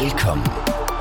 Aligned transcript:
Velkommen. 0.00 0.46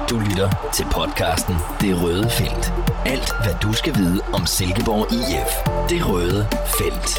Du 0.09 0.15
lytter 0.27 0.49
til 0.77 0.85
podcasten 0.97 1.55
Det 1.81 2.03
Røde 2.03 2.29
Felt. 2.39 2.65
Alt, 3.13 3.29
hvad 3.43 3.55
du 3.63 3.73
skal 3.73 3.93
vide 4.01 4.19
om 4.37 4.43
Silkeborg 4.45 5.05
IF. 5.19 5.51
Det 5.91 6.01
Røde 6.09 6.41
Felt. 6.77 7.11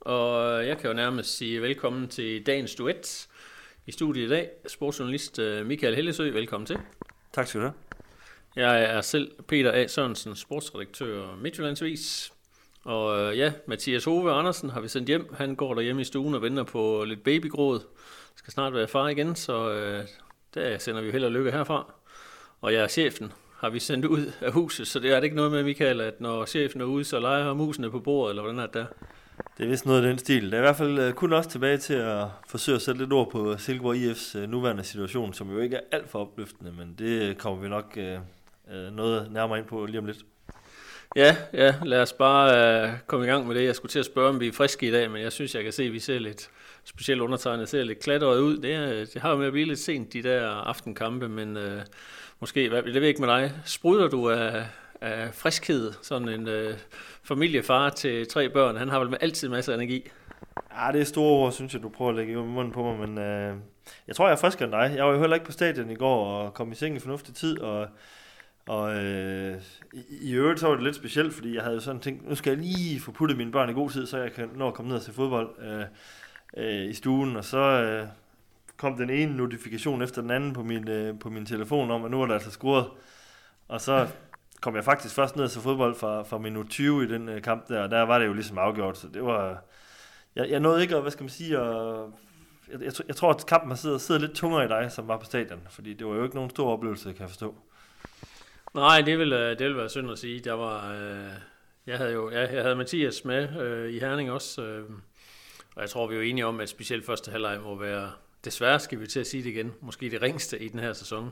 Og 0.00 0.66
jeg 0.66 0.78
kan 0.78 0.90
jo 0.90 0.94
nærmest 0.96 1.36
sige 1.36 1.62
velkommen 1.62 2.08
til 2.08 2.46
dagens 2.46 2.74
duet. 2.74 3.28
I 3.86 3.92
studiet 3.92 4.26
i 4.26 4.28
dag, 4.28 4.50
sportsjournalist 4.66 5.38
øh, 5.38 5.66
Michael 5.66 5.94
Hellesø, 5.94 6.30
velkommen 6.30 6.66
til. 6.66 6.78
Tak 7.32 7.46
skal 7.46 7.60
du 7.60 7.66
have. 7.66 7.74
Jeg 8.56 8.82
er 8.82 9.00
selv 9.00 9.30
Peter 9.48 9.72
A. 9.72 9.86
Sørensen, 9.86 10.36
sportsredaktør 10.36 11.36
Midtjyllandsvis. 11.36 12.32
Og 12.84 13.18
øh, 13.18 13.38
ja, 13.38 13.52
Mathias 13.66 14.04
Hove 14.04 14.32
Andersen 14.32 14.70
har 14.70 14.80
vi 14.80 14.88
sendt 14.88 15.08
hjem. 15.08 15.34
Han 15.34 15.54
går 15.54 15.74
derhjemme 15.74 16.02
i 16.02 16.04
stuen 16.04 16.34
og 16.34 16.42
venter 16.42 16.62
på 16.64 17.04
lidt 17.04 17.24
babygråd. 17.24 17.80
Skal 18.36 18.52
snart 18.52 18.74
være 18.74 18.88
far 18.88 19.08
igen, 19.08 19.36
så 19.36 19.72
øh, 19.72 20.04
der 20.54 20.78
sender 20.78 21.00
vi 21.00 21.06
jo 21.06 21.12
held 21.12 21.24
og 21.24 21.32
lykke 21.32 21.50
herfra. 21.50 21.92
Og 22.60 22.72
jeg 22.72 22.82
er 22.82 22.88
chefen, 22.88 23.32
har 23.58 23.70
vi 23.70 23.78
sendt 23.78 24.04
ud 24.04 24.32
af 24.40 24.52
huset, 24.52 24.86
så 24.86 24.98
det 24.98 25.10
er 25.12 25.16
det 25.16 25.24
ikke 25.24 25.36
noget 25.36 25.52
med, 25.52 25.62
Michael, 25.62 26.00
at 26.00 26.20
når 26.20 26.44
chefen 26.44 26.80
er 26.80 26.84
ude, 26.84 27.04
så 27.04 27.20
leger 27.20 27.54
musene 27.54 27.90
på 27.90 27.98
bordet, 28.00 28.30
eller 28.30 28.42
hvordan 28.42 28.58
er 28.58 28.66
det 28.66 28.74
der? 28.74 28.86
Det 29.58 29.64
er 29.64 29.68
vist 29.68 29.86
noget 29.86 30.02
af 30.02 30.08
den 30.08 30.18
stil. 30.18 30.44
Det 30.44 30.54
er 30.54 30.58
i 30.58 30.60
hvert 30.60 30.76
fald 30.76 30.98
øh, 30.98 31.12
kun 31.12 31.32
også 31.32 31.50
tilbage 31.50 31.78
til 31.78 31.94
at 31.94 32.26
forsøge 32.48 32.76
at 32.76 32.82
sætte 32.82 33.00
lidt 33.00 33.12
ord 33.12 33.30
på 33.30 33.58
Silkeborg 33.58 33.96
IF's 33.96 34.38
øh, 34.38 34.48
nuværende 34.48 34.82
situation, 34.84 35.32
som 35.32 35.50
jo 35.50 35.58
ikke 35.58 35.76
er 35.76 35.80
alt 35.92 36.10
for 36.10 36.18
opløftende, 36.18 36.72
men 36.72 36.94
det 36.98 37.22
øh, 37.22 37.34
kommer 37.34 37.62
vi 37.62 37.68
nok 37.68 37.96
øh, 37.96 38.18
noget 38.92 39.32
nærmere 39.32 39.58
ind 39.58 39.66
på 39.66 39.86
lige 39.86 39.98
om 39.98 40.06
lidt. 40.06 40.24
Ja, 41.16 41.36
ja, 41.52 41.74
lad 41.84 42.02
os 42.02 42.12
bare 42.12 42.84
øh, 42.84 42.92
komme 43.06 43.26
i 43.26 43.28
gang 43.28 43.46
med 43.46 43.54
det. 43.54 43.64
Jeg 43.64 43.76
skulle 43.76 43.90
til 43.90 43.98
at 43.98 44.04
spørge, 44.04 44.28
om 44.28 44.40
vi 44.40 44.48
er 44.48 44.52
friske 44.52 44.88
i 44.88 44.90
dag, 44.90 45.10
men 45.10 45.22
jeg 45.22 45.32
synes, 45.32 45.54
jeg 45.54 45.64
kan 45.64 45.72
se, 45.72 45.82
at 45.82 45.92
vi 45.92 45.98
ser 45.98 46.18
lidt, 46.18 46.50
specielt 46.84 47.20
undertegnet, 47.20 47.68
ser 47.68 47.84
lidt 47.84 48.00
klatret 48.00 48.40
ud. 48.40 48.58
Det, 48.58 48.74
er, 48.74 48.88
det 48.88 49.16
har 49.22 49.30
jo 49.30 49.36
med 49.36 49.46
at 49.46 49.52
blive 49.52 49.66
lidt 49.66 49.78
sent, 49.78 50.12
de 50.12 50.22
der 50.22 50.48
aftenkampe, 50.48 51.28
men 51.28 51.56
øh, 51.56 51.80
måske, 52.40 52.68
hvad, 52.68 52.82
det 52.82 52.94
ved 52.94 53.00
jeg 53.00 53.08
ikke 53.08 53.20
med 53.20 53.28
dig, 53.28 53.52
spruder 53.64 54.08
du 54.08 54.30
af, 54.30 54.66
af 55.00 55.34
friskhed, 55.34 55.92
sådan 56.02 56.28
en 56.28 56.48
øh, 56.48 56.74
familiefar 57.24 57.90
til 57.90 58.28
tre 58.28 58.48
børn, 58.48 58.76
han 58.76 58.88
har 58.88 58.98
vel 58.98 59.16
altid 59.20 59.48
masser 59.48 59.72
af 59.72 59.76
energi. 59.76 60.10
Ja, 60.76 60.92
det 60.92 61.00
er 61.00 61.04
store 61.04 61.30
ord, 61.30 61.52
synes 61.52 61.74
jeg, 61.74 61.82
du 61.82 61.88
prøver 61.88 62.10
at 62.10 62.16
lægge 62.16 62.32
i 62.32 62.36
munden 62.36 62.72
på 62.72 62.82
mig, 62.82 63.08
men 63.08 63.18
øh, 63.18 63.56
jeg 64.06 64.16
tror, 64.16 64.26
jeg 64.26 64.32
er 64.32 64.40
friskere 64.40 64.64
end 64.64 64.72
dig. 64.72 64.96
Jeg 64.96 65.06
var 65.06 65.12
jo 65.12 65.20
heller 65.20 65.34
ikke 65.34 65.46
på 65.46 65.52
stadion 65.52 65.90
i 65.90 65.94
går 65.94 66.26
og 66.26 66.54
kom 66.54 66.72
i 66.72 66.74
seng 66.74 66.96
i 66.96 66.98
fornuftig 66.98 67.34
tid, 67.34 67.60
og, 67.60 67.88
og 68.66 68.94
øh, 68.94 69.62
i, 69.92 70.02
i 70.20 70.32
øvrigt 70.32 70.60
så 70.60 70.66
var 70.66 70.74
det 70.74 70.84
lidt 70.84 70.96
specielt, 70.96 71.34
fordi 71.34 71.54
jeg 71.54 71.62
havde 71.62 71.80
sådan 71.80 72.00
tænkt, 72.00 72.28
nu 72.28 72.34
skal 72.34 72.50
jeg 72.50 72.58
lige 72.58 73.00
få 73.00 73.12
puttet 73.12 73.38
mine 73.38 73.52
børn 73.52 73.70
i 73.70 73.72
god 73.72 73.90
tid, 73.90 74.06
så 74.06 74.18
jeg 74.18 74.32
kan 74.32 74.50
nå 74.54 74.68
at 74.68 74.74
komme 74.74 74.88
ned 74.88 74.96
og 74.96 75.02
se 75.02 75.12
fodbold 75.12 75.50
øh, 75.62 75.84
øh, 76.56 76.90
i 76.90 76.94
stuen, 76.94 77.36
og 77.36 77.44
så 77.44 77.58
øh, 77.58 78.06
kom 78.76 78.96
den 78.96 79.10
ene 79.10 79.36
notifikation 79.36 80.02
efter 80.02 80.22
den 80.22 80.30
anden 80.30 80.52
på 80.52 80.62
min, 80.62 80.88
øh, 80.88 81.18
på 81.18 81.30
min 81.30 81.46
telefon 81.46 81.90
om, 81.90 82.04
at 82.04 82.10
nu 82.10 82.22
er 82.22 82.26
der 82.26 82.34
altså 82.34 82.50
scoret, 82.50 82.86
og 83.68 83.80
så 83.80 84.08
kom 84.60 84.76
jeg 84.76 84.84
faktisk 84.84 85.14
først 85.14 85.36
ned 85.36 85.48
til 85.48 85.60
fodbold 85.60 85.94
fra, 85.94 86.22
fra 86.22 86.38
minut 86.38 86.66
20 86.70 87.04
i 87.04 87.06
den 87.06 87.28
øh, 87.28 87.42
kamp 87.42 87.68
der, 87.68 87.82
og 87.82 87.90
der 87.90 88.02
var 88.02 88.18
det 88.18 88.26
jo 88.26 88.32
ligesom 88.32 88.58
afgjort, 88.58 88.98
så 88.98 89.08
det 89.08 89.24
var... 89.24 89.62
Jeg, 90.36 90.50
jeg 90.50 90.60
nåede 90.60 90.82
ikke 90.82 90.96
at, 90.96 91.02
hvad 91.02 91.10
skal 91.10 91.22
man 91.22 91.30
sige, 91.30 91.58
at, 91.58 91.96
jeg, 92.72 92.82
jeg, 92.82 92.92
jeg 93.08 93.16
tror, 93.16 93.30
at 93.30 93.46
kampen 93.46 93.70
har 93.70 93.76
siddet, 93.76 94.00
siddet 94.00 94.22
lidt 94.22 94.34
tungere 94.34 94.64
i 94.64 94.68
dig, 94.68 94.92
som 94.92 95.08
var 95.08 95.16
på 95.16 95.24
stadion, 95.24 95.60
fordi 95.70 95.94
det 95.94 96.06
var 96.06 96.14
jo 96.14 96.22
ikke 96.22 96.34
nogen 96.34 96.50
stor 96.50 96.72
oplevelse, 96.72 97.12
kan 97.12 97.20
jeg 97.20 97.28
forstå. 97.28 97.54
Nej, 98.74 99.00
det 99.00 99.18
vil, 99.18 99.32
øh, 99.32 99.58
det 99.58 99.66
vil 99.66 99.76
være 99.76 99.88
synd 99.88 100.10
at 100.10 100.18
sige. 100.18 100.40
Der 100.40 100.52
var, 100.52 100.92
øh, 100.92 101.32
jeg 101.86 101.98
havde 101.98 102.12
jo 102.12 102.30
jeg, 102.30 102.52
jeg 102.52 102.62
havde 102.62 102.76
Mathias 102.76 103.24
med 103.24 103.60
øh, 103.60 103.94
i 103.94 103.98
Herning 103.98 104.30
også, 104.30 104.62
øh, 104.62 104.84
og 105.74 105.82
jeg 105.82 105.90
tror, 105.90 106.06
vi 106.06 106.14
er 106.14 106.18
jo 106.18 106.24
enige 106.24 106.46
om, 106.46 106.60
at 106.60 106.68
specielt 106.68 107.06
første 107.06 107.30
halvleg 107.30 107.60
må 107.60 107.78
være, 107.78 108.12
desværre 108.44 108.80
skal 108.80 109.00
vi 109.00 109.06
til 109.06 109.20
at 109.20 109.26
sige 109.26 109.42
det 109.42 109.50
igen, 109.50 109.72
måske 109.80 110.10
det 110.10 110.22
ringste 110.22 110.58
i 110.58 110.68
den 110.68 110.80
her 110.80 110.92
sæson 110.92 111.30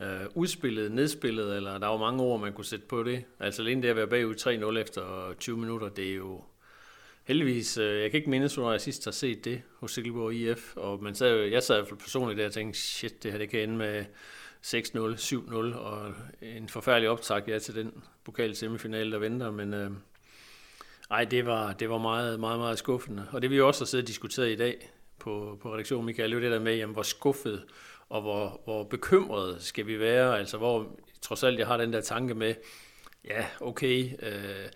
øh, 0.00 0.20
udspillet, 0.34 0.92
nedspillet, 0.92 1.56
eller 1.56 1.78
der 1.78 1.86
var 1.86 1.96
mange 1.96 2.22
ord, 2.22 2.40
man 2.40 2.52
kunne 2.52 2.64
sætte 2.64 2.86
på 2.86 3.02
det. 3.02 3.24
Altså 3.40 3.62
alene 3.62 3.82
det 3.82 3.88
at 3.88 3.96
være 3.96 4.06
bagud 4.06 4.34
3-0 4.74 4.78
efter 4.78 5.34
20 5.40 5.56
minutter, 5.56 5.88
det 5.88 6.10
er 6.10 6.14
jo 6.14 6.44
heldigvis, 7.24 7.78
øh, 7.78 8.02
jeg 8.02 8.10
kan 8.10 8.18
ikke 8.18 8.30
mindes, 8.30 8.56
når 8.56 8.70
jeg 8.70 8.80
sidst 8.80 9.04
har 9.04 9.12
set 9.12 9.44
det 9.44 9.62
hos 9.80 9.92
Silkeborg 9.92 10.34
IF, 10.34 10.76
og 10.76 11.02
man 11.02 11.14
sad, 11.14 11.36
jeg 11.36 11.62
sad 11.62 11.76
i 11.76 11.78
hvert 11.78 11.88
fald 11.88 12.00
personligt 12.00 12.38
der 12.38 12.46
og 12.46 12.52
tænkte, 12.52 12.80
shit, 12.80 13.22
det 13.22 13.32
her 13.32 13.38
det 13.38 13.48
kan 13.48 13.60
ende 13.60 13.76
med 13.76 14.04
6-0, 14.64 14.70
7-0, 14.98 15.54
og 15.76 16.14
en 16.42 16.68
forfærdelig 16.68 17.08
optag 17.08 17.48
ja, 17.48 17.58
til 17.58 17.74
den 17.74 18.02
pokal 18.24 18.56
semifinale, 18.56 19.12
der 19.12 19.18
venter, 19.18 19.50
men 19.50 19.74
øh, 19.74 19.90
ej, 21.10 21.24
det 21.24 21.46
var, 21.46 21.72
det 21.72 21.90
var 21.90 21.98
meget, 21.98 22.40
meget, 22.40 22.58
meget 22.58 22.78
skuffende. 22.78 23.26
Og 23.32 23.42
det 23.42 23.50
vi 23.50 23.60
også 23.60 23.80
har 23.80 23.86
siddet 23.86 24.04
og 24.04 24.08
diskuteret 24.08 24.50
i 24.50 24.56
dag 24.56 24.90
på, 25.18 25.58
på 25.62 25.74
redaktionen, 25.74 26.06
Michael, 26.06 26.30
det 26.30 26.36
er 26.36 26.40
det 26.40 26.50
der 26.50 26.58
med, 26.58 26.76
jamen, 26.76 26.94
hvor 26.94 27.02
skuffet 27.02 27.64
og 28.08 28.22
hvor, 28.22 28.60
hvor 28.64 28.84
bekymret 28.84 29.62
skal 29.62 29.86
vi 29.86 30.00
være, 30.00 30.38
altså 30.38 30.58
hvor 30.58 31.00
trods 31.22 31.42
alt 31.42 31.58
jeg 31.58 31.66
har 31.66 31.76
den 31.76 31.92
der 31.92 32.00
tanke 32.00 32.34
med, 32.34 32.54
ja, 33.24 33.46
okay, 33.60 34.10
øh, 34.22 34.66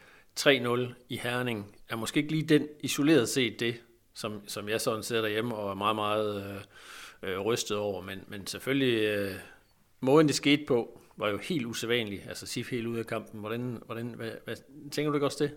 3-0 0.41 0.95
i 1.09 1.17
Herning 1.17 1.77
er 1.89 1.97
måske 1.97 2.21
ikke 2.21 2.33
lige 2.33 2.49
den 2.49 2.69
isoleret 2.81 3.29
set 3.29 3.61
det, 3.61 3.81
som, 4.15 4.49
som 4.49 4.69
jeg 4.69 4.81
sådan 4.81 5.03
sidder 5.03 5.23
derhjemme 5.23 5.55
og 5.55 5.71
er 5.71 5.75
meget, 5.75 5.97
meget 5.97 6.61
øh, 7.23 7.31
øh, 7.31 7.41
rystet 7.41 7.77
over, 7.77 8.03
men, 8.03 8.25
men 8.29 8.47
selvfølgelig, 8.47 9.03
øh, 9.03 9.35
måden 10.01 10.27
det 10.27 10.35
skete 10.35 10.65
på, 10.69 11.01
var 11.17 11.29
jo 11.29 11.39
helt 11.39 11.67
usædvanligt, 11.67 12.23
altså 12.29 12.47
Sif 12.47 12.71
helt 12.71 12.87
ud 12.87 12.99
af 12.99 13.07
kampen. 13.07 13.41
Hvordan, 13.41 13.83
hvordan, 13.87 14.07
hvad, 14.07 14.31
hvad, 14.45 14.57
tænker 14.91 15.11
du 15.11 15.15
ikke 15.15 15.27
også 15.27 15.45
det? 15.45 15.55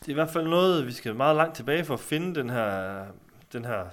Det 0.00 0.06
er 0.06 0.10
i 0.10 0.14
hvert 0.14 0.30
fald 0.30 0.48
noget, 0.48 0.86
vi 0.86 0.92
skal 0.92 1.14
meget 1.14 1.36
langt 1.36 1.56
tilbage 1.56 1.84
for 1.84 1.94
at 1.94 2.00
finde 2.00 2.34
den 2.40 2.50
her, 2.50 3.04
den 3.52 3.64
her 3.64 3.84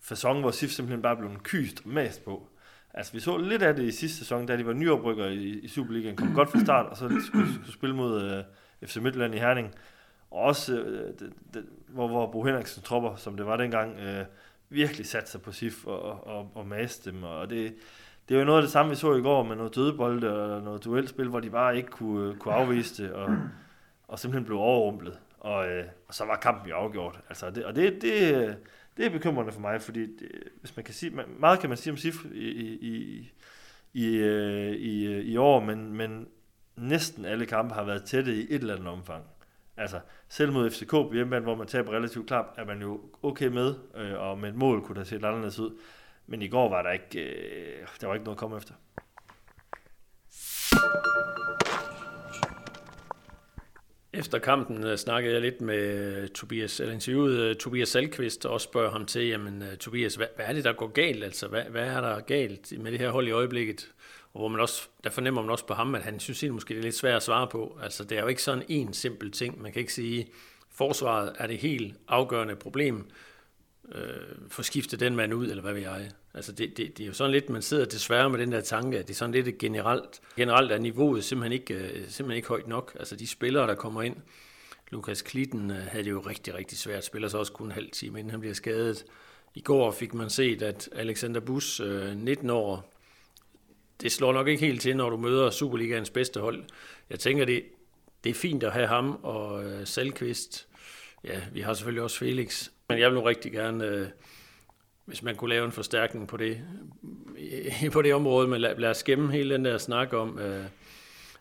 fasong, 0.00 0.40
hvor 0.40 0.50
SIF 0.50 0.70
simpelthen 0.70 1.02
bare 1.02 1.16
blev 1.16 1.30
kyst 1.42 1.82
og 1.84 1.90
mast 1.90 2.24
på. 2.24 2.48
Altså, 2.94 3.12
vi 3.12 3.20
så 3.20 3.36
lidt 3.36 3.62
af 3.62 3.76
det 3.76 3.84
i 3.84 3.90
sidste 3.90 4.18
sæson, 4.18 4.46
da 4.46 4.56
de 4.56 4.66
var 4.66 4.72
nyoprykker 4.72 5.26
i, 5.26 5.44
i 5.44 5.68
Superligaen, 5.68 6.16
kom 6.16 6.34
godt 6.34 6.50
fra 6.50 6.60
start, 6.60 6.86
og 6.86 6.96
så 6.96 7.22
skulle, 7.26 7.52
skulle 7.54 7.72
spille 7.72 7.96
mod 7.96 8.24
uh, 8.24 8.38
øh, 8.38 8.44
FC 8.84 8.96
Midtjylland 8.96 9.34
i 9.34 9.38
Herning. 9.38 9.74
Og 10.30 10.40
også, 10.40 10.74
øh, 10.74 11.00
uh, 11.00 11.08
det, 11.18 11.32
det, 11.54 11.66
hvor, 11.88 12.08
hvor 12.08 12.30
Bo 12.32 12.44
Henriksen 12.44 12.82
tropper, 12.82 13.16
som 13.16 13.36
det 13.36 13.46
var 13.46 13.56
dengang, 13.56 13.96
uh, 13.96 14.26
virkelig 14.68 15.06
satte 15.06 15.30
sig 15.30 15.42
på 15.42 15.52
SIF 15.52 15.86
og, 15.86 16.26
og, 16.26 16.50
og 16.54 16.66
maste 16.66 17.10
dem. 17.10 17.22
Og 17.22 17.50
det, 17.50 17.74
det 18.28 18.34
er 18.34 18.38
jo 18.38 18.44
noget 18.44 18.58
af 18.58 18.62
det 18.62 18.72
samme, 18.72 18.90
vi 18.90 18.96
så 18.96 19.14
i 19.14 19.22
går 19.22 19.42
med 19.42 19.56
noget 19.56 19.74
dødebold 19.74 20.24
og 20.24 20.62
noget 20.62 20.84
duelspil, 20.84 21.28
hvor 21.28 21.40
de 21.40 21.50
bare 21.50 21.76
ikke 21.76 21.88
kunne, 21.88 22.30
øh, 22.30 22.36
kunne 22.36 22.54
afvise 22.54 23.02
det, 23.02 23.12
og, 23.12 23.36
og 24.08 24.18
simpelthen 24.18 24.44
blev 24.44 24.58
overrumplet. 24.58 25.18
Og, 25.40 25.68
øh, 25.68 25.84
og 26.08 26.14
så 26.14 26.24
var 26.24 26.36
kampen 26.36 26.70
jo 26.70 26.76
afgjort. 26.76 27.20
Altså, 27.28 27.50
det, 27.50 27.64
og 27.64 27.76
det, 27.76 28.02
det, 28.02 28.56
det 28.96 29.06
er 29.06 29.10
bekymrende 29.10 29.52
for 29.52 29.60
mig, 29.60 29.82
fordi 29.82 30.00
det, 30.00 30.28
hvis 30.60 30.76
man 30.76 30.84
kan 30.84 30.94
sige, 30.94 31.12
meget 31.38 31.60
kan 31.60 31.68
man 31.68 31.78
sige 31.78 31.90
om 31.90 31.96
SIF 31.96 32.24
i, 32.34 32.48
i, 32.74 33.32
i, 33.94 34.16
øh, 34.16 34.72
i, 34.72 35.06
øh, 35.06 35.24
i 35.24 35.36
år, 35.36 35.60
men, 35.60 35.92
men 35.96 36.28
næsten 36.76 37.24
alle 37.24 37.46
kampe 37.46 37.74
har 37.74 37.84
været 37.84 38.04
tætte 38.04 38.34
i 38.34 38.40
et 38.50 38.60
eller 38.60 38.74
andet 38.74 38.88
omfang. 38.88 39.24
Altså, 39.76 40.00
selv 40.28 40.52
mod 40.52 40.70
FCK 40.70 40.90
på 40.90 41.10
hjemmebane, 41.12 41.42
hvor 41.42 41.54
man 41.54 41.66
taber 41.66 41.92
relativt 41.92 42.26
klart, 42.26 42.46
er 42.56 42.64
man 42.64 42.80
jo 42.80 43.00
okay 43.22 43.46
med, 43.46 43.74
øh, 43.96 44.20
og 44.20 44.38
med 44.38 44.48
et 44.48 44.54
mål 44.54 44.82
kunne 44.82 44.98
der 44.98 45.04
se 45.04 45.14
lidt 45.14 45.24
anderledes 45.24 45.58
ud. 45.58 45.70
Men 46.26 46.42
i 46.42 46.48
går 46.48 46.68
var 46.68 46.82
der 46.82 46.90
ikke, 46.90 47.20
øh, 47.20 47.86
der 48.00 48.06
var 48.06 48.14
ikke 48.14 48.24
noget 48.24 48.36
at 48.36 48.40
komme 48.40 48.56
efter. 48.56 48.74
Efter 54.12 54.38
kampen 54.38 54.84
øh, 54.84 54.96
snakkede 54.96 55.34
jeg 55.34 55.42
lidt 55.42 55.60
med 55.60 55.78
øh, 56.22 56.28
Tobias, 56.28 56.80
eller 56.80 56.94
interviewede 56.94 57.50
øh, 57.50 57.56
Tobias 57.56 57.88
Salkvist, 57.88 58.46
og 58.46 58.60
spørger 58.60 58.90
ham 58.90 59.06
til, 59.06 59.26
jamen 59.26 59.64
Tobias, 59.80 60.14
hvad, 60.14 60.26
hvad 60.36 60.46
er 60.46 60.52
det, 60.52 60.64
der 60.64 60.72
går 60.72 60.86
galt? 60.86 61.24
Altså, 61.24 61.48
hvad, 61.48 61.62
hvad 61.62 61.86
er 61.86 62.00
der 62.00 62.20
galt 62.20 62.78
med 62.78 62.92
det 62.92 63.00
her 63.00 63.10
hold 63.10 63.28
i 63.28 63.30
øjeblikket? 63.30 63.92
Og 64.32 64.40
hvor 64.40 64.48
man 64.48 64.60
også, 64.60 64.88
der 65.04 65.10
fornemmer 65.10 65.42
man 65.42 65.50
også 65.50 65.66
på 65.66 65.74
ham, 65.74 65.94
at 65.94 66.02
han 66.02 66.20
synes 66.20 66.42
at 66.42 66.50
måske, 66.50 66.74
det 66.74 66.78
er 66.78 66.82
lidt 66.82 66.94
svært 66.94 67.16
at 67.16 67.22
svare 67.22 67.46
på. 67.46 67.78
Altså, 67.82 68.04
det 68.04 68.18
er 68.18 68.22
jo 68.22 68.28
ikke 68.28 68.42
sådan 68.42 68.64
en 68.68 68.92
simpel 68.92 69.30
ting. 69.30 69.62
Man 69.62 69.72
kan 69.72 69.80
ikke 69.80 69.92
sige, 69.92 70.28
forsvaret 70.70 71.32
er 71.38 71.46
det 71.46 71.58
helt 71.58 71.94
afgørende 72.08 72.56
problem 72.56 73.10
øh, 73.94 74.48
få 74.48 74.62
skiftet 74.62 75.00
den 75.00 75.16
mand 75.16 75.34
ud, 75.34 75.50
eller 75.50 75.62
hvad 75.62 75.72
ved 75.72 75.82
jeg. 75.82 76.10
Altså 76.34 76.52
det, 76.52 76.76
det, 76.76 76.98
det 76.98 77.04
er 77.04 77.06
jo 77.06 77.12
sådan 77.12 77.32
lidt, 77.32 77.50
man 77.50 77.62
sidder 77.62 77.84
desværre 77.84 78.30
med 78.30 78.38
den 78.38 78.52
der 78.52 78.60
tanke, 78.60 78.98
at 78.98 79.08
det 79.08 79.14
er 79.14 79.16
sådan 79.16 79.44
lidt 79.44 79.58
generelt. 79.58 80.20
Generelt 80.36 80.72
er 80.72 80.78
niveauet 80.78 81.24
simpelthen 81.24 81.52
ikke, 81.52 81.74
øh, 81.74 81.90
simpelthen 81.90 82.36
ikke 82.36 82.48
højt 82.48 82.68
nok. 82.68 82.96
Altså 82.98 83.16
de 83.16 83.26
spillere, 83.26 83.66
der 83.66 83.74
kommer 83.74 84.02
ind, 84.02 84.16
Lukas 84.90 85.22
Klitten 85.22 85.70
øh, 85.70 85.76
havde 85.76 86.04
det 86.04 86.10
jo 86.10 86.20
rigtig, 86.20 86.54
rigtig 86.54 86.78
svært. 86.78 87.04
Spiller 87.04 87.28
så 87.28 87.38
også 87.38 87.52
kun 87.52 87.66
en 87.66 87.72
halv 87.72 87.90
time, 87.90 88.18
inden 88.18 88.30
han 88.30 88.40
bliver 88.40 88.54
skadet. 88.54 89.04
I 89.54 89.60
går 89.60 89.90
fik 89.90 90.14
man 90.14 90.30
set, 90.30 90.62
at 90.62 90.88
Alexander 90.92 91.40
Bus, 91.40 91.80
19 91.80 92.50
øh, 92.50 92.56
år, 92.56 92.92
det 94.00 94.12
slår 94.12 94.32
nok 94.32 94.48
ikke 94.48 94.66
helt 94.66 94.80
til, 94.80 94.96
når 94.96 95.10
du 95.10 95.16
møder 95.16 95.50
Superligaens 95.50 96.10
bedste 96.10 96.40
hold. 96.40 96.64
Jeg 97.10 97.18
tænker, 97.18 97.44
det, 97.44 97.64
det 98.24 98.30
er 98.30 98.34
fint 98.34 98.62
at 98.62 98.72
have 98.72 98.86
ham 98.86 99.18
og 99.22 99.64
øh, 99.64 99.86
Salkvist. 99.86 100.68
Ja, 101.24 101.40
vi 101.52 101.60
har 101.60 101.74
selvfølgelig 101.74 102.02
også 102.02 102.18
Felix. 102.18 102.68
Men 102.88 102.98
jeg 102.98 103.10
vil 103.10 103.14
nu 103.14 103.24
rigtig 103.24 103.52
gerne, 103.52 103.84
øh, 103.84 104.08
hvis 105.04 105.22
man 105.22 105.36
kunne 105.36 105.50
lave 105.50 105.64
en 105.64 105.72
forstærkning 105.72 106.28
på 106.28 106.36
det, 106.36 106.60
øh, 107.38 107.90
på 107.92 108.02
det 108.02 108.14
område, 108.14 108.48
men 108.48 108.60
lad, 108.60 108.76
lad 108.76 108.90
os 108.90 109.02
gemme 109.02 109.32
hele 109.32 109.54
den 109.54 109.64
der 109.64 109.78
snak 109.78 110.12
om, 110.12 110.38
øh, 110.38 110.64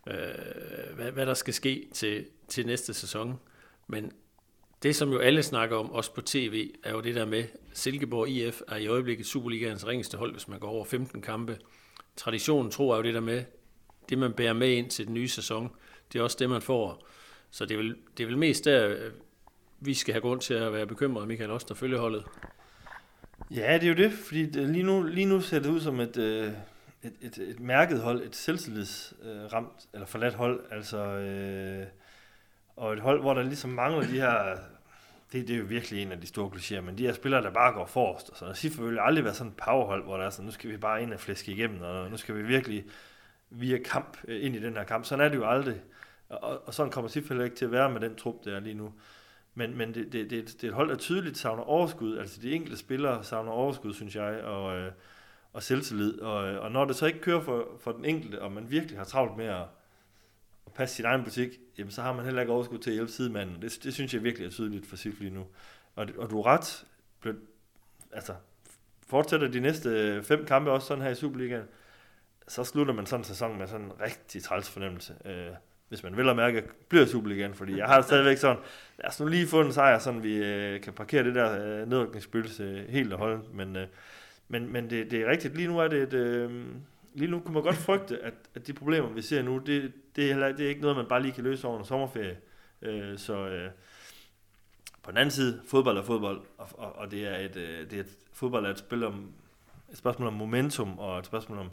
øh, 0.07 0.15
hvad, 0.95 1.11
hvad 1.11 1.25
der 1.25 1.33
skal 1.33 1.53
ske 1.53 1.87
til, 1.93 2.25
til 2.47 2.65
næste 2.65 2.93
sæson. 2.93 3.39
Men 3.87 4.11
det, 4.83 4.95
som 4.95 5.11
jo 5.11 5.19
alle 5.19 5.43
snakker 5.43 5.77
om, 5.77 5.91
også 5.91 6.13
på 6.13 6.21
tv, 6.21 6.71
er 6.83 6.91
jo 6.91 7.01
det 7.01 7.15
der 7.15 7.25
med, 7.25 7.43
Silkeborg 7.73 8.29
IF 8.29 8.61
er 8.67 8.75
i 8.75 8.87
øjeblikket 8.87 9.25
Superligaens 9.25 9.87
ringeste 9.87 10.17
hold, 10.17 10.31
hvis 10.31 10.47
man 10.47 10.59
går 10.59 10.69
over 10.69 10.85
15 10.85 11.21
kampe. 11.21 11.57
Traditionen 12.15 12.71
tror 12.71 12.95
jeg 12.95 12.97
jo 12.97 13.07
det 13.07 13.13
der 13.13 13.19
med, 13.19 13.43
det 14.09 14.17
man 14.17 14.33
bærer 14.33 14.53
med 14.53 14.69
ind 14.69 14.89
til 14.89 15.05
den 15.05 15.13
nye 15.13 15.27
sæson, 15.27 15.69
det 16.13 16.19
er 16.19 16.23
også 16.23 16.37
det, 16.39 16.49
man 16.49 16.61
får. 16.61 17.07
Så 17.51 17.65
det 17.65 17.73
er 17.73 17.77
vel, 17.77 17.95
det 18.17 18.23
er 18.23 18.27
vel 18.27 18.37
mest 18.37 18.65
der, 18.65 18.89
øh, 18.89 19.11
vi 19.85 19.93
skal 19.93 20.13
have 20.13 20.21
grund 20.21 20.41
til 20.41 20.53
at 20.53 20.73
være 20.73 20.87
bekymrede, 20.87 21.27
Michael, 21.27 21.51
også 21.51 21.65
der 21.69 21.75
følger 21.75 21.99
holdet. 21.99 22.25
Ja, 23.51 23.73
det 23.73 23.83
er 23.83 23.87
jo 23.87 23.95
det, 23.95 24.13
fordi 24.13 24.45
det, 24.45 24.69
lige, 24.69 24.83
nu, 24.83 25.03
lige 25.03 25.25
nu 25.25 25.41
ser 25.41 25.59
det 25.59 25.69
ud 25.69 25.81
som 25.81 25.99
et, 25.99 26.17
øh, 26.17 26.51
et, 27.03 27.13
et, 27.21 27.37
et 27.37 27.59
mærket 27.59 28.01
hold, 28.01 28.21
et 28.21 28.35
selvtillidsramt 28.35 29.69
øh, 29.69 29.93
eller 29.93 30.05
forladt 30.05 30.33
hold, 30.33 30.63
altså, 30.71 30.97
øh, 30.97 31.85
og 32.75 32.93
et 32.93 32.99
hold, 32.99 33.21
hvor 33.21 33.33
der 33.33 33.43
ligesom 33.43 33.69
mangler 33.69 34.01
de 34.01 34.19
her, 34.19 34.55
det, 35.31 35.47
det 35.47 35.53
er 35.55 35.59
jo 35.59 35.65
virkelig 35.65 36.01
en 36.01 36.11
af 36.11 36.21
de 36.21 36.27
store 36.27 36.49
klichéer, 36.55 36.81
men 36.81 36.97
de 36.97 37.05
her 37.05 37.13
spillere, 37.13 37.41
der 37.41 37.51
bare 37.51 37.73
går 37.73 37.85
forrest, 37.85 38.29
og 38.29 38.37
så 38.37 38.53
SIF 38.53 38.79
vil 38.79 38.99
aldrig 38.99 39.23
være 39.23 39.33
sådan 39.33 39.51
et 39.51 39.57
powerhold, 39.57 40.03
hvor 40.03 40.17
der 40.17 40.25
er 40.25 40.29
sådan, 40.29 40.45
nu 40.45 40.51
skal 40.51 40.69
vi 40.69 40.77
bare 40.77 41.01
ind 41.03 41.13
og 41.13 41.19
flæske 41.19 41.51
igennem, 41.51 41.81
og 41.81 42.11
nu 42.11 42.17
skal 42.17 42.35
vi 42.35 42.41
virkelig 42.41 42.85
via 43.49 43.77
kamp 43.77 44.17
øh, 44.27 44.45
ind 44.45 44.55
i 44.55 44.59
den 44.59 44.73
her 44.73 44.83
kamp. 44.83 45.05
Sådan 45.05 45.25
er 45.25 45.29
det 45.29 45.35
jo 45.35 45.49
aldrig, 45.49 45.81
og, 46.29 46.67
og 46.67 46.73
sådan 46.73 46.91
kommer 46.91 47.09
SIF 47.09 47.31
ikke 47.31 47.55
til 47.55 47.65
at 47.65 47.71
være 47.71 47.89
med 47.89 48.01
den 48.01 48.15
trup, 48.15 48.35
der 48.45 48.55
er 48.55 48.59
lige 48.59 48.73
nu. 48.73 48.93
Men, 49.55 49.77
men 49.77 49.93
det, 49.93 50.13
det, 50.13 50.29
det, 50.29 50.45
det 50.47 50.63
er 50.63 50.67
et 50.67 50.73
hold, 50.73 50.89
der 50.89 50.95
tydeligt 50.95 51.37
savner 51.37 51.63
overskud. 51.63 52.17
Altså 52.17 52.41
de 52.41 52.53
enkelte 52.53 52.77
spillere 52.77 53.23
savner 53.23 53.51
overskud, 53.51 53.93
synes 53.93 54.15
jeg, 54.15 54.43
og, 54.43 54.77
øh, 54.77 54.91
og 55.53 55.63
selvtillid. 55.63 56.19
Og, 56.19 56.47
øh, 56.47 56.63
og 56.63 56.71
når 56.71 56.85
det 56.85 56.95
så 56.95 57.05
ikke 57.05 57.19
kører 57.19 57.41
for, 57.41 57.67
for 57.79 57.91
den 57.91 58.05
enkelte, 58.05 58.41
og 58.41 58.51
man 58.51 58.71
virkelig 58.71 58.97
har 58.97 59.05
travlt 59.05 59.37
med 59.37 59.45
at, 59.45 59.65
at 60.65 60.73
passe 60.73 60.95
sin 60.95 61.05
egen 61.05 61.23
butik, 61.23 61.49
jamen 61.77 61.91
så 61.91 62.01
har 62.01 62.13
man 62.13 62.25
heller 62.25 62.41
ikke 62.41 62.53
overskud 62.53 62.77
til 62.77 62.89
at 62.89 62.93
hjælpe 62.93 63.11
sidemanden. 63.11 63.61
Det, 63.61 63.79
det 63.83 63.93
synes 63.93 64.13
jeg 64.13 64.23
virkelig 64.23 64.45
er 64.45 64.51
tydeligt 64.51 64.87
for 64.87 64.95
SIF 64.95 65.19
lige 65.19 65.33
nu. 65.33 65.45
Og, 65.95 66.07
og 66.17 66.29
du 66.29 66.39
er 66.39 66.45
ret. 66.45 66.85
Altså, 68.11 68.35
fortsætter 69.07 69.47
de 69.47 69.59
næste 69.59 69.89
øh, 69.89 70.23
fem 70.23 70.45
kampe 70.45 70.71
også 70.71 70.87
sådan 70.87 71.03
her 71.03 71.09
i 71.09 71.15
Superligaen, 71.15 71.65
så 72.47 72.63
slutter 72.63 72.93
man 72.93 73.05
sådan 73.05 73.21
en 73.21 73.23
sæson 73.23 73.57
med 73.57 73.67
sådan 73.67 73.85
en 73.85 74.01
rigtig 74.01 74.43
træls 74.43 74.69
fornemmelse. 74.69 75.15
Øh, 75.25 75.51
hvis 75.95 76.03
man 76.03 76.17
vil 76.17 76.29
at 76.29 76.35
mærke, 76.35 76.63
bliver 76.89 77.05
Superligaen, 77.05 77.53
fordi 77.53 77.77
jeg 77.77 77.85
har 77.85 78.01
stadigvæk 78.01 78.37
sådan, 78.37 78.57
lad 78.97 79.09
os 79.09 79.19
nu 79.19 79.27
lige 79.27 79.47
få 79.47 79.61
en 79.61 79.73
sejr, 79.73 79.99
sådan 79.99 80.23
vi 80.23 80.35
øh, 80.35 80.81
kan 80.81 80.93
parkere 80.93 81.23
det 81.23 81.35
der 81.35 81.81
øh, 81.81 81.89
nedrykningsspil 81.89 82.85
helt 82.89 83.13
og 83.13 83.19
holde, 83.19 83.41
men, 83.53 83.75
øh, 83.75 83.87
men, 84.47 84.73
men 84.73 84.89
det, 84.89 85.11
det 85.11 85.21
er 85.21 85.29
rigtigt, 85.29 85.55
lige 85.55 85.67
nu 85.67 85.79
er 85.79 85.87
det 85.87 86.03
et, 86.03 86.13
øh, 86.13 86.65
lige 87.13 87.31
nu 87.31 87.39
kunne 87.39 87.53
man 87.53 87.63
godt 87.63 87.75
frygte, 87.75 88.19
at, 88.19 88.33
at 88.55 88.67
de 88.67 88.73
problemer, 88.73 89.09
vi 89.09 89.21
ser 89.21 89.41
nu, 89.41 89.57
det, 89.57 89.91
det, 90.15 90.31
er, 90.31 90.51
det 90.51 90.65
er 90.65 90.69
ikke 90.69 90.81
noget, 90.81 90.97
man 90.97 91.05
bare 91.05 91.21
lige 91.21 91.31
kan 91.31 91.43
løse 91.43 91.67
over 91.67 91.79
en 91.79 91.85
sommerferie, 91.85 92.37
øh, 92.81 93.17
så 93.17 93.47
øh, 93.47 93.69
på 95.03 95.11
den 95.11 95.17
anden 95.17 95.31
side, 95.31 95.61
fodbold 95.67 95.97
er 95.97 96.03
fodbold, 96.03 96.41
og, 96.57 96.67
og, 96.73 96.95
og 96.95 97.11
det 97.11 97.27
er 97.27 97.37
et, 97.37 97.55
øh, 97.55 97.89
det 97.89 97.93
er 97.93 97.99
et, 97.99 98.17
fodbold 98.33 98.65
er 98.65 98.69
et 98.69 98.79
spil 98.79 99.03
om, 99.03 99.31
et 99.91 99.97
spørgsmål 99.97 100.27
om 100.27 100.33
momentum, 100.33 100.99
og 100.99 101.19
et 101.19 101.25
spørgsmål 101.25 101.57
om, 101.57 101.69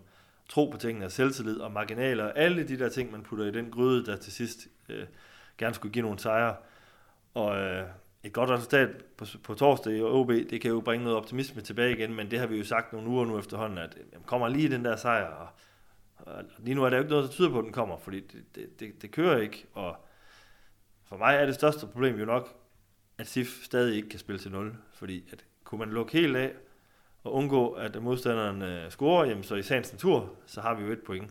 tro 0.49 0.71
på 0.71 0.79
tingene, 0.79 1.11
selvtillid 1.11 1.61
og 1.61 1.73
marginaler, 1.73 2.25
og 2.25 2.39
alle 2.39 2.69
de 2.69 2.79
der 2.79 2.89
ting, 2.89 3.13
man 3.13 3.23
putter 3.23 3.45
i 3.45 3.51
den 3.51 3.71
gryde, 3.71 4.07
der 4.07 4.17
til 4.17 4.33
sidst 4.33 4.69
øh, 4.89 5.07
gerne 5.59 5.75
skulle 5.75 5.93
give 5.93 6.03
nogle 6.03 6.19
sejre. 6.19 6.57
Og 7.35 7.57
øh, 7.57 7.87
et 8.23 8.33
godt 8.33 8.51
resultat 8.51 9.05
på, 9.17 9.25
på 9.43 9.55
torsdag 9.55 9.97
i 9.97 10.03
OB, 10.03 10.29
det 10.29 10.61
kan 10.61 10.71
jo 10.71 10.81
bringe 10.81 11.05
noget 11.05 11.19
optimisme 11.19 11.61
tilbage 11.63 11.93
igen, 11.93 12.15
men 12.15 12.31
det 12.31 12.39
har 12.39 12.47
vi 12.47 12.59
jo 12.59 12.65
sagt 12.65 12.93
nogle 12.93 13.09
uger 13.09 13.25
nu 13.25 13.39
efterhånden, 13.39 13.79
at 13.79 13.95
øh, 14.01 14.05
jamen, 14.13 14.25
kommer 14.25 14.49
lige 14.49 14.71
den 14.71 14.85
der 14.85 14.97
sejr, 14.97 15.27
og, 15.27 15.49
og 16.17 16.45
lige 16.59 16.75
nu 16.75 16.85
er 16.85 16.91
der 16.91 16.97
jo 16.97 17.03
ikke 17.03 17.11
noget, 17.11 17.25
der 17.25 17.31
tyder 17.31 17.51
på, 17.51 17.59
at 17.59 17.65
den 17.65 17.73
kommer, 17.73 17.99
fordi 17.99 18.21
det, 18.21 18.45
det, 18.55 18.81
det, 18.81 19.03
det 19.03 19.11
kører 19.11 19.39
ikke, 19.39 19.67
og 19.73 19.97
for 21.05 21.17
mig 21.17 21.37
er 21.37 21.47
det 21.47 21.55
største 21.55 21.87
problem 21.87 22.19
jo 22.19 22.25
nok, 22.25 22.57
at 23.19 23.27
SIF 23.27 23.65
stadig 23.65 23.97
ikke 23.97 24.09
kan 24.09 24.19
spille 24.19 24.39
til 24.39 24.51
0, 24.51 24.77
fordi 24.95 25.29
at 25.33 25.45
kunne 25.65 25.79
man 25.79 25.91
lukke 25.91 26.13
helt 26.13 26.37
af, 26.37 26.53
og 27.25 27.33
undgå, 27.33 27.71
at 27.71 28.03
modstanderen 28.03 28.63
øh, 28.63 28.91
scorer, 28.91 29.25
jamen, 29.25 29.45
så 29.45 29.55
i 29.55 29.63
sagens 29.63 29.93
natur, 29.93 30.31
så 30.47 30.61
har 30.61 30.75
vi 30.75 30.85
jo 30.85 30.93
et 30.93 31.03
point. 31.07 31.31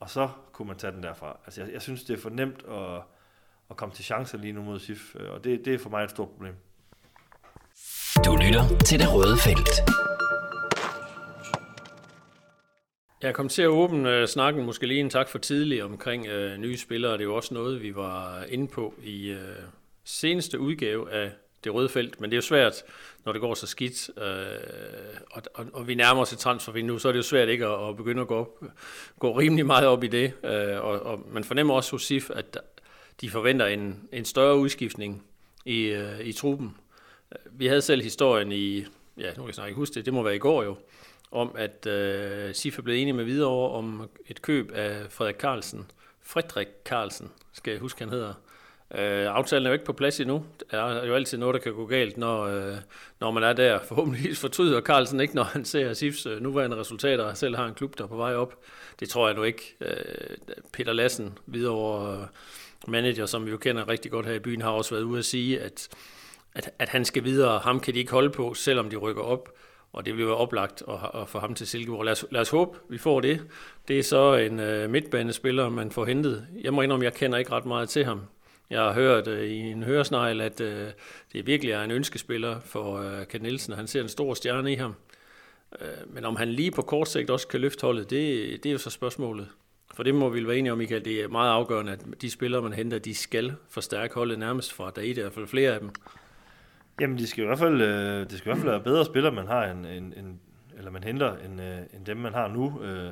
Og 0.00 0.10
så 0.10 0.28
kunne 0.52 0.68
man 0.68 0.76
tage 0.76 0.92
den 0.92 1.02
derfra. 1.02 1.38
Altså, 1.44 1.62
jeg, 1.62 1.72
jeg 1.72 1.82
synes, 1.82 2.04
det 2.04 2.16
er 2.16 2.20
for 2.20 2.30
nemt 2.30 2.62
at, 2.70 3.02
at 3.70 3.76
komme 3.76 3.94
til 3.94 4.04
chancer 4.04 4.38
lige 4.38 4.52
nu 4.52 4.62
mod 4.62 4.78
SIF, 4.78 5.16
øh, 5.16 5.30
og 5.30 5.44
det, 5.44 5.64
det 5.64 5.74
er 5.74 5.78
for 5.78 5.90
mig 5.90 6.04
et 6.04 6.10
stort 6.10 6.28
problem. 6.28 6.54
Du 8.24 8.36
lytter 8.36 8.78
til 8.86 8.98
det 8.98 9.14
røde 9.14 9.36
felt. 9.36 10.02
Jeg 13.22 13.34
kom 13.34 13.48
til 13.48 13.62
at 13.62 13.68
åbne 13.68 14.22
uh, 14.22 14.28
snakken 14.28 14.64
måske 14.64 14.86
lige 14.86 15.00
en 15.00 15.10
tak 15.10 15.28
for 15.28 15.38
tidligt 15.38 15.82
omkring 15.82 16.26
uh, 16.28 16.56
nye 16.56 16.78
spillere. 16.78 17.12
Det 17.12 17.20
er 17.20 17.24
jo 17.24 17.34
også 17.34 17.54
noget, 17.54 17.82
vi 17.82 17.94
var 17.94 18.44
inde 18.48 18.68
på 18.68 18.94
i 19.02 19.32
uh, 19.32 19.38
seneste 20.04 20.60
udgave 20.60 21.12
af 21.12 21.32
det 21.64 21.74
røde 21.74 21.88
felt, 21.88 22.20
men 22.20 22.30
det 22.30 22.34
er 22.34 22.38
jo 22.38 22.42
svært, 22.42 22.82
når 23.24 23.32
det 23.32 23.40
går 23.40 23.54
så 23.54 23.66
skidt, 23.66 24.10
øh, 24.18 24.24
og, 25.30 25.42
og, 25.54 25.66
og 25.72 25.88
vi 25.88 25.94
nærmer 25.94 26.22
os 26.22 26.32
et 26.32 26.38
transfervindue, 26.38 27.00
så 27.00 27.08
er 27.08 27.12
det 27.12 27.18
jo 27.18 27.22
svært 27.22 27.48
ikke 27.48 27.66
at, 27.66 27.88
at 27.88 27.96
begynde 27.96 28.22
at 28.22 28.28
gå, 28.28 28.68
gå 29.18 29.38
rimelig 29.38 29.66
meget 29.66 29.86
op 29.86 30.04
i 30.04 30.06
det, 30.06 30.32
øh, 30.44 30.84
og, 30.84 31.00
og 31.00 31.20
man 31.32 31.44
fornemmer 31.44 31.74
også 31.74 31.90
hos 31.90 32.02
SIF, 32.02 32.30
at 32.30 32.58
de 33.20 33.30
forventer 33.30 33.66
en, 33.66 34.08
en 34.12 34.24
større 34.24 34.56
udskiftning 34.56 35.24
i, 35.64 35.82
øh, 35.82 36.20
i 36.20 36.32
truppen. 36.32 36.76
Vi 37.50 37.66
havde 37.66 37.82
selv 37.82 38.02
historien 38.02 38.52
i, 38.52 38.78
ja, 39.18 39.28
nu 39.28 39.34
kan 39.34 39.46
jeg 39.46 39.54
snart 39.54 39.68
ikke 39.68 39.78
huske 39.78 39.94
det, 39.94 40.04
det 40.04 40.14
må 40.14 40.22
være 40.22 40.36
i 40.36 40.38
går 40.38 40.62
jo, 40.62 40.76
om 41.30 41.52
at 41.54 41.86
øh, 41.86 42.54
SIF 42.54 42.78
er 42.78 42.82
blevet 42.82 43.02
enige 43.02 43.14
med 43.14 43.24
videre 43.24 43.50
om 43.50 44.10
et 44.26 44.42
køb 44.42 44.72
af 44.74 45.06
Frederik 45.10 45.36
Carlsen, 45.36 45.90
Frederik 46.22 46.68
Carlsen, 46.84 47.30
skal 47.52 47.70
jeg 47.70 47.80
huske, 47.80 48.00
han 48.00 48.08
hedder, 48.08 48.34
Øh, 48.94 49.26
aftalen 49.26 49.66
er 49.66 49.70
jo 49.70 49.72
ikke 49.72 49.84
på 49.84 49.92
plads 49.92 50.20
endnu. 50.20 50.44
Der 50.70 50.84
er 50.84 51.06
jo 51.06 51.14
altid 51.14 51.38
noget, 51.38 51.54
der 51.54 51.60
kan 51.60 51.72
gå 51.72 51.86
galt, 51.86 52.16
når, 52.16 52.42
øh, 52.42 52.76
når 53.20 53.30
man 53.30 53.42
er 53.42 53.52
der. 53.52 53.78
Forhåbentlig 53.88 54.36
fortryder 54.36 54.80
Carlsen 54.80 55.20
ikke, 55.20 55.34
når 55.34 55.42
han 55.42 55.64
ser 55.64 55.92
SIFs 55.92 56.26
øh, 56.26 56.42
nuværende 56.42 56.76
resultater, 56.76 57.24
og 57.24 57.36
selv 57.36 57.56
har 57.56 57.66
en 57.66 57.74
klub, 57.74 57.98
der 57.98 58.04
er 58.04 58.08
på 58.08 58.16
vej 58.16 58.34
op. 58.34 58.58
Det 59.00 59.08
tror 59.08 59.26
jeg 59.28 59.36
nu 59.36 59.42
ikke. 59.42 59.76
Øh, 59.80 60.36
Peter 60.72 60.92
Lassen, 60.92 61.38
videre 61.46 62.20
øh, 62.20 62.26
manager, 62.88 63.26
som 63.26 63.46
vi 63.46 63.50
jo 63.50 63.56
kender 63.56 63.88
rigtig 63.88 64.10
godt 64.10 64.26
her 64.26 64.34
i 64.34 64.38
byen, 64.38 64.62
har 64.62 64.70
også 64.70 64.94
været 64.94 65.04
ude 65.04 65.18
at 65.18 65.24
sige, 65.24 65.60
at, 65.60 65.88
at, 66.54 66.70
at 66.78 66.88
han 66.88 67.04
skal 67.04 67.24
videre. 67.24 67.58
Ham 67.58 67.80
kan 67.80 67.94
de 67.94 67.98
ikke 67.98 68.12
holde 68.12 68.30
på, 68.30 68.54
selvom 68.54 68.90
de 68.90 68.96
rykker 68.96 69.22
op. 69.22 69.48
Og 69.92 70.06
det 70.06 70.16
vil 70.16 70.26
være 70.26 70.36
oplagt 70.36 70.82
at, 70.88 71.20
at 71.22 71.28
få 71.28 71.38
ham 71.38 71.54
til 71.54 71.66
Silkeborg. 71.66 72.04
Lad 72.04 72.12
os, 72.12 72.26
lad 72.30 72.40
os 72.40 72.50
håbe, 72.50 72.78
vi 72.88 72.98
får 72.98 73.20
det. 73.20 73.42
Det 73.88 73.98
er 73.98 74.02
så 74.02 74.34
en 74.34 74.60
øh, 74.60 74.90
midtbanespiller, 74.90 75.68
man 75.68 75.90
får 75.90 76.04
hentet. 76.04 76.46
Jeg 76.62 76.74
må 76.74 76.82
indrømme, 76.82 77.04
jeg 77.04 77.14
kender 77.14 77.38
ikke 77.38 77.52
ret 77.52 77.66
meget 77.66 77.88
til 77.88 78.04
ham. 78.04 78.20
Jeg 78.70 78.80
har 78.80 78.92
hørt 78.92 79.28
øh, 79.28 79.44
i 79.44 79.58
en 79.58 79.82
høresnegl, 79.82 80.40
at 80.40 80.60
uh, 80.60 80.66
det 81.32 81.46
virkelig 81.46 81.72
er 81.72 81.82
en 81.82 81.90
ønskespiller 81.90 82.60
for 82.60 82.98
øh, 82.98 83.26
Ken 83.26 83.42
Nielsen, 83.42 83.72
og 83.72 83.78
han 83.78 83.86
ser 83.86 84.02
en 84.02 84.08
stor 84.08 84.34
stjerne 84.34 84.72
i 84.72 84.74
ham. 84.74 84.94
Men 86.06 86.24
om 86.24 86.36
han 86.36 86.48
lige 86.48 86.70
på 86.70 86.82
kort 86.82 87.08
sigt 87.08 87.30
også 87.30 87.48
kan 87.48 87.60
løfte 87.60 87.82
holdet, 87.82 88.10
det, 88.10 88.62
det 88.62 88.66
er 88.66 88.72
jo 88.72 88.78
så 88.78 88.90
spørgsmålet. 88.90 89.48
For 89.94 90.02
det 90.02 90.14
må 90.14 90.28
vi 90.28 90.46
være 90.46 90.56
enige 90.56 90.72
om, 90.72 90.78
Michael. 90.78 91.04
Det 91.04 91.20
er 91.20 91.28
meget 91.28 91.50
afgørende, 91.50 91.92
at 91.92 92.00
de 92.22 92.30
spillere, 92.30 92.62
man 92.62 92.72
henter, 92.72 92.98
de 92.98 93.14
skal 93.14 93.54
forstærke 93.68 94.14
holdet 94.14 94.38
nærmest 94.38 94.72
fra 94.72 94.90
dag 94.90 95.06
i 95.06 95.12
hvert 95.12 95.32
fald 95.32 95.46
flere 95.46 95.72
af 95.72 95.80
dem. 95.80 95.90
Jamen, 97.00 97.18
de 97.18 97.26
skal 97.26 97.44
i 97.44 97.46
hvert 97.46 97.58
fald, 97.58 97.80
øh, 97.82 98.20
det 98.20 98.38
skal 98.38 98.40
i 98.40 98.50
hvert 98.52 98.58
fald 98.58 98.70
være 98.70 98.80
bedre 98.80 99.04
spillere, 99.04 99.32
man 99.32 99.46
har, 99.46 99.64
end, 99.64 99.86
end, 99.86 100.14
end, 100.14 100.38
eller 100.78 100.90
man 100.90 101.04
henter, 101.04 101.36
end, 101.36 101.60
øh, 101.60 101.78
end 101.96 102.06
dem, 102.06 102.16
man 102.16 102.34
har 102.34 102.48
nu. 102.48 102.82
Øh, 102.82 103.10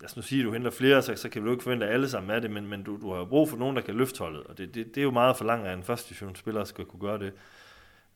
lad 0.00 0.04
os 0.04 0.16
nu 0.16 0.22
sige, 0.22 0.40
at 0.40 0.46
du 0.46 0.52
henter 0.52 0.70
flere, 0.70 1.02
så, 1.02 1.16
så 1.16 1.28
kan 1.28 1.44
du 1.44 1.50
ikke 1.50 1.62
forvente, 1.62 1.86
at 1.86 1.92
alle 1.92 2.08
sammen 2.08 2.30
er 2.30 2.40
det, 2.40 2.50
men, 2.50 2.66
men 2.66 2.82
du, 2.82 2.98
du 3.00 3.10
har 3.10 3.18
jo 3.18 3.24
brug 3.24 3.48
for 3.48 3.56
nogen, 3.56 3.76
der 3.76 3.82
kan 3.82 3.94
løfte 3.94 4.18
holdet, 4.18 4.42
og 4.42 4.58
det, 4.58 4.74
det, 4.74 4.94
det 4.94 5.00
er 5.00 5.04
jo 5.04 5.10
meget 5.10 5.36
for 5.36 5.44
langt, 5.44 5.66
at 5.66 5.78
en 5.78 5.82
første 5.82 6.08
divisionsspiller 6.08 6.64
skal 6.64 6.84
kunne 6.84 7.00
gøre 7.00 7.18
det. 7.18 7.32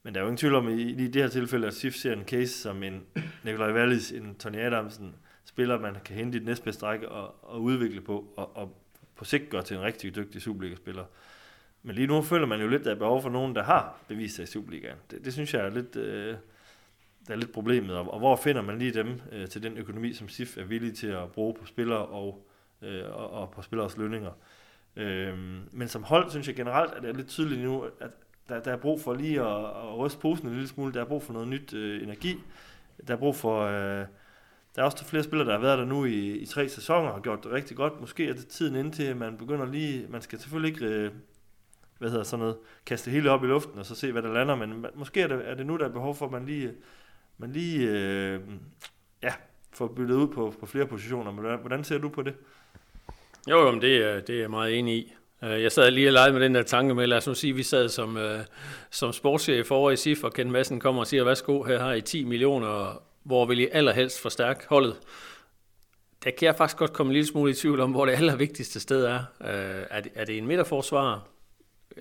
Men 0.03 0.15
der 0.15 0.21
er 0.21 0.25
jo 0.25 0.29
ingen 0.29 0.37
tvivl 0.37 0.55
om, 0.55 0.69
i, 0.69 0.83
i 0.83 1.07
det 1.09 1.23
her 1.23 1.29
tilfælde, 1.29 1.67
at 1.67 1.75
SIF 1.75 1.95
ser 1.95 2.13
en 2.13 2.25
case 2.25 2.53
som 2.53 2.83
en 2.83 3.03
Nikolaj 3.45 3.73
Wallis, 3.73 4.13
en 4.13 4.35
Tony 4.35 4.57
Adamsen, 4.57 5.15
spiller, 5.45 5.79
man 5.79 5.97
kan 6.05 6.17
hente 6.17 6.37
i 6.37 6.39
den 6.39 6.49
næstbedste 6.49 6.87
række 6.87 7.09
og, 7.09 7.35
og 7.43 7.63
udvikle 7.63 8.01
på, 8.01 8.33
og, 8.37 8.57
og 8.57 8.77
på 9.17 9.25
sigt 9.25 9.51
gøre 9.51 9.63
til 9.63 9.77
en 9.77 9.83
rigtig 9.83 10.17
dygtig 10.17 10.43
Superliga-spiller. 10.43 11.05
Men 11.83 11.95
lige 11.95 12.07
nu 12.07 12.23
føler 12.23 12.47
man 12.47 12.61
jo 12.61 12.69
lidt, 12.69 12.81
at 12.81 12.87
der 12.87 12.93
er 12.95 12.99
behov 12.99 13.23
for 13.23 13.31
nogen, 13.31 13.55
der 13.55 13.63
har 13.63 13.99
bevist 14.09 14.37
sig 14.37 14.43
i 14.43 14.47
Superligaen. 14.47 14.97
Det, 15.11 15.25
det 15.25 15.33
synes 15.33 15.55
jeg 15.55 15.67
er 15.67 15.71
lidt... 15.71 15.97
Øh, 15.97 16.35
der 17.27 17.33
er 17.33 17.39
lidt 17.39 17.53
problemet, 17.53 17.97
og, 17.97 18.13
og 18.13 18.19
hvor 18.19 18.37
finder 18.37 18.63
man 18.63 18.79
lige 18.79 18.95
dem 18.95 19.21
øh, 19.33 19.49
til 19.49 19.63
den 19.63 19.79
økonomi, 19.79 20.13
som 20.13 20.29
SIF 20.29 20.59
er 20.59 20.65
villig 20.65 20.97
til 20.97 21.07
at 21.07 21.33
bruge 21.33 21.55
på 21.55 21.67
spillere 21.67 22.07
og, 22.07 22.47
øh, 22.83 23.05
og, 23.13 23.31
og 23.31 23.51
på 23.51 23.63
spilleres 23.63 23.97
lønninger. 23.97 24.31
Øh, 24.97 25.39
men 25.73 25.89
som 25.89 26.03
hold 26.03 26.31
synes 26.31 26.49
jeg 26.49 26.57
generelt, 26.57 26.93
at 26.93 27.03
det 27.03 27.11
er 27.11 27.15
lidt 27.15 27.29
tydeligt 27.29 27.61
nu, 27.61 27.83
at 28.01 28.11
der, 28.49 28.61
der 28.61 28.73
er 28.73 28.77
brug 28.77 29.01
for 29.01 29.15
lige 29.15 29.41
at, 29.41 29.65
at 29.65 29.99
ryste 29.99 30.21
posen 30.21 30.47
en 30.47 30.53
lille 30.53 30.69
smule. 30.69 30.93
Der 30.95 31.01
er 31.01 31.05
brug 31.05 31.23
for 31.23 31.33
noget 31.33 31.49
nyt 31.49 31.75
øh, 31.75 32.03
energi. 32.03 32.37
Der 33.09 33.15
er 33.15 33.19
brug 33.19 33.37
for... 33.37 33.63
Øh, 33.63 34.07
der 34.77 34.83
er 34.83 34.87
også 34.87 35.05
flere 35.05 35.23
spillere, 35.23 35.49
der 35.49 35.55
har 35.55 35.61
været 35.61 35.79
der 35.79 35.85
nu 35.85 36.05
i, 36.05 36.37
i 36.37 36.47
tre 36.47 36.69
sæsoner 36.69 37.09
og 37.09 37.15
har 37.15 37.21
gjort 37.21 37.45
det 37.45 37.53
rigtig 37.53 37.77
godt. 37.77 38.01
Måske 38.01 38.29
er 38.29 38.33
det 38.33 38.47
tiden 38.47 38.77
indtil, 38.77 39.03
at 39.03 39.17
man 39.17 39.37
begynder 39.37 39.67
lige... 39.67 40.07
Man 40.09 40.23
skal 40.23 40.39
selvfølgelig 40.41 40.75
ikke... 40.75 40.95
Øh, 40.95 41.13
hvad 41.99 42.11
hedder 42.11 42.25
sådan 42.25 42.41
noget, 42.41 42.57
kaste 42.87 43.11
hele 43.11 43.31
op 43.31 43.45
i 43.45 43.47
luften 43.47 43.79
og 43.79 43.87
så 43.87 43.95
se, 43.95 44.13
hvad 44.13 44.23
der 44.23 44.33
lander, 44.33 44.55
men 44.55 44.87
måske 44.95 45.21
er 45.23 45.27
det, 45.27 45.51
er 45.51 45.55
det 45.55 45.67
nu, 45.67 45.77
der 45.77 45.85
er 45.85 45.93
behov 45.93 46.15
for, 46.15 46.27
at 46.27 46.33
man 46.33 46.47
lige 46.47 46.73
man 47.41 47.53
lige 47.53 47.89
øh, 47.89 48.41
ja, 49.23 49.33
får 49.73 49.87
byttet 49.87 50.15
ud 50.15 50.29
på, 50.29 50.55
på 50.61 50.67
flere 50.67 50.87
positioner. 50.87 51.33
Men 51.33 51.61
hvordan 51.61 51.85
ser 51.85 51.99
du 51.99 52.09
på 52.09 52.23
det? 52.23 52.35
Jo, 53.51 53.59
jo 53.59 53.71
men 53.71 53.83
det, 53.83 53.97
er, 53.97 54.21
det 54.21 54.35
er 54.35 54.41
jeg 54.41 54.51
meget 54.51 54.79
enig 54.79 54.97
i. 54.97 55.15
Øh, 55.45 55.63
jeg 55.63 55.73
sad 55.73 55.91
lige 55.91 56.09
og 56.09 56.13
legede 56.13 56.33
med 56.33 56.41
den 56.41 56.55
der 56.55 56.63
tanke 56.63 56.95
med, 56.95 57.07
lad 57.07 57.17
os 57.17 57.27
nu 57.27 57.35
sige, 57.35 57.51
at 57.51 57.57
vi 57.57 57.63
sad 57.63 57.89
som, 57.89 58.17
øh, 58.17 58.41
som 58.91 59.13
sportschef 59.13 59.71
over 59.71 59.91
i 59.91 59.97
SIF, 59.97 60.25
og 60.25 60.33
Ken 60.33 60.51
Madsen 60.51 60.81
kommer 60.81 61.01
og 61.01 61.07
siger, 61.07 61.25
værsgo, 61.25 61.63
her 61.63 61.79
har 61.79 61.93
I 61.93 62.01
10 62.01 62.25
millioner, 62.25 63.03
hvor 63.23 63.47
vil 63.47 63.59
I 63.59 63.69
allerhelst 63.73 64.21
forstærke 64.21 64.67
holdet? 64.69 64.97
Der 66.25 66.31
kan 66.31 66.47
jeg 66.47 66.57
faktisk 66.57 66.77
godt 66.77 66.93
komme 66.93 67.11
en 67.11 67.15
lille 67.15 67.27
smule 67.27 67.51
i 67.51 67.55
tvivl 67.55 67.81
om, 67.81 67.91
hvor 67.91 68.07
det 68.07 68.13
allervigtigste 68.13 68.81
sted 68.81 69.05
er. 69.05 69.19
Øh, 69.41 69.87
er, 69.91 70.01
det, 70.01 70.13
er 70.15 70.25
det 70.25 70.39
en 70.39 70.47
midterforsvarer, 70.47 71.21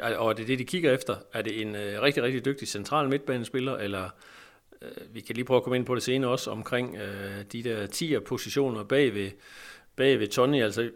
og 0.02 0.30
er 0.30 0.34
det 0.34 0.48
det, 0.48 0.60
de 0.60 0.66
kigger 0.66 0.94
efter? 0.94 1.16
Er 1.34 1.42
det 1.42 1.62
en 1.62 1.76
øh, 1.76 2.02
rigtig, 2.02 2.24
rigtig 2.24 2.46
dygtig 2.46 2.68
central 2.68 3.10
midtbanespiller, 3.10 3.78
eller 3.78 4.10
Øh, 4.82 5.16
vi 5.16 5.20
kan 5.20 5.36
lige 5.36 5.46
prøve 5.46 5.58
at 5.58 5.64
komme 5.64 5.78
ind 5.78 5.86
på 5.86 5.96
det 5.96 6.04
senere 6.04 6.32
også, 6.32 6.52
omkring 6.52 6.98
øh, 6.98 7.44
de 7.52 7.64
der 7.64 7.88
10'er 7.88 8.20
positioner 8.20 8.84
bag 8.84 9.14
ved, 9.14 9.32
bag 9.96 10.20
ved 10.20 10.28
Tony, 10.28 10.64
altså 10.64 10.92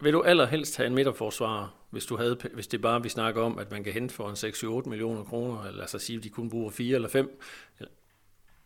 vil 0.00 0.12
du 0.12 0.22
allerhelst 0.22 0.76
have 0.76 0.86
en 0.86 0.94
midterforsvarer, 0.94 1.84
hvis, 1.90 2.06
du 2.06 2.16
havde, 2.16 2.38
hvis 2.54 2.66
det 2.66 2.82
bare 2.82 3.02
vi 3.02 3.08
snakker 3.08 3.42
om, 3.42 3.58
at 3.58 3.70
man 3.70 3.84
kan 3.84 3.92
hente 3.92 4.14
for 4.14 4.28
en 4.28 4.82
6-8 4.84 4.88
millioner 4.88 5.24
kroner, 5.24 5.64
eller 5.64 5.86
så 5.86 5.98
sige, 5.98 6.16
at 6.16 6.24
de 6.24 6.28
kun 6.28 6.50
bruger 6.50 6.70
4 6.70 6.94
eller 6.94 7.08
5? 7.08 7.40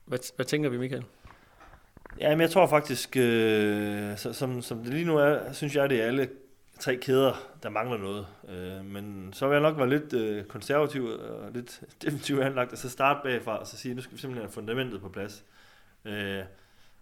Hvad, 0.05 0.19
hvad 0.37 0.47
tænker 0.47 0.69
vi, 0.69 0.79
Michael? 0.79 1.05
Ja, 2.21 2.31
men 2.31 2.41
jeg 2.41 2.51
tror 2.51 2.67
faktisk, 2.67 3.17
øh, 3.17 4.19
så, 4.19 4.33
som, 4.33 4.63
som 4.63 4.85
det 4.85 4.95
lige 4.95 5.05
nu 5.05 5.19
er, 5.19 5.53
synes 5.53 5.77
jeg, 5.77 5.91
det 5.91 6.01
er 6.01 6.07
alle 6.07 6.29
tre 6.83 6.97
kæder, 6.97 7.35
der 7.63 7.69
mangler 7.69 7.99
noget. 7.99 8.27
Øh, 8.49 8.85
men 8.85 9.33
så 9.33 9.47
vil 9.47 9.55
jeg 9.55 9.63
nok 9.63 9.79
være 9.79 9.89
lidt 9.89 10.13
øh, 10.13 10.45
konservativ 10.45 11.05
og 11.05 11.53
lidt 11.53 11.81
definitiv 12.03 12.39
anlagt, 12.39 12.73
og 12.73 12.79
så 12.79 12.91
starte 12.91 13.21
bagfra, 13.25 13.59
og 13.59 13.67
så 13.67 13.77
sige, 13.77 13.91
at 13.91 13.97
nu 13.97 14.03
skal 14.03 14.15
vi 14.15 14.21
simpelthen 14.21 14.47
have 14.47 14.53
fundamentet 14.53 15.01
på 15.01 15.09
plads. 15.09 15.45
Øh, 16.05 16.43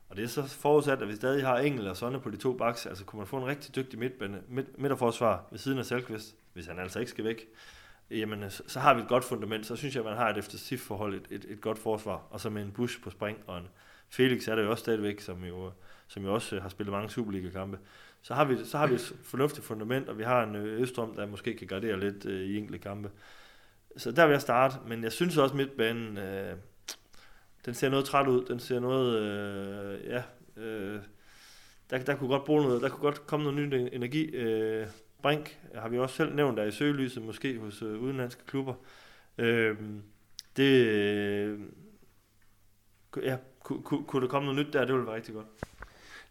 og 0.09 0.17
det 0.17 0.25
er 0.25 0.29
så 0.29 0.43
forudsat, 0.43 1.03
at 1.03 1.09
vi 1.09 1.17
stadig 1.17 1.47
har 1.47 1.59
Engel 1.59 1.89
og 1.89 1.97
Sonne 1.97 2.21
på 2.21 2.31
de 2.31 2.37
to 2.37 2.53
baks, 2.53 2.87
altså 2.87 3.05
kunne 3.05 3.19
man 3.19 3.27
få 3.27 3.37
en 3.37 3.47
rigtig 3.47 3.77
dygtig 3.77 3.99
midtbane, 3.99 4.41
midt, 4.49 4.79
midterforsvar 4.79 5.45
ved 5.51 5.59
siden 5.59 5.79
af 5.79 5.85
Selqvist, 5.85 6.35
hvis 6.53 6.67
han 6.67 6.79
altså 6.79 6.99
ikke 6.99 7.11
skal 7.11 7.25
væk, 7.25 7.49
jamen 8.11 8.51
så, 8.51 8.63
så 8.67 8.81
har 8.81 8.95
vi 8.95 9.01
et 9.01 9.09
godt 9.09 9.25
fundament, 9.25 9.67
så 9.67 9.77
synes 9.77 9.95
jeg, 9.95 10.01
at 10.01 10.09
man 10.11 10.17
har 10.17 10.31
et 10.31 10.39
efter 10.39 10.77
forhold 10.79 11.15
et, 11.15 11.27
et, 11.31 11.47
et 11.49 11.61
godt 11.61 11.79
forsvar, 11.79 12.23
og 12.31 12.41
så 12.41 12.51
med 12.51 12.63
en 12.63 12.73
Bush 12.73 13.03
på 13.03 13.11
spring, 13.11 13.39
og 13.47 13.59
en 13.59 13.69
Felix 14.09 14.49
er 14.49 14.55
der 14.55 14.63
jo 14.63 14.71
også 14.71 14.81
stadigvæk, 14.81 15.21
som 15.21 15.45
jo, 15.45 15.73
som 16.11 16.25
jo 16.25 16.35
også 16.35 16.57
øh, 16.57 16.63
har 16.63 16.69
spillet 16.69 16.93
mange 16.93 17.11
Superliga-kampe. 17.11 17.79
Så 18.23 18.35
har, 18.35 18.45
vi, 18.45 18.65
så 18.65 18.79
har 18.79 18.87
vi 18.87 18.95
et 18.95 19.13
fornuftigt 19.23 19.67
fundament, 19.67 20.09
og 20.09 20.19
vi 20.19 20.23
har 20.23 20.43
en 20.43 20.57
Østrom, 20.57 20.83
Østrøm, 20.83 21.15
der 21.15 21.27
måske 21.27 21.57
kan 21.57 21.67
gardere 21.67 22.01
lidt 22.01 22.27
øh, 22.27 22.41
i 22.41 22.57
enkelte 22.57 22.79
kampe. 22.79 23.11
Så 23.97 24.13
der 24.13 24.27
vil 24.27 24.33
jeg 24.33 24.41
starte, 24.41 24.77
men 24.87 25.03
jeg 25.03 25.13
synes 25.13 25.37
også 25.37 25.57
midtbanen, 25.57 26.19
øh, 26.19 26.57
den 27.65 27.75
ser 27.75 27.89
noget 27.89 28.05
træt 28.05 28.29
ud. 28.29 28.45
Den 28.45 28.61
ser 28.61 28.81
noget, 28.81 29.19
øh, 29.19 30.07
ja, 30.07 30.23
øh, 30.57 31.01
der, 31.91 31.99
der 31.99 32.17
kunne 32.17 32.29
godt 32.29 32.45
bruge 32.45 32.63
noget, 32.63 32.83
der 32.83 32.89
kunne 32.89 33.03
godt 33.03 33.27
komme 33.27 33.53
noget 33.53 33.69
ny 33.69 33.89
energi. 33.93 34.25
Øh, 34.25 34.87
Brink 35.23 35.59
har 35.75 35.89
vi 35.89 35.99
også 35.99 36.17
selv 36.17 36.35
nævnt, 36.35 36.57
der 36.57 36.65
i 36.65 36.71
søgelyset, 36.71 37.23
måske 37.23 37.59
hos 37.59 37.83
øh, 37.83 38.03
udenlandske 38.03 38.43
klubber. 38.47 38.75
Øh, 39.39 39.77
det, 40.57 40.87
øh, 40.87 41.61
ja, 43.23 43.37
kunne, 43.61 43.83
kunne, 43.83 44.05
kunne 44.05 44.23
der 44.23 44.29
komme 44.29 44.53
noget 44.53 44.67
nyt 44.67 44.73
der, 44.73 44.85
det 44.85 44.95
ville 44.95 45.07
være 45.07 45.17
rigtig 45.17 45.35
godt. 45.35 45.47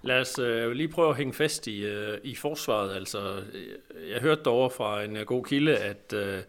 Lad 0.01 0.22
os 0.22 0.39
øh, 0.39 0.72
lige 0.72 0.88
prøve 0.88 1.10
at 1.10 1.18
hænge 1.18 1.34
fast 1.34 1.68
i, 1.68 1.86
øh, 1.86 2.18
i 2.24 2.36
forsvaret. 2.36 2.96
Altså, 2.96 3.44
øh, 3.53 4.10
jeg 4.10 4.22
hørte 4.22 4.44
derovre 4.44 4.70
fra 4.70 5.03
en 5.03 5.18
øh, 5.18 5.25
god 5.25 5.46
kilde, 5.46 5.77
at 5.77 6.13
øh, 6.13 6.41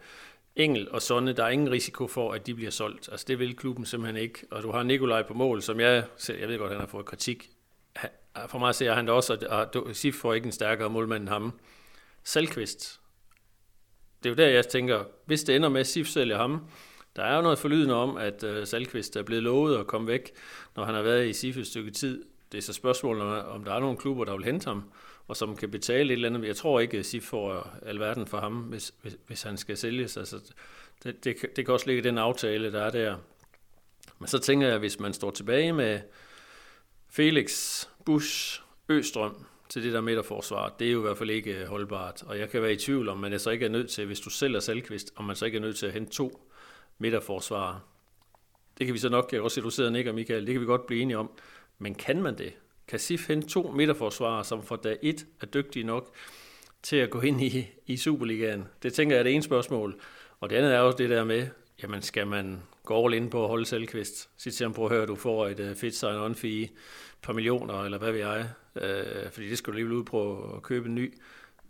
Engel 0.55 0.91
og 0.91 1.01
Sonne, 1.01 1.33
der 1.33 1.43
er 1.43 1.49
ingen 1.49 1.71
risiko 1.71 2.07
for, 2.07 2.31
at 2.31 2.47
de 2.47 2.55
bliver 2.55 2.71
solgt. 2.71 3.09
Altså 3.11 3.25
det 3.27 3.39
vil 3.39 3.55
klubben 3.55 3.85
simpelthen 3.85 4.23
ikke. 4.23 4.45
Og 4.51 4.63
du 4.63 4.71
har 4.71 4.83
Nikolaj 4.83 5.23
på 5.23 5.33
mål, 5.33 5.61
som 5.61 5.79
jeg, 5.79 6.03
jeg 6.39 6.49
ved 6.49 6.57
godt, 6.57 6.71
han 6.71 6.79
har 6.79 6.87
fået 6.87 7.05
kritik. 7.05 7.49
For 8.47 8.57
mig 8.57 8.75
ser 8.75 8.93
han 8.93 9.05
det 9.05 9.13
også, 9.13 9.33
at 9.33 9.95
Sif 9.95 10.15
får 10.15 10.33
ikke 10.33 10.45
en 10.45 10.51
stærkere 10.51 10.89
målmand 10.89 11.21
end 11.21 11.29
ham. 11.29 11.59
Salkvist. 12.23 12.99
Det 14.23 14.29
er 14.29 14.29
jo 14.29 14.35
der, 14.35 14.47
jeg 14.47 14.67
tænker, 14.67 15.03
hvis 15.25 15.43
det 15.43 15.55
ender 15.55 15.69
med, 15.69 15.79
at 15.79 15.87
Sif 15.87 16.07
sælger 16.07 16.37
ham, 16.37 16.65
der 17.15 17.23
er 17.23 17.35
jo 17.35 17.41
noget 17.41 17.59
forlydende 17.59 17.95
om, 17.95 18.17
at 18.17 18.43
øh, 18.43 18.67
Salkvist 18.67 19.15
er 19.15 19.23
blevet 19.23 19.43
lovet 19.43 19.77
at 19.77 19.87
komme 19.87 20.07
væk, 20.07 20.31
når 20.75 20.85
han 20.85 20.95
har 20.95 21.01
været 21.01 21.27
i 21.27 21.33
Sif 21.33 21.57
et 21.57 21.67
stykke 21.67 21.91
tid. 21.91 22.25
Det 22.51 22.57
er 22.57 22.61
så 22.61 22.73
spørgsmålet, 22.73 23.23
om 23.43 23.63
der 23.63 23.73
er 23.73 23.79
nogle 23.79 23.97
klubber, 23.97 24.25
der 24.25 24.35
vil 24.35 24.45
hente 24.45 24.65
ham 24.65 24.83
og 25.31 25.37
som 25.37 25.55
kan 25.55 25.71
betale 25.71 26.09
et 26.09 26.11
eller 26.11 26.29
andet. 26.29 26.47
Jeg 26.47 26.55
tror 26.55 26.79
ikke, 26.79 26.97
at 26.97 27.05
SIF 27.05 27.23
får 27.23 27.77
alverden 27.85 28.27
for 28.27 28.39
ham, 28.39 28.53
hvis, 28.53 28.93
hvis, 29.01 29.17
hvis 29.27 29.43
han 29.43 29.57
skal 29.57 29.77
sælges. 29.77 30.17
Altså, 30.17 30.53
det, 31.03 31.23
det, 31.23 31.35
det 31.55 31.65
kan 31.65 31.73
også 31.73 31.87
ligge 31.87 31.99
i 31.99 32.03
den 32.03 32.17
aftale, 32.17 32.71
der 32.71 32.81
er 32.81 32.89
der. 32.89 33.17
Men 34.19 34.27
så 34.27 34.39
tænker 34.39 34.67
jeg, 34.67 34.73
at 34.73 34.81
hvis 34.81 34.99
man 34.99 35.13
står 35.13 35.31
tilbage 35.31 35.73
med 35.73 35.99
Felix, 37.09 37.85
Bush, 38.05 38.61
Østrøm 38.89 39.45
til 39.69 39.83
det 39.83 39.93
der 39.93 40.01
midterforsvar, 40.01 40.75
det 40.79 40.87
er 40.87 40.91
jo 40.91 40.99
i 40.99 41.01
hvert 41.01 41.17
fald 41.17 41.29
ikke 41.29 41.65
holdbart. 41.65 42.23
Og 42.23 42.39
jeg 42.39 42.49
kan 42.49 42.61
være 42.61 42.73
i 42.73 42.77
tvivl 42.77 43.09
om, 43.09 43.17
man 43.17 43.39
så 43.39 43.49
ikke 43.49 43.65
er 43.65 43.69
nødt 43.69 43.89
til, 43.89 44.05
hvis 44.05 44.19
du 44.19 44.29
sælger 44.29 44.59
Salkvist, 44.59 45.13
om 45.15 45.25
man 45.25 45.35
så 45.35 45.45
ikke 45.45 45.55
er 45.55 45.61
nødt 45.61 45.77
til 45.77 45.85
at 45.85 45.93
hente 45.93 46.11
to 46.11 46.49
midterforsvarer. 46.97 47.79
Det 48.77 48.85
kan 48.85 48.93
vi 48.93 48.99
så 48.99 49.09
nok, 49.09 49.25
jeg 49.31 49.37
kan 49.37 49.43
også 49.43 49.55
se, 49.55 49.61
du 49.61 49.69
sidder 49.69 49.89
og 49.89 49.93
nikker, 49.93 50.11
Michael, 50.11 50.45
det 50.45 50.53
kan 50.53 50.61
vi 50.61 50.65
godt 50.65 50.85
blive 50.85 51.01
enige 51.01 51.17
om. 51.17 51.31
Men 51.81 51.95
kan 51.95 52.21
man 52.21 52.37
det? 52.37 52.53
kan 52.91 52.99
SIF 52.99 53.27
hente 53.27 53.47
to 53.47 53.71
midterforsvarer, 53.71 54.43
som 54.43 54.63
for 54.63 54.75
dag 54.75 54.97
et 55.01 55.25
er 55.41 55.45
dygtige 55.45 55.83
nok 55.83 56.15
til 56.83 56.95
at 56.95 57.09
gå 57.09 57.21
ind 57.21 57.41
i, 57.41 57.69
i 57.87 57.97
Superligaen? 57.97 58.67
Det 58.83 58.93
tænker 58.93 59.15
jeg 59.15 59.19
er 59.19 59.23
det 59.23 59.33
ene 59.33 59.43
spørgsmål. 59.43 59.99
Og 60.39 60.49
det 60.49 60.55
andet 60.55 60.73
er 60.73 60.79
også 60.79 60.97
det 60.97 61.09
der 61.09 61.23
med, 61.23 61.47
jamen 61.83 62.01
skal 62.01 62.27
man 62.27 62.61
gå 62.83 63.05
all 63.05 63.13
in 63.13 63.29
på 63.29 63.43
at 63.43 63.49
holde 63.49 63.65
selvkvist? 63.65 64.29
Sig 64.37 64.53
til 64.53 64.63
ham, 64.63 64.73
prøv 64.73 64.85
at 64.85 64.91
høre, 64.91 65.05
du 65.05 65.15
får 65.15 65.47
et 65.47 65.59
uh, 65.59 65.75
fedt 65.75 65.95
sign 65.95 66.15
on 66.15 66.35
fee, 66.35 66.63
et 66.63 66.71
par 67.21 67.33
millioner, 67.33 67.83
eller 67.83 67.97
hvad 67.97 68.11
ved 68.11 68.19
jeg, 68.19 68.49
uh, 68.75 69.31
fordi 69.31 69.49
det 69.49 69.57
skal 69.57 69.73
du 69.73 69.77
lige 69.77 69.97
ud 69.97 70.03
på 70.03 70.53
at 70.55 70.61
købe 70.61 70.89
en 70.89 70.95
ny. 70.95 71.13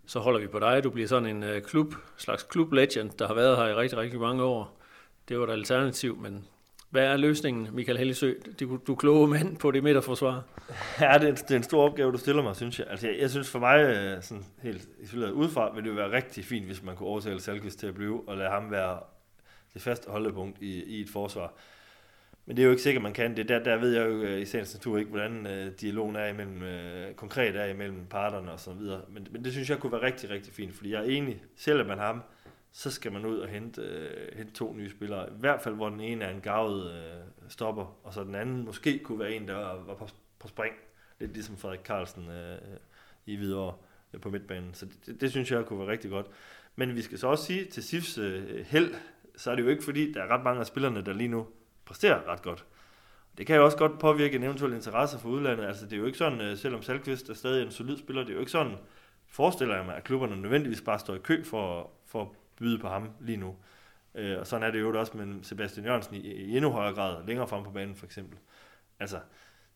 Så 0.06 0.20
holder 0.20 0.40
vi 0.40 0.48
på 0.48 0.60
dig, 0.60 0.84
du 0.84 0.90
bliver 0.90 1.08
sådan 1.08 1.44
en 1.44 1.56
uh, 1.56 1.62
klub, 1.62 1.96
slags 2.18 2.44
klub 2.44 2.74
legend, 2.74 3.12
der 3.20 3.28
har 3.28 3.34
været 3.34 3.58
her 3.58 3.68
i 3.68 3.74
rigtig, 3.74 4.00
rigtig 4.00 4.20
mange 4.20 4.44
år. 4.44 4.82
Det 5.30 5.40
var 5.40 5.48
et 5.48 5.52
alternativ, 5.52 6.18
men 6.18 6.48
hvad 6.92 7.06
er 7.06 7.18
løsningen, 7.18 7.68
Michael 7.76 7.98
Hellisø? 7.98 8.34
Du, 8.60 8.80
du 8.88 8.92
er 8.92 8.96
kloge 8.96 9.28
mand 9.28 9.58
på 9.58 9.72
det 9.72 9.84
midterforsvar. 9.84 10.44
Ja, 11.02 11.14
det 11.14 11.24
er, 11.24 11.30
en, 11.30 11.36
det 11.36 11.52
er 11.52 11.56
en 11.56 11.64
stor 11.64 11.84
opgave, 11.84 12.12
du 12.12 12.18
stiller 12.18 12.44
mig, 12.44 12.56
synes 12.56 12.80
jeg. 12.80 12.88
Altså, 12.90 13.08
jeg, 13.08 13.20
jeg 13.20 13.30
synes 13.30 13.50
for 13.50 13.60
mig, 13.60 13.80
øh, 13.80 14.24
sådan 14.24 14.46
helt 14.64 14.90
isoleret 15.00 15.32
udefra, 15.32 15.74
ville 15.74 15.90
det 15.90 15.96
jo 15.96 16.02
være 16.02 16.12
rigtig 16.12 16.46
fint, 16.46 16.66
hvis 16.66 16.84
man 16.84 16.96
kunne 16.96 17.10
overtale 17.10 17.42
Salkvist 17.42 17.80
til 17.80 17.88
at 17.88 17.94
blive, 17.94 18.30
og 18.30 18.38
lade 18.38 18.50
ham 18.50 18.72
være 18.72 19.00
det 19.74 19.82
faste 19.82 20.12
holdepunkt 20.12 20.62
i, 20.62 20.84
i 20.84 21.02
et 21.02 21.10
forsvar. 21.10 21.54
Men 22.46 22.56
det 22.56 22.62
er 22.62 22.66
jo 22.66 22.72
ikke 22.72 22.84
sikkert, 22.84 23.04
man 23.04 23.14
kan 23.14 23.38
det. 23.38 23.50
Der, 23.50 23.64
der 23.64 23.78
ved 23.78 23.94
jeg 23.94 24.08
jo 24.08 24.22
øh, 24.22 24.42
i 24.42 24.46
sagens 24.46 24.74
natur 24.74 24.98
ikke, 24.98 25.10
hvordan 25.10 25.48
øh, 25.48 25.72
dialogen 25.82 26.16
er 26.16 26.28
imellem, 26.28 26.64
øh, 26.64 27.14
konkret 27.14 27.56
er 27.56 27.66
imellem 27.66 28.06
parterne 28.10 28.52
og 28.52 28.60
så 28.60 28.74
videre. 28.74 29.02
Men, 29.10 29.28
men 29.32 29.44
det 29.44 29.52
synes 29.52 29.70
jeg 29.70 29.80
kunne 29.80 29.92
være 29.92 30.02
rigtig, 30.02 30.30
rigtig 30.30 30.54
fint, 30.54 30.76
fordi 30.76 30.92
jeg 30.92 31.00
er 31.00 31.10
enig, 31.10 31.44
selvom 31.56 31.88
man 31.88 31.98
har 31.98 32.06
ham, 32.06 32.24
så 32.72 32.92
skal 32.92 33.12
man 33.12 33.26
ud 33.26 33.38
og 33.38 33.48
hente, 33.48 33.82
øh, 33.82 34.38
hente 34.38 34.54
to 34.54 34.74
nye 34.74 34.90
spillere. 34.90 35.30
I 35.30 35.40
hvert 35.40 35.62
fald, 35.62 35.76
hvor 35.76 35.90
den 35.90 36.00
ene 36.00 36.26
er 36.26 36.30
en 36.30 36.42
gavet 36.42 36.92
øh, 36.92 37.22
stopper, 37.50 37.98
og 38.04 38.14
så 38.14 38.24
den 38.24 38.36
anden 38.36 38.66
måske 38.66 39.00
kunne 39.00 39.20
være 39.20 39.34
en, 39.34 39.48
der 39.48 39.84
var 39.86 39.96
på, 39.96 40.08
på 40.40 40.48
spring. 40.48 40.76
Lidt 41.20 41.34
ligesom 41.34 41.58
Frederik 41.58 41.80
Carlsen 41.84 42.30
øh, 42.30 42.58
i 43.26 43.36
videre 43.36 43.74
øh, 44.14 44.22
på 44.22 44.30
midtbanen. 44.30 44.74
Så 44.74 44.88
det, 45.06 45.22
det 45.22 45.32
synes 45.32 45.52
jeg 45.52 45.66
kunne 45.66 45.80
være 45.80 45.88
rigtig 45.88 46.12
godt. 46.12 46.26
Men 46.76 46.96
vi 46.96 47.02
skal 47.02 47.18
så 47.18 47.28
også 47.28 47.44
sige, 47.44 47.66
til 47.66 47.84
SIFs 47.84 48.18
øh, 48.18 48.66
held, 48.66 48.96
så 49.36 49.52
er 49.52 49.56
det 49.56 49.64
jo 49.64 49.70
ikke 49.70 49.84
fordi, 49.84 50.12
der 50.12 50.24
er 50.24 50.28
ret 50.28 50.44
mange 50.44 50.60
af 50.60 50.66
spillerne, 50.66 51.06
der 51.06 51.14
lige 51.14 51.28
nu 51.28 51.48
præsterer 51.86 52.28
ret 52.28 52.42
godt. 52.42 52.66
Det 53.38 53.48
kan 53.48 53.56
jo 53.56 53.66
også 53.66 53.78
godt 53.78 54.00
påvirke 54.00 54.36
en 54.36 54.44
eventuel 54.44 54.74
interesse 54.74 55.20
for 55.20 55.30
udlandet. 55.30 55.66
Altså 55.66 55.86
det 55.86 55.94
er 55.94 55.98
jo 55.98 56.06
ikke 56.06 56.18
sådan, 56.18 56.42
øh, 56.42 56.58
selvom 56.58 56.82
Salkvist 56.82 57.30
er 57.30 57.34
stadig 57.34 57.64
en 57.66 57.72
solid 57.72 57.98
spiller, 57.98 58.22
det 58.22 58.30
er 58.30 58.34
jo 58.34 58.40
ikke 58.40 58.52
sådan, 58.52 58.76
forestiller 59.28 59.76
jeg 59.76 59.86
mig, 59.86 59.96
at 59.96 60.04
klubberne 60.04 60.42
nødvendigvis 60.42 60.82
bare 60.82 61.00
står 61.00 61.16
i 61.16 61.20
kø 61.24 61.44
for, 61.44 61.92
for 62.06 62.36
byde 62.62 62.80
på 62.80 62.88
ham 62.88 63.10
lige 63.20 63.38
nu. 63.38 63.56
Øh, 64.16 64.40
og 64.40 64.48
sådan 64.48 64.68
er 64.68 64.72
det 64.72 64.80
jo 64.80 65.00
også 65.00 65.18
med 65.18 65.44
Sebastian 65.44 65.86
Jørgensen 65.86 66.16
i, 66.16 66.20
i 66.20 66.56
endnu 66.56 66.72
højere 66.72 66.94
grad, 66.94 67.26
længere 67.28 67.48
frem 67.48 67.64
på 67.64 67.72
banen 67.72 67.96
for 67.96 68.06
eksempel. 68.06 68.38
Altså, 69.00 69.20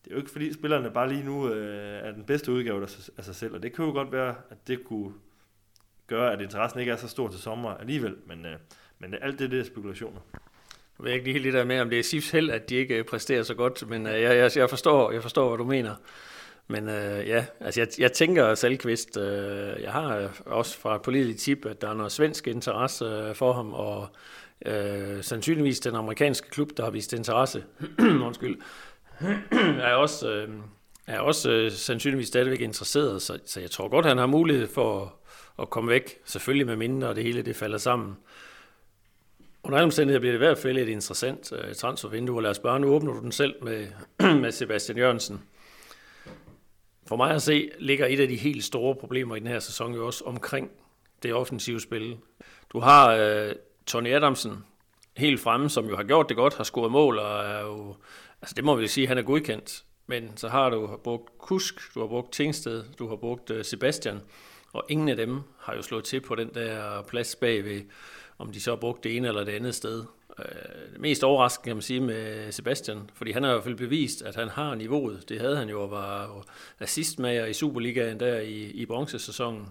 det 0.04 0.10
er 0.10 0.14
jo 0.14 0.20
ikke 0.20 0.30
fordi 0.30 0.52
spillerne 0.52 0.90
bare 0.90 1.08
lige 1.08 1.24
nu 1.24 1.48
øh, 1.52 2.08
er 2.08 2.12
den 2.12 2.24
bedste 2.24 2.52
udgave 2.52 2.82
af 3.18 3.24
sig 3.24 3.34
selv, 3.34 3.54
og 3.54 3.62
det 3.62 3.72
kan 3.72 3.84
jo 3.84 3.90
godt 3.90 4.12
være, 4.12 4.34
at 4.50 4.68
det 4.68 4.84
kunne 4.84 5.12
gøre, 6.06 6.32
at 6.32 6.40
interessen 6.40 6.80
ikke 6.80 6.92
er 6.92 6.96
så 6.96 7.08
stor 7.08 7.28
til 7.28 7.40
sommer 7.40 7.70
alligevel, 7.70 8.16
men, 8.26 8.46
øh, 8.46 8.56
men 8.98 9.14
alt 9.20 9.38
det, 9.38 9.50
det 9.50 9.60
er 9.60 9.64
spekulationer. 9.64 10.20
Jeg 10.98 11.04
ved 11.04 11.12
ikke 11.12 11.24
lige 11.24 11.32
helt 11.32 11.44
det 11.44 11.52
der 11.52 11.64
med, 11.64 11.80
om 11.80 11.90
det 11.90 11.98
er 11.98 12.02
Sifs 12.02 12.30
held, 12.30 12.50
at 12.50 12.70
de 12.70 12.74
ikke 12.74 13.04
præsterer 13.04 13.42
så 13.42 13.54
godt, 13.54 13.88
men 13.88 14.06
øh, 14.06 14.12
jeg, 14.12 14.36
jeg, 14.36 14.50
jeg, 14.56 14.70
forstår, 14.70 15.12
jeg 15.12 15.22
forstår, 15.22 15.48
hvad 15.48 15.58
du 15.58 15.64
mener. 15.64 15.94
Men 16.68 16.88
øh, 16.88 17.28
ja, 17.28 17.46
altså 17.60 17.80
jeg, 17.80 17.88
jeg 17.98 18.12
tænker 18.12 18.54
Salkvist, 18.54 19.16
øh, 19.16 19.82
jeg 19.82 19.92
har 19.92 20.16
øh, 20.16 20.28
også 20.46 20.78
fra 20.78 20.98
politisk 20.98 21.44
tip, 21.44 21.66
at 21.66 21.82
der 21.82 21.88
er 21.88 21.94
noget 21.94 22.12
svensk 22.12 22.46
interesse 22.46 23.04
øh, 23.04 23.34
for 23.34 23.52
ham, 23.52 23.74
og 23.74 24.08
øh, 24.66 25.22
sandsynligvis 25.22 25.80
den 25.80 25.94
amerikanske 25.94 26.50
klub, 26.50 26.70
der 26.76 26.84
har 26.84 26.90
vist 26.90 27.12
interesse, 27.12 27.64
undskyld, 28.26 28.58
er 29.80 29.94
også, 29.94 30.30
øh, 30.30 30.48
er 31.06 31.20
også 31.20 31.50
øh, 31.50 31.72
sandsynligvis 31.72 32.28
stadigvæk 32.28 32.60
interesseret, 32.60 33.22
så, 33.22 33.38
så 33.44 33.60
jeg 33.60 33.70
tror 33.70 33.88
godt, 33.88 34.06
han 34.06 34.18
har 34.18 34.26
mulighed 34.26 34.66
for 34.66 35.02
at, 35.02 35.08
at 35.62 35.70
komme 35.70 35.90
væk, 35.90 36.18
selvfølgelig 36.24 36.66
med 36.66 36.76
mindre, 36.76 37.08
og 37.08 37.16
det 37.16 37.24
hele 37.24 37.42
det 37.42 37.56
falder 37.56 37.78
sammen. 37.78 38.16
Under 39.62 39.78
alle 39.78 39.84
omstændigheder 39.84 40.20
bliver 40.20 40.32
det 40.32 40.38
i 40.38 40.46
hvert 40.46 40.58
fald 40.58 40.78
et 40.78 40.88
interessant 40.88 41.52
øh, 41.52 41.74
transfervindue, 41.74 42.38
og 42.38 42.42
lad 42.42 42.50
os 42.50 42.58
bare, 42.58 42.80
nu 42.80 42.88
åbner 42.88 43.12
du 43.12 43.20
den 43.20 43.32
selv 43.32 43.54
med, 43.62 43.86
med 44.42 44.52
Sebastian 44.52 44.98
Jørgensen. 44.98 45.42
For 47.06 47.16
mig 47.16 47.30
at 47.30 47.42
se, 47.42 47.70
ligger 47.78 48.06
et 48.06 48.20
af 48.20 48.28
de 48.28 48.36
helt 48.36 48.64
store 48.64 48.94
problemer 48.94 49.36
i 49.36 49.38
den 49.38 49.46
her 49.46 49.58
sæson 49.58 49.94
jo 49.94 50.06
også 50.06 50.24
omkring 50.24 50.70
det 51.22 51.34
offensive 51.34 51.80
spil. 51.80 52.16
Du 52.72 52.80
har 52.80 53.12
øh, 53.12 53.52
Tony 53.86 54.12
Adamsen 54.12 54.64
helt 55.16 55.40
fremme, 55.40 55.70
som 55.70 55.88
jo 55.88 55.96
har 55.96 56.04
gjort 56.04 56.28
det 56.28 56.36
godt, 56.36 56.54
har 56.54 56.64
scoret 56.64 56.92
mål, 56.92 57.18
og 57.18 57.44
er 57.44 57.60
jo, 57.60 57.96
altså 58.42 58.54
det 58.54 58.64
må 58.64 58.74
vi 58.74 58.86
sige, 58.86 59.06
han 59.06 59.18
er 59.18 59.22
godkendt. 59.22 59.84
Men 60.06 60.36
så 60.36 60.48
har 60.48 60.70
du 60.70 60.96
brugt 61.04 61.38
Kusk, 61.38 61.94
du 61.94 62.00
har 62.00 62.06
brugt 62.06 62.32
Tingsted, 62.32 62.84
du 62.98 63.08
har 63.08 63.16
brugt 63.16 63.50
øh, 63.50 63.64
Sebastian, 63.64 64.20
og 64.72 64.84
ingen 64.88 65.08
af 65.08 65.16
dem 65.16 65.40
har 65.58 65.74
jo 65.74 65.82
slået 65.82 66.04
til 66.04 66.20
på 66.20 66.34
den 66.34 66.54
der 66.54 67.02
plads 67.02 67.36
bagved, 67.36 67.82
om 68.38 68.52
de 68.52 68.60
så 68.60 68.70
har 68.70 68.76
brugt 68.76 69.04
det 69.04 69.16
ene 69.16 69.28
eller 69.28 69.44
det 69.44 69.52
andet 69.52 69.74
sted. 69.74 70.04
Øh, 70.38 71.00
mest 71.00 71.24
overraskende 71.24 71.64
kan 71.64 71.76
man 71.76 71.82
sige 71.82 72.00
med 72.00 72.52
Sebastian, 72.52 73.10
fordi 73.14 73.30
han 73.32 73.42
har 73.42 73.50
i 73.50 73.52
hvert 73.52 73.64
fald 73.64 73.76
bevist, 73.76 74.22
at 74.22 74.34
han 74.34 74.48
har 74.48 74.74
niveauet. 74.74 75.28
Det 75.28 75.40
havde 75.40 75.56
han 75.56 75.68
jo, 75.68 75.82
og 75.82 75.90
var 75.90 76.44
assistmager 76.80 77.46
i 77.46 77.52
Superligaen 77.52 78.20
der 78.20 78.40
i, 78.40 78.64
i 78.64 78.86
bronzesæsonen. 78.86 79.66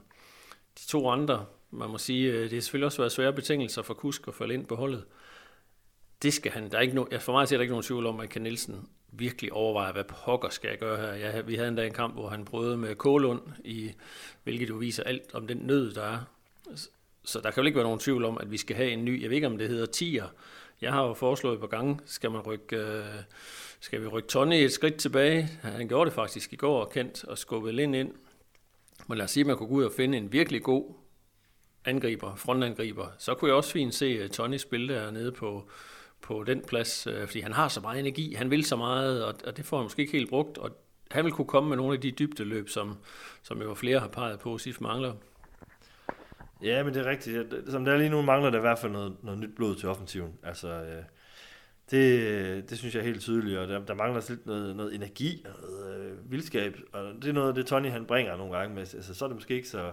De 0.80 0.88
to 0.88 1.10
andre, 1.10 1.46
man 1.72 1.90
må 1.90 1.98
sige, 1.98 2.32
øh, 2.32 2.44
det 2.44 2.54
har 2.54 2.62
selvfølgelig 2.62 2.86
også 2.86 2.98
været 2.98 3.12
svære 3.12 3.34
betingelser 3.34 3.82
for 3.82 3.94
Kusk 3.94 4.28
at 4.28 4.36
falde 4.36 4.54
ind 4.54 4.66
på 4.66 4.76
holdet. 4.76 5.04
Det 6.22 6.34
skal 6.34 6.52
han. 6.52 6.72
Der 6.72 6.78
er 6.78 6.82
ikke 6.82 6.96
no, 6.96 7.06
for 7.20 7.32
mig 7.32 7.42
er 7.42 7.46
der 7.46 7.62
ikke 7.62 7.72
nogen 7.72 7.84
tvivl 7.84 8.06
om, 8.06 8.20
at 8.20 8.30
Ken 8.30 8.42
Nielsen 8.42 8.90
virkelig 9.12 9.54
overvejer, 9.54 9.94
hvad 9.94 10.04
pokker 10.04 10.50
skal 10.50 10.70
jeg 10.70 10.78
gøre 10.78 10.98
her. 10.98 11.14
Jeg, 11.14 11.48
vi 11.48 11.56
havde 11.56 11.68
endda 11.68 11.86
en 11.86 11.94
kamp, 11.94 12.14
hvor 12.14 12.30
han 12.30 12.46
prøvede 12.46 12.78
med 12.78 12.96
Kålund, 12.96 13.42
i, 13.64 13.92
hvilket 14.44 14.70
jo 14.70 14.76
viser 14.76 15.04
alt 15.04 15.36
om 15.36 15.48
den 15.48 15.58
nød, 15.58 15.94
der 15.94 16.04
er. 16.04 16.20
Så 17.26 17.40
der 17.40 17.52
kan 17.52 17.64
jo 17.64 17.66
ikke 17.66 17.76
være 17.76 17.86
nogen 17.86 18.00
tvivl 18.00 18.26
om, 18.26 18.38
at 18.38 18.52
vi 18.52 18.58
skal 18.58 18.76
have 18.76 18.92
en 18.92 19.06
ny, 19.06 19.22
jeg 19.22 19.30
ved 19.30 19.36
ikke 19.36 19.48
om 19.48 19.58
det 19.58 19.70
hedder 19.70 19.86
tier. 19.86 20.26
Jeg 20.82 20.94
har 20.94 21.04
jo 21.04 21.14
foreslået 21.14 21.60
på 21.60 21.68
gange, 21.68 22.00
skal 22.06 22.32
man 22.32 22.42
rykke, 22.42 22.78
øh, 22.78 23.04
skal 23.80 24.02
vi 24.02 24.08
rykke 24.08 24.28
Tony 24.28 24.54
et 24.54 24.72
skridt 24.72 24.96
tilbage. 24.96 25.50
Han 25.62 25.88
gjorde 25.88 26.06
det 26.06 26.14
faktisk 26.14 26.54
i 26.54 26.56
går, 26.56 26.86
kendt, 26.86 27.24
og 27.24 27.38
skubbede 27.38 27.76
Lind 27.76 27.96
ind. 27.96 28.12
Men 29.08 29.18
lad 29.18 29.26
os 29.26 29.32
sige, 29.32 29.42
at 29.42 29.48
man 29.48 29.58
kunne 29.58 29.70
gå 29.70 29.76
ud 29.76 29.84
og 29.84 29.92
finde 29.98 30.18
en 30.18 30.32
virkelig 30.32 30.64
god 30.64 30.94
angriber, 31.86 32.36
frontangriber. 32.36 33.08
Så 33.18 33.34
kunne 33.34 33.50
jeg 33.50 33.56
også 33.56 33.72
fint 33.72 33.96
se 33.96 34.06
øh, 34.06 34.30
Tony 34.30 34.58
spille 34.58 34.94
dernede 34.94 35.32
på, 35.32 35.70
på 36.22 36.44
den 36.44 36.62
plads, 36.68 37.08
øh, 37.08 37.28
fordi 37.28 37.40
han 37.40 37.54
har 37.54 37.68
så 37.68 37.82
meget 37.82 38.00
energi, 38.00 38.34
han 38.34 38.52
vil 38.52 38.66
så 38.66 38.76
meget, 38.76 39.26
og, 39.26 39.36
og 39.46 39.58
det 39.58 39.66
får 39.66 39.78
han 39.78 39.84
måske 39.84 40.02
ikke 40.02 40.12
helt 40.12 40.30
brugt, 40.30 40.58
og 40.58 40.72
han 41.12 41.26
vil 41.26 41.34
kunne 41.34 41.48
komme 41.48 41.70
med 41.70 41.78
nogle 41.78 41.94
af 41.94 42.02
de 42.02 42.12
dybdeløb, 42.12 42.70
som, 42.70 42.98
som 43.44 43.62
jo 43.62 43.74
flere 43.74 44.00
har 44.00 44.08
peget 44.08 44.40
på, 44.40 44.58
Sif 44.58 44.82
mangler. 44.82 45.14
Ja, 46.62 46.84
men 46.84 46.94
det 46.94 47.06
er 47.06 47.10
rigtigt. 47.10 47.54
Som 47.68 47.86
der 47.86 47.94
er 47.94 47.98
lige 47.98 48.10
nu, 48.10 48.22
mangler 48.22 48.50
der 48.50 48.58
i 48.58 48.62
hvert 48.62 48.80
fald 48.80 48.92
noget, 48.92 49.16
noget 49.24 49.40
nyt 49.40 49.56
blod 49.56 49.76
til 49.76 49.90
offensiven. 49.90 50.34
Altså, 50.44 50.68
øh, 50.68 51.04
det, 51.92 52.70
det 52.70 52.78
synes 52.78 52.96
jeg 52.96 53.02
er 53.02 53.06
helt 53.06 53.22
tydeligt, 53.22 53.58
og 53.58 53.68
der, 53.68 53.86
der 53.86 53.94
mangler 53.94 54.22
lidt 54.30 54.46
noget, 54.46 54.76
noget 54.76 54.96
energi 54.96 55.46
og 55.46 55.62
noget 55.62 55.96
øh, 55.96 56.32
vildskab, 56.32 56.78
og 56.94 57.14
det 57.22 57.30
er 57.30 57.34
noget 57.34 57.48
af 57.48 57.56
det, 57.56 57.66
Tony 57.66 57.90
han 57.90 58.06
bringer 58.06 58.38
nogle 58.38 58.58
gange 58.58 58.76
med. 58.76 58.82
Altså, 58.82 59.14
så 59.14 59.26
er 59.26 59.30
det 59.30 59.36
måske 59.36 59.56
ikke 59.56 59.68
så, 59.68 59.92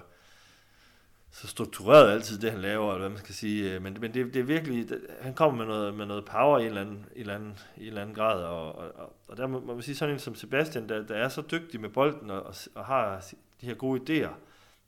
så 1.30 1.46
struktureret 1.46 2.12
altid, 2.12 2.38
det 2.38 2.50
han 2.50 2.60
laver, 2.60 2.88
eller 2.88 2.98
hvad 2.98 3.08
man 3.08 3.18
skal 3.18 3.34
sige, 3.34 3.74
øh, 3.74 3.82
men, 3.82 3.96
men 4.00 4.14
det, 4.14 4.34
det 4.34 4.40
er 4.40 4.44
virkelig, 4.44 4.88
han 5.20 5.34
kommer 5.34 5.58
med 5.58 5.74
noget, 5.74 5.94
med 5.94 6.06
noget 6.06 6.24
power 6.24 6.58
i 6.58 6.62
en 6.62 6.68
eller 6.68 6.80
anden, 6.80 7.06
i 7.14 7.14
en 7.14 7.20
eller 7.20 7.34
anden, 7.34 7.58
i 7.76 7.80
en 7.80 7.86
eller 7.86 8.02
anden 8.02 8.14
grad, 8.14 8.42
og, 8.42 8.74
og, 8.74 9.16
og 9.28 9.36
der 9.36 9.46
må, 9.46 9.60
må 9.60 9.74
man 9.74 9.82
sige 9.82 9.96
sådan 9.96 10.14
en 10.14 10.18
som 10.18 10.34
Sebastian, 10.34 10.88
der, 10.88 11.06
der 11.06 11.14
er 11.14 11.28
så 11.28 11.42
dygtig 11.50 11.80
med 11.80 11.88
bolden, 11.88 12.30
og, 12.30 12.42
og, 12.42 12.54
og 12.74 12.84
har 12.84 13.24
de 13.60 13.66
her 13.66 13.74
gode 13.74 14.00
idéer, 14.00 14.32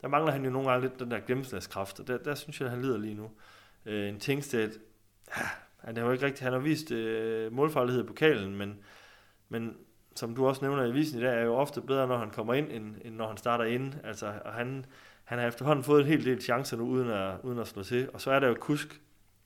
der 0.04 0.10
mangler 0.10 0.32
han 0.32 0.44
jo 0.44 0.50
nogle 0.50 0.70
gange 0.70 0.88
lidt 0.88 1.00
den 1.00 1.10
der 1.10 1.20
gennemslagskraft, 1.26 2.00
og 2.00 2.08
der, 2.08 2.18
der 2.18 2.34
synes 2.34 2.60
jeg, 2.60 2.66
at 2.66 2.70
han 2.70 2.82
lider 2.82 2.98
lige 2.98 3.14
nu. 3.14 3.30
Øh, 3.86 4.08
en 4.08 4.20
Tingsted, 4.20 4.70
ja, 5.36 5.42
han 5.78 5.96
har 5.96 6.04
jo 6.04 6.10
ikke 6.10 6.26
rigtig, 6.26 6.46
han 6.46 6.52
har 6.52 6.60
vist 6.60 6.90
øh, 6.90 7.52
målfarlighed 7.52 8.04
i 8.04 8.06
pokalen, 8.06 8.56
men, 8.56 8.78
men 9.48 9.76
som 10.16 10.34
du 10.34 10.46
også 10.46 10.64
nævner 10.64 10.84
i 10.84 10.92
visen 10.92 11.18
i 11.18 11.22
dag, 11.22 11.38
er 11.38 11.44
jo 11.44 11.54
ofte 11.54 11.80
bedre, 11.80 12.06
når 12.06 12.18
han 12.18 12.30
kommer 12.30 12.54
ind, 12.54 12.72
end, 12.72 12.96
end 13.04 13.14
når 13.14 13.28
han 13.28 13.36
starter 13.36 13.64
ind. 13.64 13.94
Altså, 14.04 14.32
og 14.44 14.52
han, 14.52 14.86
han 15.24 15.38
har 15.38 15.46
efterhånden 15.46 15.84
fået 15.84 16.00
en 16.00 16.06
hel 16.06 16.24
del 16.24 16.42
chancer 16.42 16.76
nu, 16.76 16.84
uden 16.84 17.10
at, 17.10 17.34
uden 17.42 17.58
at 17.58 17.68
slå 17.68 17.82
til. 17.82 18.10
Og 18.12 18.20
så 18.20 18.30
er 18.30 18.40
der 18.40 18.48
jo 18.48 18.56
Kusk, 18.60 19.00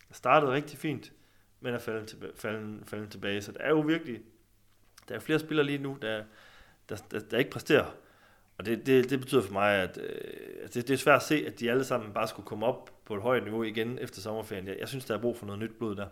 der 0.09 0.15
startede 0.15 0.53
rigtig 0.53 0.79
fint, 0.79 1.12
men 1.61 1.75
er 1.75 1.79
faldet, 1.79 2.09
tilbage, 2.09 2.33
faldet, 2.35 2.83
faldet 2.87 3.11
tilbage. 3.11 3.43
Så 3.43 3.53
der 3.53 3.61
er 3.61 3.71
jo 3.71 3.81
virkelig, 3.81 4.21
der 5.09 5.15
er 5.15 5.19
flere 5.19 5.38
spillere 5.38 5.67
lige 5.67 5.79
nu, 5.79 5.99
der, 6.03 6.25
der, 6.88 6.97
der, 7.11 7.18
der 7.18 7.38
ikke 7.38 7.51
præsterer. 7.51 7.94
Og 8.59 8.66
det, 8.66 8.87
det, 8.87 9.11
det 9.11 9.21
betyder 9.21 9.42
for 9.42 9.53
mig, 9.53 9.75
at 9.75 9.99
øh, 10.03 10.62
altså, 10.62 10.81
det, 10.81 10.88
det 10.88 10.94
er 10.94 10.99
svært 10.99 11.16
at 11.16 11.23
se, 11.23 11.44
at 11.47 11.61
de 11.61 11.71
alle 11.71 11.85
sammen 11.85 12.12
bare 12.12 12.29
skulle 12.29 12.47
komme 12.47 12.66
op 12.66 12.90
på 13.05 13.14
et 13.14 13.23
højt 13.23 13.42
niveau 13.42 13.62
igen 13.62 13.99
efter 14.01 14.21
sommerferien. 14.21 14.66
Jeg, 14.66 14.77
jeg 14.81 14.88
synes, 14.88 15.05
der 15.05 15.14
er 15.14 15.21
brug 15.21 15.38
for 15.38 15.47
noget 15.47 15.61
nyt 15.61 15.79
blod 15.79 15.97
der. 15.97 16.07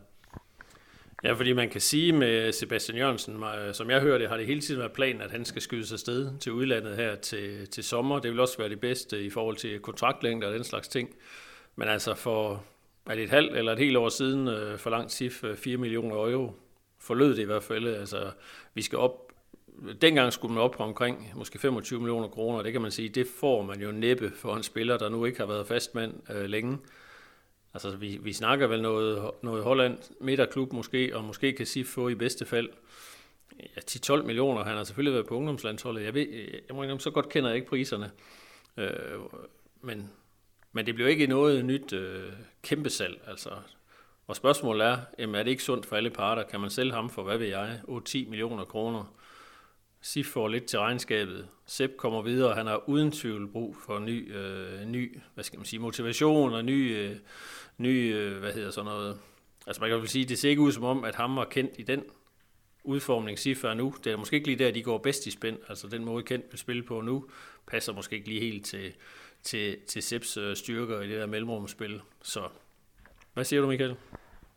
Ja, 1.25 1.33
fordi 1.33 1.53
man 1.53 1.69
kan 1.69 1.81
sige 1.81 2.13
med 2.13 2.53
Sebastian 2.53 2.99
Jørgensen, 2.99 3.43
øh, 3.43 3.75
som 3.75 3.91
jeg 3.91 4.01
hører 4.01 4.19
det, 4.19 4.29
har 4.29 4.37
det 4.37 4.47
hele 4.47 4.61
tiden 4.61 4.81
været 4.81 4.93
planen, 4.93 5.23
at 5.23 5.31
han 5.31 5.45
skal 5.45 5.63
skyde 5.63 5.87
sig 5.87 5.99
sted 5.99 6.39
til 6.39 6.53
udlandet 6.53 6.97
her 6.97 7.15
til, 7.15 7.69
til 7.69 7.85
sommer. 7.85 8.19
Det 8.19 8.31
vil 8.31 8.41
også 8.41 8.59
være 8.59 8.69
det 8.69 8.81
bedste 8.81 9.25
i 9.25 9.31
forhold 9.31 9.57
til 9.57 9.81
kontraktlængder 9.81 10.49
og 10.49 10.55
den 10.55 10.65
slags 10.65 10.89
ting. 10.89 11.15
Men 11.77 11.89
altså 11.89 12.15
for 12.15 12.65
er 13.07 13.15
det 13.15 13.25
et 13.25 13.31
halvt 13.31 13.57
eller 13.57 13.73
et 13.73 13.79
helt 13.79 13.97
år 13.97 14.09
siden 14.09 14.49
øh, 14.49 14.79
for 14.79 14.91
langt 14.91 15.13
SIF 15.13 15.45
øh, 15.45 15.57
4 15.57 15.77
millioner 15.77 16.17
euro. 16.17 16.53
Forlød 16.99 17.31
det 17.37 17.43
i 17.43 17.47
hvert 17.47 17.63
fald. 17.63 17.87
Altså, 17.87 18.31
vi 18.75 18.83
skal 18.83 18.99
op 18.99 19.26
dengang 20.01 20.33
skulle 20.33 20.55
man 20.55 20.63
op 20.63 20.71
på 20.71 20.83
omkring 20.83 21.33
måske 21.35 21.59
25 21.59 22.01
millioner 22.01 22.29
kroner, 22.29 22.63
det 22.63 22.73
kan 22.73 22.83
man 22.83 22.91
sige, 22.91 23.09
det 23.09 23.27
får 23.41 23.63
man 23.63 23.81
jo 23.81 23.93
næppe 23.93 24.31
for 24.31 24.57
en 24.57 24.63
spiller, 24.63 24.99
der 24.99 25.09
nu 25.09 25.25
ikke 25.25 25.39
har 25.39 25.47
været 25.47 25.67
fastmand 25.67 26.15
øh, 26.31 26.45
længe. 26.45 26.79
Altså, 27.75 27.97
vi, 27.97 28.19
vi 28.23 28.33
snakker 28.33 28.67
vel 28.67 28.83
noget, 28.83 29.31
noget 29.43 29.65
Holland, 29.65 29.99
midterklub 30.21 30.73
måske, 30.73 31.17
og 31.17 31.25
måske 31.25 31.53
kan 31.53 31.67
sige 31.67 31.85
få 31.85 32.09
i 32.09 32.15
bedste 32.15 32.47
fald 32.47 32.69
ja, 33.61 33.81
10-12 33.91 34.23
millioner. 34.23 34.65
Han 34.65 34.77
har 34.77 34.85
selvfølgelig 34.85 35.15
været 35.15 35.27
på 35.27 35.35
ungdomslandsholdet. 35.35 36.05
Jeg, 36.05 36.15
ved, 36.15 36.27
jeg 36.69 36.77
må 36.77 36.83
indrømme, 36.83 37.01
så 37.01 37.11
godt 37.11 37.29
kender 37.29 37.49
jeg 37.51 37.57
ikke 37.57 37.69
priserne. 37.69 38.11
Øh, 38.77 38.91
men, 39.81 40.11
men 40.73 40.87
det 40.87 40.95
bliver 40.95 41.09
ikke 41.09 41.27
noget 41.27 41.65
nyt 41.65 41.93
øh, 41.93 42.33
kæmpe 42.63 42.91
salg. 42.91 43.21
Altså. 43.27 43.51
Og 44.27 44.37
spørgsmålet 44.37 44.87
er, 44.87 44.99
jamen, 45.19 45.35
er 45.35 45.43
det 45.43 45.51
ikke 45.51 45.63
sundt 45.63 45.87
for 45.87 45.97
alle 45.97 46.11
parter? 46.11 46.43
Kan 46.43 46.61
man 46.61 46.71
sælge 46.71 46.93
ham 46.93 47.11
for, 47.11 47.23
hvad 47.23 47.39
ved 47.39 47.47
jeg, 47.47 47.81
8-10 47.89 48.29
millioner 48.29 48.65
kroner? 48.65 49.15
Sif 50.07 50.27
får 50.27 50.49
lidt 50.49 50.65
til 50.65 50.79
regnskabet. 50.79 51.49
Sepp 51.67 51.97
kommer 51.97 52.23
videre, 52.23 52.55
han 52.55 52.67
har 52.67 52.89
uden 52.89 53.13
tvivl 53.13 53.49
brug 53.49 53.77
for 53.87 53.99
ny, 53.99 54.37
øh, 54.37 54.85
ny 54.85 55.19
hvad 55.35 55.45
skal 55.45 55.59
man 55.59 55.67
sige, 55.67 55.81
motivation 55.81 56.53
og 56.53 56.65
ny, 56.65 56.97
øh, 56.97 57.17
ny 57.79 58.15
øh, 58.15 58.39
hvad 58.39 58.53
hedder 58.53 58.71
sådan 58.71 58.91
noget. 58.91 59.19
Altså 59.67 59.81
man 59.81 59.91
kan 59.91 59.99
vel 59.99 60.09
sige, 60.09 60.25
det 60.25 60.39
ser 60.39 60.51
ikke 60.51 60.63
ud 60.63 60.73
som 60.73 60.85
om, 60.85 61.05
at 61.05 61.15
ham 61.15 61.37
var 61.37 61.45
kendt 61.45 61.73
i 61.79 61.83
den 61.83 62.05
udformning 62.85 63.39
Sif 63.39 63.65
er 63.65 63.75
nu. 63.75 63.95
Det 64.05 64.13
er 64.13 64.17
måske 64.17 64.37
ikke 64.37 64.47
lige 64.47 64.65
der, 64.65 64.71
de 64.71 64.83
går 64.83 64.99
bedst 64.99 65.27
i 65.27 65.31
spænd. 65.31 65.59
Altså 65.69 65.89
den 65.89 66.05
måde 66.05 66.23
kendt 66.23 66.47
vil 66.51 66.59
spille 66.59 66.83
på 66.83 67.01
nu, 67.01 67.29
passer 67.67 67.93
måske 67.93 68.17
ikke 68.17 68.29
lige 68.29 68.41
helt 68.41 68.67
til, 68.67 68.93
til, 69.43 69.77
til 69.87 70.03
Sepps 70.03 70.37
øh, 70.37 70.57
styrker 70.57 71.01
i 71.01 71.09
det 71.09 71.19
der 71.21 71.27
mellemrumspil. 71.27 72.01
Så 72.23 72.49
hvad 73.35 73.45
siger 73.45 73.63
du, 73.63 73.69
Michael? 73.69 73.97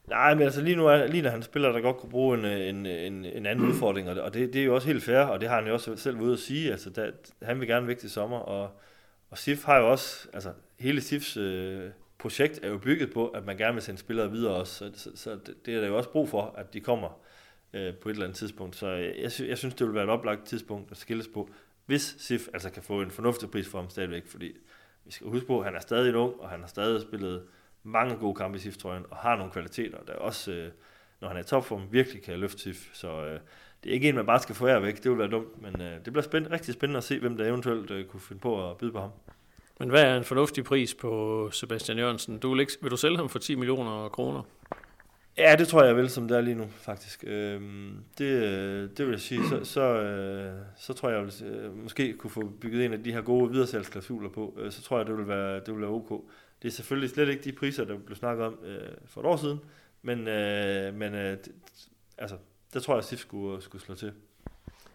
Nej, 0.09 0.33
men 0.33 0.43
altså 0.43 0.61
lige 0.61 0.75
nu 0.75 0.87
er 0.87 1.07
lige 1.07 1.21
når 1.21 1.29
han 1.29 1.43
spiller, 1.43 1.71
der 1.71 1.81
godt 1.81 1.97
kunne 1.97 2.09
bruge 2.09 2.37
en, 2.37 2.45
øh, 2.45 2.69
en, 2.69 2.85
øh, 2.85 3.07
en, 3.07 3.25
en 3.25 3.45
anden 3.45 3.65
udfordring, 3.65 4.09
og 4.09 4.33
det, 4.33 4.53
det 4.53 4.61
er 4.61 4.65
jo 4.65 4.75
også 4.75 4.87
helt 4.87 5.03
fair, 5.03 5.19
og 5.19 5.41
det 5.41 5.49
har 5.49 5.55
han 5.55 5.67
jo 5.67 5.73
også 5.73 5.95
selv 5.95 6.17
ude 6.17 6.33
at 6.33 6.39
sige, 6.39 6.71
altså 6.71 6.89
der, 6.89 7.11
han 7.41 7.59
vil 7.59 7.67
gerne 7.67 7.87
væk 7.87 7.97
til 7.97 8.09
sommer, 8.09 8.37
og, 8.37 8.79
og 9.29 9.37
SIF 9.37 9.63
har 9.63 9.77
jo 9.77 9.91
også, 9.91 10.27
altså 10.33 10.51
hele 10.79 11.01
SIFs 11.01 11.37
øh, 11.37 11.89
projekt 12.17 12.59
er 12.63 12.69
jo 12.69 12.77
bygget 12.77 13.13
på, 13.13 13.27
at 13.27 13.45
man 13.45 13.57
gerne 13.57 13.73
vil 13.73 13.83
sende 13.83 13.99
spillere 13.99 14.31
videre 14.31 14.53
også, 14.53 14.73
så, 14.73 14.91
så, 14.95 15.11
så 15.15 15.31
det, 15.31 15.65
det 15.65 15.75
er 15.75 15.79
der 15.79 15.87
jo 15.87 15.97
også 15.97 16.09
brug 16.09 16.29
for, 16.29 16.55
at 16.57 16.73
de 16.73 16.79
kommer 16.79 17.19
øh, 17.73 17.93
på 17.93 18.09
et 18.09 18.13
eller 18.13 18.25
andet 18.25 18.37
tidspunkt, 18.37 18.75
så 18.75 18.87
øh, 18.87 19.21
jeg, 19.21 19.31
jeg 19.49 19.57
synes, 19.57 19.73
det 19.75 19.87
vil 19.87 19.95
være 19.95 20.03
et 20.03 20.09
oplagt 20.09 20.45
tidspunkt 20.45 20.91
at 20.91 20.97
skilles 20.97 21.27
på, 21.33 21.49
hvis 21.85 22.15
SIF 22.19 22.47
altså 22.53 22.69
kan 22.69 22.83
få 22.83 23.01
en 23.01 23.11
fornuftig 23.11 23.51
pris 23.51 23.67
for 23.67 23.77
ham 23.77 23.89
stadigvæk, 23.89 24.27
fordi 24.27 24.51
vi 25.05 25.11
skal 25.11 25.27
huske 25.27 25.47
på, 25.47 25.59
at 25.59 25.65
han 25.65 25.75
er 25.75 25.79
stadig 25.79 26.15
ung, 26.15 26.39
og 26.39 26.49
han 26.49 26.59
har 26.59 26.67
stadig 26.67 27.01
spillet 27.01 27.43
mange 27.91 28.15
gode 28.15 28.35
kampe 28.35 28.57
i 28.57 28.59
SIF-trøjen, 28.59 29.05
og 29.09 29.17
har 29.17 29.35
nogle 29.35 29.51
kvaliteter, 29.51 29.97
der 30.07 30.13
også, 30.13 30.51
øh, 30.51 30.71
når 31.21 31.27
han 31.27 31.37
er 31.37 31.41
i 31.41 31.45
topform, 31.45 31.81
virkelig 31.91 32.23
kan 32.23 32.39
løfte 32.39 32.59
SIF. 32.59 32.89
Så 32.93 33.25
øh, 33.25 33.39
det 33.83 33.89
er 33.89 33.93
ikke 33.93 34.09
en, 34.09 34.15
man 34.15 34.25
bare 34.25 34.39
skal 34.39 34.55
få 34.55 34.67
her 34.67 34.79
væk. 34.79 35.03
Det 35.03 35.11
vil 35.11 35.19
være 35.19 35.27
dumt, 35.27 35.61
men 35.61 35.81
øh, 35.81 36.05
det 36.05 36.13
bliver 36.13 36.21
spændende, 36.21 36.55
rigtig 36.55 36.73
spændende 36.73 36.97
at 36.97 37.03
se, 37.03 37.19
hvem 37.19 37.37
der 37.37 37.45
eventuelt 37.45 37.91
øh, 37.91 38.05
kunne 38.05 38.21
finde 38.21 38.41
på 38.41 38.69
at 38.71 38.77
byde 38.77 38.91
på 38.91 38.99
ham. 38.99 39.11
Men 39.79 39.89
hvad 39.89 40.03
er 40.03 40.17
en 40.17 40.23
fornuftig 40.23 40.63
pris 40.63 40.93
på 40.93 41.49
Sebastian 41.51 41.97
Jørgensen? 41.97 42.39
Du 42.39 42.49
vil, 42.49 42.59
ikke, 42.59 42.73
vil 42.81 42.91
du 42.91 42.97
sælge 42.97 43.17
ham 43.17 43.29
for 43.29 43.39
10 43.39 43.55
millioner 43.55 44.09
kroner? 44.09 44.41
Ja, 45.39 45.55
det 45.55 45.67
tror 45.67 45.83
jeg 45.83 45.95
vel, 45.95 46.09
som 46.09 46.27
det 46.27 46.37
er 46.37 46.41
lige 46.41 46.55
nu, 46.55 46.67
faktisk. 46.75 47.23
Øhm, 47.27 47.97
det, 48.17 48.25
øh, 48.25 48.89
det 48.97 49.05
vil 49.05 49.11
jeg 49.11 49.19
sige. 49.19 49.41
Så, 49.49 49.63
så, 49.63 49.81
øh, 49.81 50.53
så 50.77 50.93
tror 50.93 51.09
jeg, 51.09 51.17
jeg 51.17 51.25
vil, 51.25 51.47
øh, 51.47 51.83
måske 51.83 52.13
kunne 52.13 52.31
få 52.31 52.51
bygget 52.61 52.85
en 52.85 52.93
af 52.93 53.03
de 53.03 53.11
her 53.11 53.21
gode 53.21 53.51
videresalgsklausuler 53.51 54.29
på. 54.29 54.57
Øh, 54.59 54.71
så 54.71 54.81
tror 54.81 54.97
jeg, 54.97 55.07
det 55.07 55.17
vil 55.17 55.27
være, 55.27 55.55
det 55.55 55.73
vil 55.73 55.81
være 55.81 55.89
ok. 55.89 56.23
Det 56.61 56.67
er 56.67 56.71
selvfølgelig 56.71 57.09
slet 57.09 57.29
ikke 57.29 57.43
de 57.43 57.51
priser, 57.51 57.85
der 57.85 57.97
blev 57.97 58.15
snakket 58.15 58.45
om 58.45 58.59
øh, 58.65 58.91
for 59.05 59.21
et 59.21 59.27
år 59.27 59.37
siden, 59.37 59.59
men, 60.01 60.27
øh, 60.27 60.95
men 60.95 61.15
øh, 61.15 61.31
det, 61.31 61.51
altså, 62.17 62.35
der 62.73 62.79
tror 62.79 62.93
jeg, 62.93 62.99
at 62.99 63.05
SIF 63.05 63.19
skulle, 63.19 63.61
skulle 63.61 63.81
slå 63.81 63.95
til. 63.95 64.11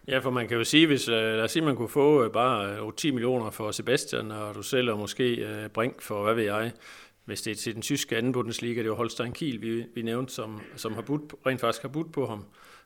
Ja, 0.07 0.19
for 0.19 0.29
man 0.29 0.47
kan 0.47 0.57
jo 0.57 0.63
sige, 0.63 0.87
hvis 0.87 1.07
øh, 1.07 1.15
lad 1.15 1.41
os 1.41 1.51
sige, 1.51 1.65
man 1.65 1.75
kunne 1.75 1.89
få 1.89 2.23
øh, 2.23 2.31
bare 2.31 2.91
10 2.97 3.11
millioner 3.11 3.49
for 3.49 3.71
Sebastian, 3.71 4.31
og 4.31 4.55
du 4.55 4.61
sælger 4.61 4.95
måske 4.95 5.69
Brink 5.73 6.01
for, 6.01 6.23
hvad 6.23 6.33
ved 6.33 6.43
jeg, 6.43 6.71
hvis 7.25 7.41
det 7.41 7.51
er 7.51 7.55
til 7.55 7.73
den 7.73 7.81
tyske 7.81 8.17
anden 8.17 8.31
Bundesliga, 8.31 8.81
det 8.81 8.89
var 8.89 8.95
Holstein 8.95 9.33
Kiel, 9.33 9.61
vi, 9.61 9.85
vi 9.95 10.01
nævnte, 10.01 10.33
som, 10.33 10.61
som 10.75 10.93
har 10.93 11.01
budt, 11.01 11.33
rent 11.45 11.61
faktisk 11.61 11.81
har 11.81 11.89
budt 11.89 12.13
på 12.13 12.25
ham, 12.25 12.45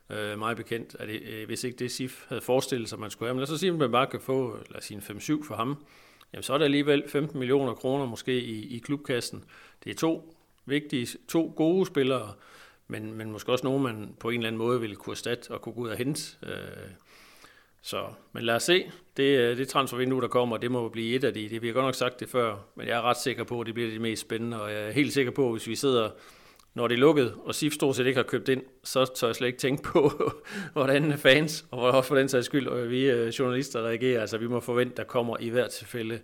øh, 0.10 0.39
meget 0.39 0.58
bekendt, 0.58 0.95
at 0.99 1.08
det, 1.08 1.21
øh, 1.21 1.45
hvis 1.45 1.63
ikke 1.63 1.78
det 1.78 1.91
SIF 1.91 2.25
havde 2.28 2.41
forestillet 2.41 2.89
sig, 2.89 2.95
at 2.95 2.99
man 2.99 3.10
skulle 3.10 3.28
have. 3.28 3.36
Men 3.36 3.39
lad 3.39 3.54
os 3.54 3.60
sige, 3.60 3.71
at 3.71 3.78
man 3.78 3.91
bare 3.91 4.08
kan 4.08 4.21
få, 4.21 4.58
lad 4.69 4.78
os 4.78 4.86
sige, 4.86 5.02
en 5.10 5.17
5-7 5.17 5.47
for 5.47 5.56
ham, 5.56 5.86
jamen 6.34 6.43
så 6.43 6.54
er 6.54 6.58
der 6.58 6.65
alligevel 6.65 7.04
15 7.08 7.39
millioner 7.39 7.73
kroner 7.73 8.06
måske 8.06 8.41
i, 8.41 8.75
i 8.75 8.80
klubkassen. 8.80 9.43
Det 9.84 9.89
er 9.89 9.95
to 9.95 10.36
vigtige, 10.65 11.08
to 11.28 11.54
gode 11.56 11.86
spillere, 11.86 12.34
men, 12.88 13.13
men 13.13 13.32
måske 13.32 13.52
også 13.52 13.63
nogen, 13.63 13.84
man 13.84 14.15
på 14.19 14.30
en 14.30 14.36
eller 14.36 14.47
anden 14.47 14.58
måde 14.58 14.82
ville 14.82 14.95
kunne 14.95 15.13
erstatte 15.13 15.52
og 15.52 15.62
kunne 15.62 15.73
gå 15.73 15.82
ud 15.82 15.89
og 15.89 15.97
hente. 15.97 16.38
Øh, 16.43 16.91
så, 17.82 18.06
men 18.34 18.44
lad 18.44 18.56
os 18.56 18.63
se. 18.63 18.92
Det, 19.18 19.39
øh, 19.39 19.58
det 19.58 19.68
transfervindue, 19.68 20.22
der 20.22 20.28
kommer, 20.28 20.58
det 20.58 20.72
må 20.72 20.89
blive 20.89 21.15
et 21.15 21.24
af 21.24 21.34
de. 21.34 21.50
Det 21.50 21.62
vi 21.62 21.68
har 21.68 21.74
godt 21.74 21.86
nok 21.86 21.96
sagt 21.96 22.20
det 22.20 22.30
før, 22.30 22.56
men 22.76 22.88
jeg 22.88 22.98
er 22.98 23.02
ret 23.02 23.18
sikker 23.18 23.44
på, 23.44 23.62
at 23.62 23.68
det 23.68 23.74
bliver 23.74 23.89
det 23.89 24.02
mest 24.02 24.22
spændende, 24.22 24.62
og 24.62 24.72
jeg 24.72 24.88
er 24.88 24.92
helt 24.92 25.13
sikker 25.13 25.32
på, 25.32 25.46
at 25.46 25.52
hvis 25.52 25.68
vi 25.68 25.76
sidder 25.76 26.10
når 26.74 26.88
det 26.88 26.96
er 26.96 27.00
lukket, 27.00 27.36
og 27.46 27.56
SIF 27.56 27.74
stort 27.74 27.96
set 27.96 28.06
ikke 28.06 28.18
har 28.18 28.24
købt 28.24 28.50
ind, 28.50 28.63
så 28.84 29.06
tør 29.15 29.28
jeg 29.28 29.36
slet 29.36 29.48
ikke 29.48 29.60
tænke 29.60 29.84
på, 29.84 30.34
hvordan 30.74 31.18
fans, 31.18 31.65
og 31.72 31.82
også 31.82 32.08
for 32.08 32.15
den 32.15 32.30
sags 32.30 32.46
skyld, 32.46 32.68
og 32.68 32.89
vi 32.89 33.10
øh, 33.10 33.28
journalister 33.28 33.82
reagerer. 33.82 34.22
Altså, 34.22 34.38
vi 34.38 34.48
må 34.48 34.60
forvente, 34.60 34.96
der 34.98 35.04
kommer 35.04 35.38
i 35.39 35.50
hvert 35.50 35.70
tilfælde 35.70 36.20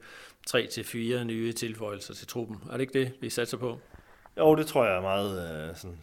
3-4 0.49 1.23
nye 1.23 1.53
tilføjelser 1.53 2.13
til 2.13 2.27
truppen. 2.27 2.57
Er 2.69 2.71
det 2.71 2.81
ikke 2.81 2.99
det, 2.99 3.11
vi 3.21 3.29
satser 3.29 3.57
på? 3.57 3.79
Jo, 4.37 4.55
det 4.55 4.67
tror 4.67 4.85
jeg 4.85 4.97
er 4.97 5.01
meget 5.01 5.69
øh, 5.69 5.75
sådan, 5.75 5.99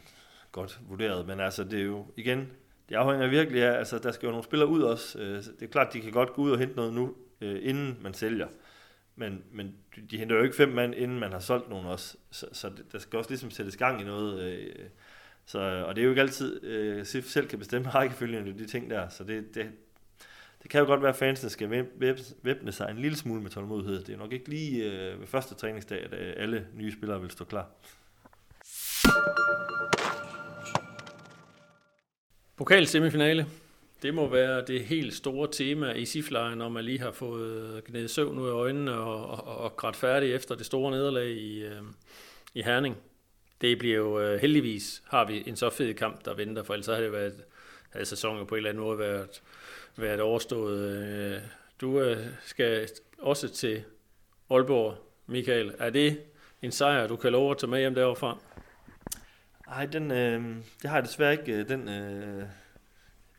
godt 0.53 0.81
vurderet, 0.89 1.27
men 1.27 1.41
altså, 1.41 1.65
det 1.65 1.81
er 1.81 1.85
jo 1.85 2.07
igen, 2.17 2.51
det 2.93 2.99
afhænger 2.99 3.29
virkelig 3.29 3.63
af, 3.63 3.79
altså, 3.79 3.99
der 3.99 4.13
skal 4.13 4.27
jo 4.27 4.31
nogle 4.31 4.45
spillere 4.45 4.69
ud 4.69 4.83
også. 4.83 5.19
Øh, 5.19 5.37
det 5.37 5.63
er 5.63 5.67
klart, 5.67 5.93
de 5.93 6.01
kan 6.01 6.13
godt 6.13 6.33
gå 6.33 6.43
ud 6.43 6.51
og 6.51 6.59
hente 6.59 6.77
noget 6.77 6.95
nu, 6.95 7.15
øh, 7.41 7.59
inden 7.63 7.99
man 8.03 8.15
sælger. 8.15 8.49
Men, 9.17 9.43
men 9.53 9.75
de 10.11 10.19
henter 10.19 10.37
jo 10.37 10.43
ikke 10.43 10.57
fem 10.57 10.69
mand, 10.69 10.95
inden 10.95 11.19
man 11.19 11.33
har 11.33 11.39
solgt 11.39 11.69
nogen 11.69 11.87
også. 11.87 12.17
Så, 12.31 12.47
så 12.53 12.71
der 12.93 12.99
skal 12.99 13.17
også 13.17 13.31
ligesom 13.31 13.51
sættes 13.51 13.77
gang 13.77 14.01
i 14.01 14.05
noget. 14.05 14.43
Øh, 14.43 14.75
så, 15.47 15.59
og 15.87 15.97
det 15.97 16.03
er 16.03 16.05
jo 16.05 16.11
ikke 16.11 16.23
altid, 16.23 16.65
øh, 16.65 17.07
SIF 17.07 17.25
selv 17.25 17.49
kan 17.49 17.59
bestemme 17.59 17.89
rækkefølgen 17.95 18.49
af 18.49 18.55
de 18.55 18.67
ting 18.67 18.91
der. 18.91 19.09
Så 19.09 19.25
det, 19.25 19.55
det, 19.55 19.71
det 20.63 20.71
kan 20.71 20.81
jo 20.81 20.87
godt 20.87 21.03
være, 21.03 21.11
at 21.11 21.17
fansene 21.17 21.51
skal 21.51 21.87
væbne 22.43 22.73
sig 22.73 22.91
en 22.91 22.99
lille 22.99 23.17
smule 23.17 23.43
med 23.43 23.51
tålmodighed. 23.51 24.03
Det 24.03 24.15
er 24.15 24.19
nok 24.19 24.33
ikke 24.33 24.49
lige 24.49 24.93
øh, 24.93 25.21
ved 25.21 25.27
første 25.27 25.55
træningsdag, 25.55 26.05
at 26.13 26.35
alle 26.37 26.67
nye 26.75 26.93
spillere 26.93 27.21
vil 27.21 27.31
stå 27.31 27.45
klar. 27.45 27.69
Pokal 32.63 32.87
semifinale. 32.87 33.47
Det 34.03 34.15
må 34.15 34.29
være 34.29 34.65
det 34.67 34.85
helt 34.85 35.15
store 35.15 35.49
tema 35.53 35.93
i 35.93 36.05
siflejen, 36.05 36.59
når 36.59 36.69
man 36.69 36.85
lige 36.85 36.99
har 37.01 37.13
fået 37.13 37.85
gnædet 37.85 38.11
søvn 38.11 38.39
ud 38.39 38.49
af 38.49 38.53
øjnene 38.53 38.95
og, 38.95 39.27
og, 39.31 39.57
og 39.59 39.77
grædt 39.77 39.97
færdig 39.97 40.35
efter 40.35 40.55
det 40.55 40.67
store 40.67 40.91
nederlag 40.91 41.31
i, 41.31 41.63
øh, 41.63 41.83
i 42.55 42.63
Herning. 42.63 42.97
Det 43.61 43.79
bliver 43.79 43.97
jo 43.97 44.21
øh, 44.21 44.41
heldigvis, 44.41 45.03
har 45.09 45.25
vi 45.25 45.43
en 45.47 45.57
så 45.57 45.71
fed 45.71 45.95
kamp, 45.95 46.25
der 46.25 46.35
venter, 46.35 46.63
for 46.63 46.75
ellers 46.75 46.87
havde 46.87 47.03
det 47.03 47.13
været, 47.13 47.35
havde 47.91 48.07
sæsonen 48.07 48.47
på 48.47 48.55
en 48.55 48.57
eller 48.57 48.71
anden 48.71 48.85
måde 48.85 48.99
været, 48.99 49.43
været 49.97 50.21
overstået. 50.21 51.05
Øh, 51.05 51.41
du 51.81 52.01
øh, 52.01 52.27
skal 52.45 52.89
også 53.19 53.49
til 53.49 53.83
Aalborg, 54.51 54.95
Michael. 55.27 55.75
Er 55.79 55.91
det 55.91 56.21
en 56.63 56.73
sejr, 56.73 57.07
du 57.07 57.17
kan 57.17 57.33
love 57.33 57.51
at 57.51 57.59
tage 57.59 57.71
med 57.71 57.79
hjem 57.79 57.95
derovre 57.95 58.37
Nej, 59.73 59.87
den, 59.87 60.11
øh, 60.11 60.57
det 60.83 60.91
har 60.91 60.97
jeg 60.97 61.05
desværre 61.05 61.33
ikke. 61.33 61.53
Øh, 61.53 61.69
den, 61.69 61.89
øh, 61.89 62.47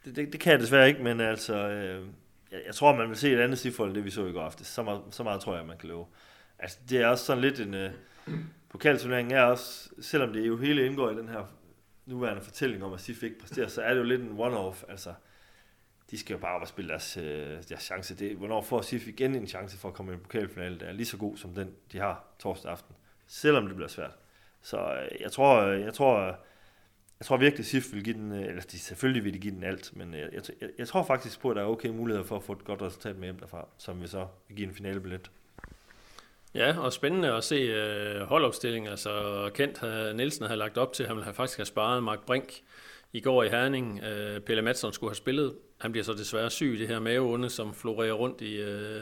det, 0.05 0.15
det, 0.15 0.33
det 0.33 0.39
kan 0.39 0.51
jeg 0.51 0.59
desværre 0.59 0.87
ikke, 0.87 1.03
men 1.03 1.21
altså, 1.21 1.55
øh, 1.55 2.07
jeg, 2.51 2.59
jeg 2.65 2.75
tror, 2.75 2.95
man 2.95 3.09
vil 3.09 3.17
se 3.17 3.33
et 3.33 3.39
andet 3.39 3.59
cifre 3.59 3.85
end 3.85 3.95
det, 3.95 4.05
vi 4.05 4.09
så 4.09 4.25
i 4.25 4.31
går 4.31 4.41
aftes. 4.41 4.67
Så 4.67 4.83
meget, 4.83 5.01
så 5.11 5.23
meget 5.23 5.41
tror 5.41 5.55
jeg, 5.55 5.65
man 5.65 5.77
kan 5.77 5.89
love. 5.89 6.05
Altså, 6.59 6.77
det 6.89 7.01
er 7.01 7.07
også 7.07 7.25
sådan 7.25 7.41
lidt 7.41 7.59
en... 7.59 7.73
Øh, 7.73 7.91
pokalturnering 8.69 9.33
er 9.33 9.41
også, 9.41 9.89
selvom 10.01 10.33
det 10.33 10.47
jo 10.47 10.57
hele 10.57 10.85
indgår 10.85 11.11
i 11.11 11.15
den 11.15 11.29
her 11.29 11.53
nuværende 12.05 12.41
fortælling 12.41 12.83
om, 12.83 12.93
at 12.93 13.01
SIF 13.01 13.23
ikke 13.23 13.39
præsterer, 13.39 13.67
så 13.67 13.81
er 13.81 13.93
det 13.93 13.99
jo 13.99 14.05
lidt 14.05 14.21
en 14.21 14.39
one-off. 14.39 14.83
Altså, 14.89 15.13
de 16.11 16.19
skal 16.19 16.33
jo 16.33 16.39
bare 16.39 16.55
op 16.55 16.61
og 16.61 16.67
spille 16.67 16.89
deres, 16.89 17.17
øh, 17.17 17.63
deres 17.69 17.83
chance. 17.83 18.15
Det, 18.15 18.35
hvornår 18.35 18.61
får 18.61 18.81
SIF 18.81 19.07
igen 19.07 19.35
en 19.35 19.47
chance 19.47 19.77
for 19.77 19.87
at 19.87 19.93
komme 19.93 20.11
i 20.11 20.15
en 20.15 20.21
pokalfinale, 20.21 20.79
der 20.79 20.85
er 20.85 20.91
lige 20.91 21.05
så 21.05 21.17
god 21.17 21.37
som 21.37 21.53
den, 21.53 21.71
de 21.91 21.97
har 21.97 22.25
torsdag 22.39 22.71
aften. 22.71 22.95
Selvom 23.27 23.65
det 23.67 23.75
bliver 23.75 23.89
svært. 23.89 24.22
Så 24.63 24.77
øh, 24.77 25.21
jeg 25.21 25.31
tror, 25.31 25.61
øh, 25.61 25.81
jeg 25.81 25.93
tror, 25.93 26.19
øh, 26.19 26.33
jeg 27.19 27.25
tror 27.25 27.37
virkelig, 27.37 27.59
at 27.59 27.65
SIF 27.65 27.93
vil 27.93 28.03
give 28.03 28.15
den, 28.15 28.31
eller 28.31 28.61
de, 28.61 28.79
selvfølgelig 28.79 29.23
vil 29.23 29.33
de 29.33 29.39
give 29.39 29.53
den 29.53 29.63
alt, 29.63 29.95
men 29.95 30.13
jeg, 30.13 30.29
jeg, 30.33 30.69
jeg 30.77 30.87
tror 30.87 31.03
faktisk 31.03 31.39
på, 31.39 31.49
at 31.49 31.55
der 31.55 31.61
er 31.61 31.67
okay 31.67 31.89
muligheder 31.89 32.25
for 32.25 32.35
at 32.35 32.43
få 32.43 32.51
et 32.51 32.63
godt 32.63 32.81
resultat 32.81 33.15
med 33.15 33.23
hjem 33.23 33.39
derfra, 33.39 33.67
som 33.77 34.01
vi 34.01 34.07
så 34.07 34.27
vil 34.47 34.57
give 34.57 34.67
en 34.67 34.75
finalebillet. 34.75 35.31
Ja, 36.55 36.79
og 36.79 36.93
spændende 36.93 37.33
at 37.33 37.43
se 37.43 37.55
øh, 37.55 38.21
holdopstillingen. 38.21 38.91
Altså 38.91 39.49
Kent 39.53 39.79
havde, 39.79 40.13
Nielsen 40.13 40.45
havde 40.45 40.59
lagt 40.59 40.77
op 40.77 40.93
til, 40.93 41.03
at 41.03 41.07
han 41.07 41.15
ville 41.15 41.25
have 41.25 41.33
faktisk 41.33 41.57
have 41.57 41.65
sparet 41.65 42.03
Mark 42.03 42.25
Brink 42.25 42.61
i 43.13 43.21
går 43.21 43.43
i 43.43 43.49
Herning. 43.49 44.03
Øh, 44.03 44.39
Pelle 44.39 44.61
Madsen 44.61 44.93
skulle 44.93 45.11
have 45.11 45.15
spillet. 45.15 45.55
Han 45.83 45.91
bliver 45.91 46.03
så 46.03 46.13
desværre 46.13 46.49
syg, 46.49 46.75
det 46.79 46.87
her 46.87 46.99
maveonde, 46.99 47.49
som 47.49 47.73
florerer 47.73 48.13
rundt 48.13 48.41
i, 48.41 48.55
øh, 48.55 49.01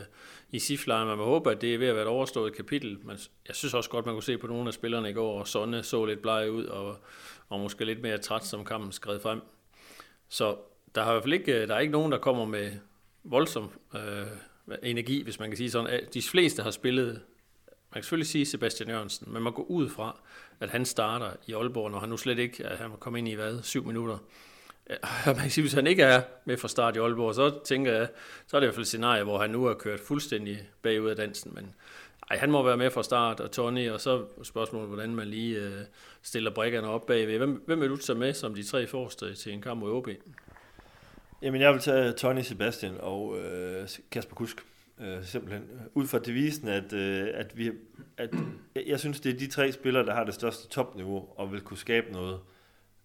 i 0.52 0.60
siflejen. 0.60 1.08
Man 1.08 1.18
må 1.18 1.26
håbe, 1.26 1.52
at 1.52 1.62
det 1.62 1.74
er 1.74 1.78
ved 1.78 1.88
at 1.88 1.96
være 1.96 2.04
et 2.04 2.10
overstået 2.10 2.56
kapitel. 2.56 2.98
Men 3.04 3.18
jeg 3.48 3.56
synes 3.56 3.74
også 3.74 3.90
godt, 3.90 4.06
man 4.06 4.16
kunne 4.16 4.24
se 4.24 4.38
på 4.38 4.48
nogle 4.48 4.68
af 4.68 4.74
spillerne 4.74 5.10
i 5.10 5.14
går, 5.14 5.40
og 5.40 5.48
Sonne 5.48 5.84
så 5.84 6.06
lidt 6.06 6.22
bleg 6.22 6.52
ud, 6.52 6.66
og 6.66 6.98
og 7.52 7.60
måske 7.60 7.86
lidt 7.86 8.02
mere 8.02 8.18
træt, 8.18 8.46
som 8.46 8.66
kampen 8.66 8.92
skred 8.92 9.20
frem. 9.20 9.42
Så 10.30 10.58
der 10.96 11.04
har 11.04 11.12
i 11.12 11.14
hvert 11.14 11.24
fald 11.24 11.34
ikke, 11.34 11.62
øh, 11.62 11.68
der 11.68 11.76
er 11.76 11.80
ikke 11.80 11.92
nogen, 11.92 12.12
der 12.12 12.18
kommer 12.18 12.46
med 12.46 12.72
voldsom 13.24 13.70
øh, 13.96 14.78
energi, 14.84 15.24
hvis 15.24 15.40
man 15.40 15.50
kan 15.50 15.58
sige 15.58 15.72
sådan. 15.72 16.00
De 16.14 16.22
fleste 16.22 16.64
har 16.64 16.72
spillet, 16.72 17.08
man 17.66 17.94
kan 17.94 18.04
selvfølgelig 18.04 18.28
sige 18.28 18.46
Sebastian 18.46 18.90
Jørgensen, 18.90 19.34
men 19.34 19.44
man 19.44 19.54
går 19.54 19.64
ud 19.64 19.90
fra, 19.90 20.20
at 20.60 20.70
han 20.70 20.86
starter 20.86 21.32
i 21.48 21.54
Aalborg, 21.54 21.92
når 21.92 22.00
han 22.00 22.10
nu 22.10 22.18
slet 22.18 22.40
ikke, 22.40 22.66
at 22.66 22.78
han 22.78 22.92
kommer 23.00 23.18
ind 23.18 23.28
i 23.28 23.34
hvad, 23.34 23.64
syv 23.64 23.86
minutter. 23.86 24.18
Man 25.26 25.36
kan 25.36 25.50
sige, 25.50 25.64
hvis 25.64 25.74
han 25.74 25.88
ikke 25.88 26.04
er 26.04 26.22
med 26.46 26.58
fra 26.58 26.68
start 26.68 26.96
i 26.96 27.00
Aalborg, 27.00 27.36
så 27.36 27.60
tænker 27.66 27.94
jeg, 27.94 28.08
så 28.48 28.58
er 28.58 28.60
det 28.60 28.66
i 28.66 28.68
hvert 28.68 28.76
fald 28.76 28.84
et 28.84 28.88
scenarie, 28.88 29.24
hvor 29.24 29.40
han 29.40 29.50
nu 29.50 29.66
har 29.66 29.74
kørt 29.74 30.00
fuldstændig 30.00 30.70
bagud 30.82 31.10
af 31.10 31.16
dansen, 31.16 31.52
men 31.56 31.76
ej, 32.30 32.38
han 32.38 32.52
må 32.52 32.64
være 32.64 32.78
med 32.78 32.92
fra 32.92 33.04
start, 33.04 33.40
og 33.40 33.52
Tony, 33.52 33.90
og 33.90 34.02
så 34.02 34.26
spørgsmålet, 34.44 34.88
hvordan 34.88 35.16
man 35.16 35.28
lige 35.28 35.60
øh, 35.60 35.72
stiller 36.22 36.52
brækkerne 36.52 36.88
op 36.88 37.06
bagved. 37.06 37.38
Hvem, 37.38 37.64
hvem 37.66 37.82
vil 37.82 37.90
du 37.90 37.98
tage 37.98 38.20
med 38.20 38.34
som 38.34 38.56
de 38.56 38.64
tre 38.64 38.88
forreste 38.88 39.36
til 39.36 39.54
en 39.54 39.62
kamp 39.62 39.80
mod 39.80 39.92
OB? 39.92 40.08
Jamen, 41.42 41.62
jeg 41.62 41.74
vil 41.74 41.82
tage 41.82 42.12
Tony 42.12 42.42
Sebastian 42.42 42.94
og 43.00 43.40
øh, 43.40 43.88
Kasper 44.12 44.36
Kusk. 44.36 44.66
Øh, 45.00 45.24
simpelthen. 45.24 45.64
Ud 45.94 46.08
fra 46.08 46.20
devisen, 46.20 46.68
at, 46.68 46.94
øh, 46.94 47.28
at, 47.34 47.58
vi, 47.58 47.72
at 48.18 48.30
jeg 48.88 49.00
synes, 49.00 49.20
det 49.20 49.34
er 49.34 49.38
de 49.38 49.48
tre 49.48 49.72
spillere, 49.72 50.06
der 50.06 50.14
har 50.14 50.24
det 50.24 50.34
største 50.34 50.68
topniveau 50.68 51.26
og 51.36 51.52
vil 51.52 51.62
kunne 51.62 51.78
skabe 51.78 52.12
noget, 52.12 52.40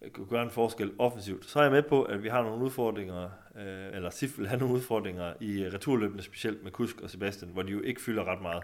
Øh, 0.01 0.11
kunne 0.11 0.27
gøre 0.27 0.43
en 0.43 0.49
forskel 0.49 0.91
offensivt. 0.99 1.45
Så 1.45 1.59
er 1.59 1.63
jeg 1.63 1.71
med 1.71 1.83
på, 1.83 2.03
at 2.03 2.23
vi 2.23 2.29
har 2.29 2.43
nogle 2.43 2.63
udfordringer, 2.63 3.29
øh, 3.55 3.95
eller 3.95 4.09
Sif 4.09 4.37
vil 4.37 4.47
have 4.47 4.59
nogle 4.59 4.75
udfordringer 4.75 5.33
i 5.39 5.63
øh, 5.63 5.73
returløbende, 5.73 6.23
specielt 6.23 6.63
med 6.63 6.71
Kusk 6.71 7.01
og 7.01 7.09
Sebastian, 7.09 7.51
hvor 7.51 7.61
de 7.61 7.71
jo 7.71 7.81
ikke 7.81 8.01
fylder 8.01 8.23
ret 8.23 8.41
meget. 8.41 8.63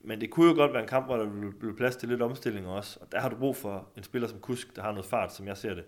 Men 0.00 0.20
det 0.20 0.30
kunne 0.30 0.50
jo 0.50 0.54
godt 0.54 0.72
være 0.72 0.82
en 0.82 0.88
kamp, 0.88 1.06
hvor 1.06 1.16
der 1.16 1.30
blev 1.30 1.58
blive 1.58 1.76
plads 1.76 1.96
til 1.96 2.08
lidt 2.08 2.22
omstilling 2.22 2.66
også. 2.66 2.98
Og 3.00 3.12
der 3.12 3.20
har 3.20 3.28
du 3.28 3.36
brug 3.36 3.56
for 3.56 3.88
en 3.96 4.02
spiller 4.02 4.28
som 4.28 4.38
Kusk, 4.38 4.76
der 4.76 4.82
har 4.82 4.90
noget 4.90 5.06
fart, 5.06 5.34
som 5.34 5.46
jeg 5.46 5.56
ser 5.56 5.74
det. 5.74 5.84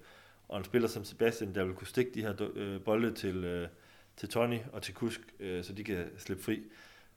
Og 0.49 0.59
en 0.59 0.65
spiller 0.65 0.89
som 0.89 1.05
Sebastian, 1.05 1.55
der 1.55 1.65
vil 1.65 1.75
kunne 1.75 1.87
stikke 1.87 2.11
de 2.15 2.23
her 2.23 2.35
øh, 2.55 2.81
bolde 2.81 3.15
til, 3.15 3.45
øh, 3.45 3.69
til 4.17 4.29
Tony 4.29 4.59
og 4.73 4.83
til 4.83 4.95
Kusk, 4.95 5.21
øh, 5.41 5.65
så 5.65 5.73
de 5.73 5.85
kan 5.85 6.05
slippe 6.19 6.43
fri. 6.43 6.63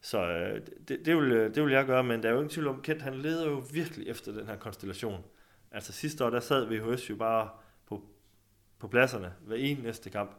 Så 0.02 0.28
øh, 0.28 0.62
det, 0.88 1.06
det, 1.06 1.18
vil, 1.18 1.32
øh, 1.32 1.56
det 1.56 1.64
vil 1.64 1.74
jeg 1.74 1.86
gøre, 1.86 2.04
men 2.04 2.24
der 2.24 2.30
er 2.30 2.34
jo 2.34 2.40
ingen 2.40 2.50
tvivl 2.50 2.68
om, 2.68 2.82
Kent 2.82 3.02
han 3.02 3.16
leder 3.16 3.50
jo 3.50 3.64
virkelig 3.74 4.08
efter 4.08 4.32
den 4.32 4.48
her 4.48 4.56
konstellation. 4.56 5.24
Altså 5.76 5.94
sidste 5.94 6.26
år, 6.26 6.30
der 6.30 6.40
sad 6.40 6.66
VHS 6.66 7.10
jo 7.10 7.16
bare 7.16 7.50
på, 7.88 8.04
på 8.80 8.88
pladserne 8.88 9.34
hver 9.42 9.56
en 9.56 9.78
næste 9.78 10.10
kamp. 10.10 10.32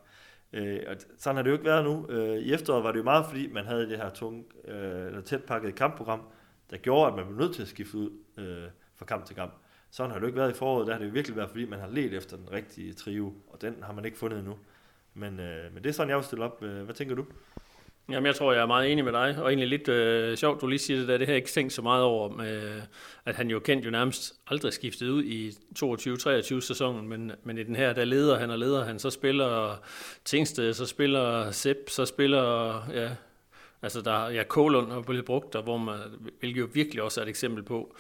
Øh, 0.53 0.81
og 0.87 0.97
sådan 1.19 1.37
har 1.37 1.43
det 1.43 1.51
jo 1.51 1.55
ikke 1.55 1.65
været 1.65 1.85
nu. 1.85 2.07
Øh, 2.09 2.39
I 2.39 2.53
efteråret 2.53 2.85
var 2.85 2.93
det 2.93 2.99
jo 2.99 3.05
meget, 3.05 3.27
fordi 3.27 3.53
man 3.53 3.65
havde 3.65 3.89
det 3.89 3.97
her 3.99 4.11
tunge, 4.11 4.45
øh, 4.65 5.07
eller 5.07 5.21
tæt 5.21 5.45
pakket 5.45 5.75
kampprogram, 5.75 6.21
der 6.71 6.77
gjorde, 6.77 7.11
at 7.11 7.17
man 7.17 7.27
blev 7.27 7.39
nødt 7.39 7.55
til 7.55 7.63
at 7.63 7.69
skifte 7.69 7.97
ud 7.97 8.11
øh, 8.37 8.69
fra 8.95 9.05
kamp 9.05 9.25
til 9.25 9.37
kamp. 9.37 9.53
Sådan 9.91 10.11
har 10.11 10.19
det 10.19 10.23
jo 10.23 10.27
ikke 10.27 10.39
været 10.39 10.51
i 10.51 10.55
foråret, 10.55 10.87
der 10.87 10.93
har 10.93 11.01
det 11.01 11.07
jo 11.07 11.13
virkelig 11.13 11.37
været, 11.37 11.51
fordi 11.51 11.65
man 11.65 11.81
har 11.81 11.89
let 11.89 12.15
efter 12.15 12.37
den 12.37 12.53
rigtige 12.53 12.93
trio, 12.93 13.35
og 13.49 13.61
den 13.61 13.77
har 13.83 13.93
man 13.93 14.05
ikke 14.05 14.19
fundet 14.19 14.39
endnu. 14.39 14.59
Men, 15.15 15.41
øh, 15.41 15.75
men 15.75 15.83
det 15.83 15.89
er 15.89 15.93
sådan, 15.93 16.09
jeg 16.09 16.17
vil 16.17 16.25
stille 16.25 16.45
op. 16.45 16.63
Øh, 16.63 16.85
hvad 16.85 16.95
tænker 16.95 17.15
du? 17.15 17.27
Jamen, 18.09 18.27
jeg 18.27 18.35
tror, 18.35 18.53
jeg 18.53 18.63
er 18.63 18.67
meget 18.67 18.93
enig 18.93 19.05
med 19.05 19.13
dig, 19.13 19.43
og 19.43 19.49
egentlig 19.49 19.69
lidt 19.69 19.89
øh, 19.89 20.37
sjovt, 20.37 20.61
du 20.61 20.67
lige 20.67 20.79
siger 20.79 20.99
det 20.99 21.09
der, 21.09 21.19
det 21.19 21.27
har 21.27 21.33
jeg 21.33 21.37
ikke 21.37 21.49
tænkt 21.49 21.73
så 21.73 21.83
meget 21.83 22.05
over, 22.05 22.29
med, 22.29 22.83
at 23.25 23.35
han 23.35 23.51
jo 23.51 23.59
kendt 23.59 23.85
jo 23.85 23.91
nærmest 23.91 24.35
aldrig 24.47 24.73
skiftet 24.73 25.09
ud 25.09 25.25
i 25.25 25.51
22-23 26.59 26.61
sæsonen, 26.61 27.09
men, 27.09 27.33
men 27.45 27.59
i 27.59 27.63
den 27.63 27.77
her, 27.77 27.93
der 27.93 28.05
leder 28.05 28.39
han 28.39 28.51
og 28.51 28.59
leder 28.59 28.85
han, 28.85 28.99
så 28.99 29.11
spiller 29.11 29.83
Tingsted, 30.25 30.73
så 30.73 30.87
spiller 30.87 31.51
Sepp, 31.51 31.91
så 31.91 32.05
spiller 32.05 32.83
ja, 32.95 33.11
Altså, 33.83 34.01
der, 34.01 34.29
ja, 34.29 34.43
Kålund 34.43 34.93
har 34.93 35.01
blevet 35.01 35.25
brugt, 35.25 35.53
der, 35.53 35.63
hvor 35.63 35.77
man, 35.77 35.99
hvilket 36.41 36.61
jo 36.61 36.69
virkelig 36.73 37.03
også 37.03 37.21
er 37.21 37.25
et 37.25 37.29
eksempel 37.29 37.63
på, 37.63 37.97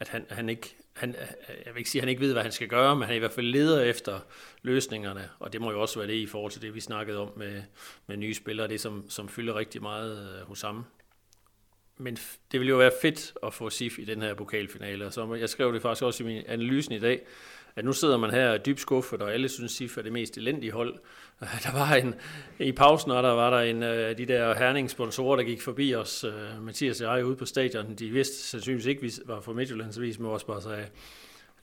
at 0.00 0.08
han, 0.08 0.26
han 0.28 0.48
ikke, 0.48 0.76
han, 0.94 1.14
øh, 1.14 1.22
øh, 1.22 1.56
jeg 1.66 1.74
vil 1.74 1.78
ikke 1.78 1.90
sige, 1.90 2.00
at 2.00 2.02
han 2.02 2.08
ikke 2.08 2.20
ved, 2.20 2.32
hvad 2.32 2.42
han 2.42 2.52
skal 2.52 2.68
gøre, 2.68 2.96
men 2.96 3.02
han 3.02 3.12
er 3.12 3.16
i 3.16 3.18
hvert 3.18 3.32
fald 3.32 3.46
leder 3.46 3.82
efter 3.82 4.20
løsningerne, 4.62 5.30
og 5.38 5.52
det 5.52 5.60
må 5.60 5.70
jo 5.70 5.80
også 5.80 5.98
være 5.98 6.08
det 6.08 6.14
i 6.14 6.26
forhold 6.26 6.52
til 6.52 6.62
det, 6.62 6.74
vi 6.74 6.80
snakkede 6.80 7.18
om 7.18 7.32
med, 7.36 7.62
med 8.06 8.16
nye 8.16 8.34
spillere, 8.34 8.68
det 8.68 8.80
som, 8.80 9.10
som 9.10 9.28
fylder 9.28 9.54
rigtig 9.54 9.82
meget 9.82 10.38
øh, 10.40 10.46
hos 10.46 10.62
ham. 10.62 10.84
Men 11.96 12.18
det 12.52 12.60
ville 12.60 12.70
jo 12.70 12.76
være 12.76 12.92
fedt 13.02 13.32
at 13.42 13.54
få 13.54 13.70
SIF 13.70 13.98
i 13.98 14.04
den 14.04 14.22
her 14.22 14.34
pokalfinale, 14.34 15.06
og 15.06 15.12
så 15.12 15.34
jeg 15.34 15.48
skrev 15.48 15.72
det 15.72 15.82
faktisk 15.82 16.02
også 16.02 16.22
i 16.22 16.26
min 16.26 16.42
analysen 16.46 16.92
i 16.92 16.98
dag, 16.98 17.26
at 17.76 17.84
nu 17.84 17.92
sidder 17.92 18.16
man 18.16 18.30
her 18.30 18.56
dybt 18.58 18.80
skuffet, 18.80 19.22
og 19.22 19.32
alle 19.32 19.48
synes, 19.48 19.72
SIF 19.72 19.98
er 19.98 20.02
det 20.02 20.12
mest 20.12 20.38
elendige 20.38 20.72
hold. 20.72 20.94
Der 21.64 21.72
var 21.72 21.94
en, 21.94 22.14
i 22.58 22.72
pausen, 22.72 23.10
og 23.10 23.22
der 23.22 23.30
var 23.30 23.50
der 23.50 23.58
en 23.58 23.82
af 23.82 24.16
de 24.16 24.26
der 24.26 24.54
herningssponsorer, 24.54 25.36
der 25.36 25.42
gik 25.42 25.62
forbi 25.62 25.94
os, 25.94 26.24
øh, 26.24 26.62
Mathias 26.62 27.00
og 27.00 27.16
jeg, 27.16 27.26
ude 27.26 27.36
på 27.36 27.46
stadion. 27.46 27.94
De 27.94 28.10
vidste 28.10 28.36
sandsynligvis 28.36 28.86
ikke, 28.86 29.02
vi 29.02 29.12
var 29.26 29.40
fra 29.40 29.52
Midtjyllandsvis, 29.52 30.18
men 30.18 30.30
også 30.30 30.46
bare 30.46 30.62
sagde, 30.62 30.78
et 30.82 30.88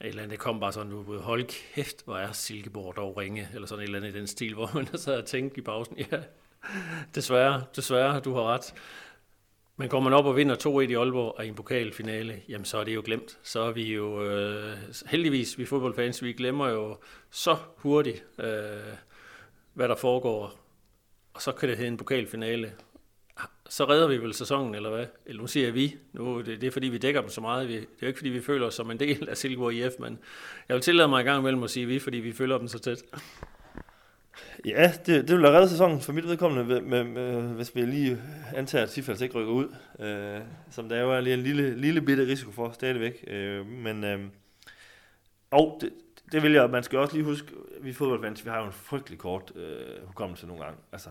eller 0.00 0.22
andet, 0.22 0.30
det 0.30 0.38
kom 0.38 0.60
bare 0.60 0.72
sådan, 0.72 0.92
ud, 0.92 1.18
hold 1.18 1.44
kæft, 1.74 2.04
hvor 2.04 2.16
er 2.16 2.32
Silkeborg 2.32 2.96
dog 2.96 3.16
ringe, 3.16 3.48
eller 3.54 3.66
sådan 3.66 3.82
et 3.82 3.86
eller 3.86 3.98
andet 3.98 4.14
i 4.14 4.18
den 4.18 4.26
stil, 4.26 4.54
hvor 4.58 4.70
man 4.74 4.86
sad 4.94 5.18
og 5.18 5.24
tænkte 5.24 5.58
i 5.58 5.62
pausen, 5.62 5.98
ja, 5.98 6.18
desværre, 7.14 7.62
desværre, 7.76 8.20
du 8.20 8.34
har 8.34 8.42
ret. 8.42 8.74
Men 9.76 9.88
går 9.88 10.00
man 10.00 10.12
op 10.12 10.24
og 10.24 10.36
vinder 10.36 10.56
2-1 10.56 10.90
i 10.90 10.94
Aalborg 10.94 11.34
og 11.38 11.44
i 11.44 11.48
en 11.48 11.54
pokalfinale, 11.54 12.42
jamen 12.48 12.64
så 12.64 12.78
er 12.78 12.84
det 12.84 12.94
jo 12.94 13.02
glemt. 13.04 13.38
Så 13.42 13.60
er 13.60 13.72
vi 13.72 13.94
jo 13.94 14.24
øh, 14.24 14.76
heldigvis, 15.06 15.58
vi 15.58 15.64
fodboldfans, 15.64 16.22
vi 16.22 16.32
glemmer 16.32 16.68
jo 16.68 16.96
så 17.30 17.56
hurtigt, 17.76 18.24
øh, 18.38 18.46
hvad 19.74 19.88
der 19.88 19.94
foregår. 19.94 20.58
Og 21.34 21.42
så 21.42 21.52
kan 21.52 21.68
det 21.68 21.76
hedde 21.76 21.88
en 21.88 21.96
pokalfinale. 21.96 22.72
Så 23.68 23.84
redder 23.84 24.08
vi 24.08 24.16
vel 24.16 24.34
sæsonen, 24.34 24.74
eller 24.74 24.90
hvad? 24.90 25.06
Eller 25.26 25.42
nu 25.42 25.46
siger 25.46 25.66
jeg 25.66 25.74
vi. 25.74 25.96
Nu, 26.12 26.40
det, 26.40 26.60
det 26.60 26.66
er 26.66 26.70
fordi, 26.70 26.88
vi 26.88 26.98
dækker 26.98 27.20
dem 27.20 27.30
så 27.30 27.40
meget. 27.40 27.68
Vi, 27.68 27.74
det 27.74 27.82
er 27.82 27.86
jo 28.02 28.06
ikke 28.06 28.18
fordi, 28.18 28.30
vi 28.30 28.40
føler 28.40 28.66
os 28.66 28.74
som 28.74 28.90
en 28.90 29.00
del 29.00 29.28
af 29.28 29.36
Silkeborg 29.36 29.74
IF, 29.74 29.92
men 29.98 30.18
jeg 30.68 30.74
vil 30.74 30.82
tillade 30.82 31.08
mig 31.08 31.20
i 31.20 31.24
gang 31.24 31.40
imellem 31.40 31.62
at 31.62 31.70
sige 31.70 31.86
vi, 31.86 31.98
fordi 31.98 32.16
vi 32.16 32.32
følger 32.32 32.58
dem 32.58 32.68
så 32.68 32.78
tæt. 32.78 33.02
Ja, 34.66 34.92
det, 35.06 35.28
det 35.28 35.36
vil 35.36 35.44
have 35.46 35.56
reddet 35.56 35.70
sæsonen 35.70 36.00
for 36.00 36.12
mit 36.12 36.28
vedkommende, 36.28 36.64
med, 36.64 36.80
med, 36.80 37.04
med, 37.04 37.42
hvis 37.42 37.74
vi 37.74 37.82
lige 37.82 38.18
antager, 38.54 38.82
at 38.82 38.90
Sifals 38.90 39.20
ikke 39.20 39.34
rykker 39.34 39.52
ud. 39.52 39.74
Øh, 40.00 40.40
som 40.70 40.88
der 40.88 41.00
jo 41.00 41.12
er 41.12 41.20
lige 41.20 41.34
en 41.34 41.42
lille, 41.42 41.80
lille 41.80 42.02
bitte 42.02 42.26
risiko 42.26 42.52
for 42.52 42.70
stadigvæk. 42.70 43.24
Øh, 43.26 43.66
men 43.66 44.04
øh, 44.04 44.20
og 45.50 45.78
det, 45.80 45.92
det 46.32 46.42
vil 46.42 46.52
jeg, 46.52 46.70
man 46.70 46.82
skal 46.82 46.98
også 46.98 47.14
lige 47.14 47.24
huske, 47.24 47.52
vi 47.80 47.92
fodboldfans, 47.92 48.44
vi 48.44 48.50
har 48.50 48.58
jo 48.60 48.66
en 48.66 48.72
frygtelig 48.72 49.18
kort 49.18 49.52
øh, 49.56 50.06
hukommelse 50.06 50.46
nogle 50.46 50.64
gange. 50.64 50.78
Altså, 50.92 51.08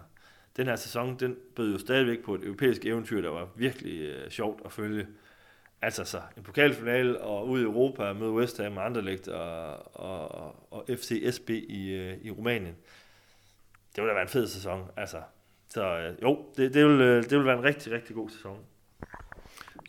den 0.58 0.68
her 0.68 0.76
sæson, 0.76 1.20
den 1.20 1.36
bød 1.56 1.72
jo 1.72 1.80
stadigvæk 1.80 2.24
på 2.24 2.36
et 2.36 2.44
europæisk 2.44 2.86
eventyr, 2.86 3.22
der 3.22 3.30
var 3.30 3.48
virkelig 3.56 4.02
øh, 4.02 4.30
sjovt 4.30 4.62
at 4.66 4.72
følge. 4.72 5.08
Altså 5.82 6.04
så, 6.04 6.22
en 6.38 6.44
pokalfinale 6.44 7.22
og 7.22 7.48
ud 7.48 7.60
i 7.60 7.64
Europa 7.64 8.14
med 8.14 8.28
West 8.28 8.62
Ham 8.62 8.78
og 8.78 8.86
Anderlecht 8.86 9.28
og, 9.28 9.96
og, 9.96 10.56
og 10.72 10.86
FCSB 10.90 11.50
i, 11.50 11.92
øh, 11.92 12.18
i 12.22 12.32
Rumænien 12.32 12.76
det 13.96 14.04
ville 14.04 14.10
da 14.10 14.14
være 14.14 14.24
en 14.24 14.30
fed 14.30 14.48
sæson. 14.48 14.88
Altså, 14.98 15.18
så 15.70 15.98
øh, 15.98 16.22
jo, 16.22 16.46
det, 16.58 16.74
det, 16.74 16.86
vil, 16.86 17.02
øh, 17.02 17.24
det 17.24 17.38
vil 17.38 17.46
være 17.46 17.58
en 17.58 17.64
rigtig, 17.64 17.92
rigtig 17.92 18.16
god 18.16 18.30
sæson. 18.30 18.58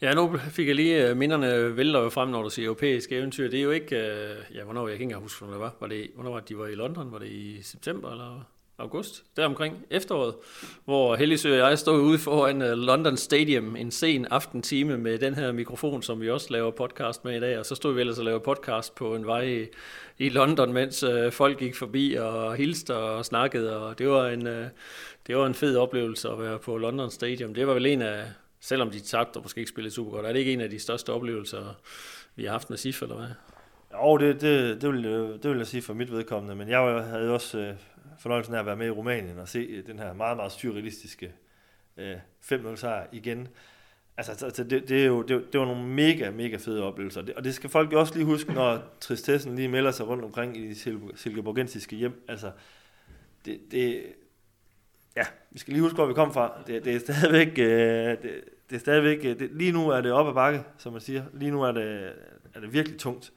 Ja, 0.02 0.14
nu 0.14 0.36
fik 0.36 0.66
jeg 0.66 0.74
lige 0.74 1.08
øh, 1.08 1.16
minderne 1.16 1.76
vælter 1.76 2.00
jo 2.00 2.08
frem, 2.08 2.28
når 2.28 2.42
du 2.42 2.50
siger 2.50 2.66
europæisk 2.66 3.12
eventyr. 3.12 3.50
Det 3.50 3.58
er 3.58 3.62
jo 3.62 3.70
ikke, 3.70 3.96
øh, 3.96 4.36
ja, 4.54 4.64
hvornår, 4.64 4.88
jeg 4.88 4.98
kan 4.98 5.08
ikke 5.08 5.20
huske, 5.20 5.38
hvornår 5.38 5.54
det 5.54 5.60
var. 5.60 5.76
var 5.80 5.86
det, 5.86 6.10
hvornår 6.14 6.30
var 6.30 6.40
det, 6.40 6.48
de 6.48 6.58
var 6.58 6.66
i 6.66 6.74
London? 6.74 7.12
Var 7.12 7.18
det 7.18 7.28
i 7.28 7.62
september 7.62 8.10
eller 8.10 8.44
august? 8.82 9.24
Der 9.36 9.46
omkring 9.46 9.86
efteråret, 9.90 10.34
hvor 10.84 11.16
Helligsø 11.16 11.62
og 11.62 11.70
jeg 11.70 11.78
stod 11.78 12.00
ude 12.00 12.18
foran 12.18 12.62
øh, 12.62 12.72
London 12.72 13.16
Stadium 13.16 13.76
en 13.76 13.90
sen 13.90 14.26
aftentime 14.26 14.98
med 14.98 15.18
den 15.18 15.34
her 15.34 15.52
mikrofon, 15.52 16.02
som 16.02 16.20
vi 16.20 16.30
også 16.30 16.46
laver 16.50 16.70
podcast 16.70 17.24
med 17.24 17.36
i 17.36 17.40
dag. 17.40 17.58
Og 17.58 17.66
så 17.66 17.74
stod 17.74 17.94
vi 17.94 18.00
ellers 18.00 18.18
og 18.18 18.24
lavede 18.24 18.40
podcast 18.40 18.94
på 18.94 19.14
en 19.14 19.26
vej 19.26 19.68
i 20.18 20.28
London, 20.28 20.72
mens 20.72 21.02
øh, 21.02 21.32
folk 21.32 21.58
gik 21.58 21.76
forbi 21.76 22.14
og 22.14 22.56
hilste 22.56 22.96
og 22.96 23.24
snakkede, 23.24 23.76
og 23.76 23.98
det 23.98 24.08
var 24.08 24.28
en, 24.28 24.46
øh, 24.46 24.66
det 25.26 25.36
var 25.36 25.46
en 25.46 25.54
fed 25.54 25.76
oplevelse 25.76 26.28
at 26.28 26.40
være 26.40 26.58
på 26.58 26.76
London 26.76 27.10
Stadium. 27.10 27.54
Det 27.54 27.66
var 27.66 27.74
vel 27.74 27.86
en 27.86 28.02
af, 28.02 28.24
selvom 28.60 28.90
de 28.90 29.00
tabte 29.00 29.36
og 29.36 29.42
måske 29.42 29.58
ikke 29.58 29.70
spillede 29.70 29.94
super 29.94 30.10
godt, 30.10 30.26
er 30.26 30.32
det 30.32 30.38
ikke 30.38 30.52
en 30.52 30.60
af 30.60 30.70
de 30.70 30.78
største 30.78 31.12
oplevelser, 31.12 31.76
vi 32.36 32.44
har 32.44 32.52
haft 32.52 32.70
med 32.70 32.78
SIF, 32.78 33.02
eller 33.02 33.16
hvad? 33.16 33.28
Jo, 33.92 34.16
det, 34.16 34.40
det, 34.40 34.82
det, 34.82 34.92
vil, 34.92 35.04
øh, 35.04 35.42
det 35.42 35.50
vil 35.50 35.58
jeg 35.58 35.66
sige 35.66 35.82
for 35.82 35.94
mit 35.94 36.12
vedkommende, 36.12 36.54
men 36.54 36.68
jeg 36.68 37.04
havde 37.04 37.30
også 37.30 37.58
øh, 37.58 37.74
fornøjelsen 38.22 38.54
af 38.54 38.58
at 38.58 38.66
være 38.66 38.76
med 38.76 38.86
i 38.86 38.90
Rumænien 38.90 39.38
og 39.38 39.48
se 39.48 39.58
øh, 39.58 39.86
den 39.86 39.98
her 39.98 40.12
meget, 40.12 40.36
meget 40.36 40.52
surrealistiske 40.52 41.32
øh, 41.96 42.16
5-0 42.42 42.76
sejr 42.76 43.06
igen. 43.12 43.48
Altså, 44.16 44.32
altså, 44.32 44.46
altså 44.46 44.64
det, 44.64 44.88
det, 44.88 45.02
er 45.02 45.06
jo, 45.06 45.22
det, 45.22 45.52
det 45.52 45.60
var 45.60 45.66
nogle 45.66 45.88
mega, 45.88 46.30
mega 46.30 46.56
fede 46.56 46.82
oplevelser. 46.82 47.22
Det, 47.22 47.34
og 47.34 47.44
det 47.44 47.54
skal 47.54 47.70
folk 47.70 47.92
jo 47.92 48.00
også 48.00 48.14
lige 48.14 48.24
huske, 48.24 48.52
når 48.52 48.82
tristessen 49.00 49.56
lige 49.56 49.68
melder 49.68 49.90
sig 49.90 50.08
rundt 50.08 50.24
omkring 50.24 50.56
i 50.56 50.68
de 50.68 50.74
silkeborgensiske 51.16 51.96
hjem. 51.96 52.24
Altså, 52.28 52.50
det, 53.44 53.60
det, 53.70 54.04
ja, 55.16 55.24
vi 55.50 55.58
skal 55.58 55.72
lige 55.72 55.82
huske, 55.82 55.94
hvor 55.94 56.06
vi 56.06 56.14
kom 56.14 56.32
fra. 56.32 56.62
Det, 56.66 56.84
det 56.84 56.94
er 56.94 56.98
stadigvæk, 56.98 57.58
øh, 57.58 58.22
det, 58.22 58.44
det 58.70 58.76
er 58.76 58.80
stadigvæk 58.80 59.18
øh, 59.24 59.38
det, 59.38 59.50
lige 59.52 59.72
nu 59.72 59.88
er 59.88 60.00
det 60.00 60.12
op 60.12 60.28
ad 60.28 60.34
bakke, 60.34 60.62
som 60.78 60.92
man 60.92 61.00
siger. 61.00 61.24
Lige 61.32 61.50
nu 61.50 61.62
er 61.62 61.72
det, 61.72 62.12
er 62.54 62.60
det 62.60 62.72
virkelig 62.72 62.98
tungt. 62.98 63.32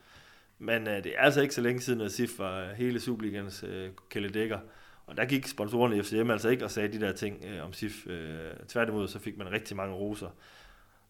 Men 0.60 0.88
øh, 0.88 1.04
det 1.04 1.14
er 1.18 1.22
altså 1.22 1.42
ikke 1.42 1.54
så 1.54 1.62
længe 1.62 1.82
siden, 1.82 2.02
at 2.02 2.12
SIF 2.12 2.40
var 2.40 2.60
øh, 2.60 2.70
hele 2.70 3.00
Superligans 3.00 3.64
øh, 3.68 3.90
kæledækker. 4.10 4.60
Og 5.08 5.18
der 5.18 5.26
gik 5.26 5.48
sponsorerne 5.48 5.98
i 5.98 6.02
FCM 6.02 6.32
altså 6.32 6.50
ikke 6.50 6.66
og 6.66 6.72
sagde 6.72 7.00
de 7.00 7.06
der 7.06 7.12
ting 7.12 7.46
øh, 7.46 7.66
om 7.66 7.74
SIF. 7.74 8.08
Øh, 8.08 8.52
tværtimod 8.68 9.08
så 9.08 9.20
fik 9.20 9.38
man 9.38 9.52
rigtig 9.52 9.78
mange 9.78 9.96
roser. 9.96 10.30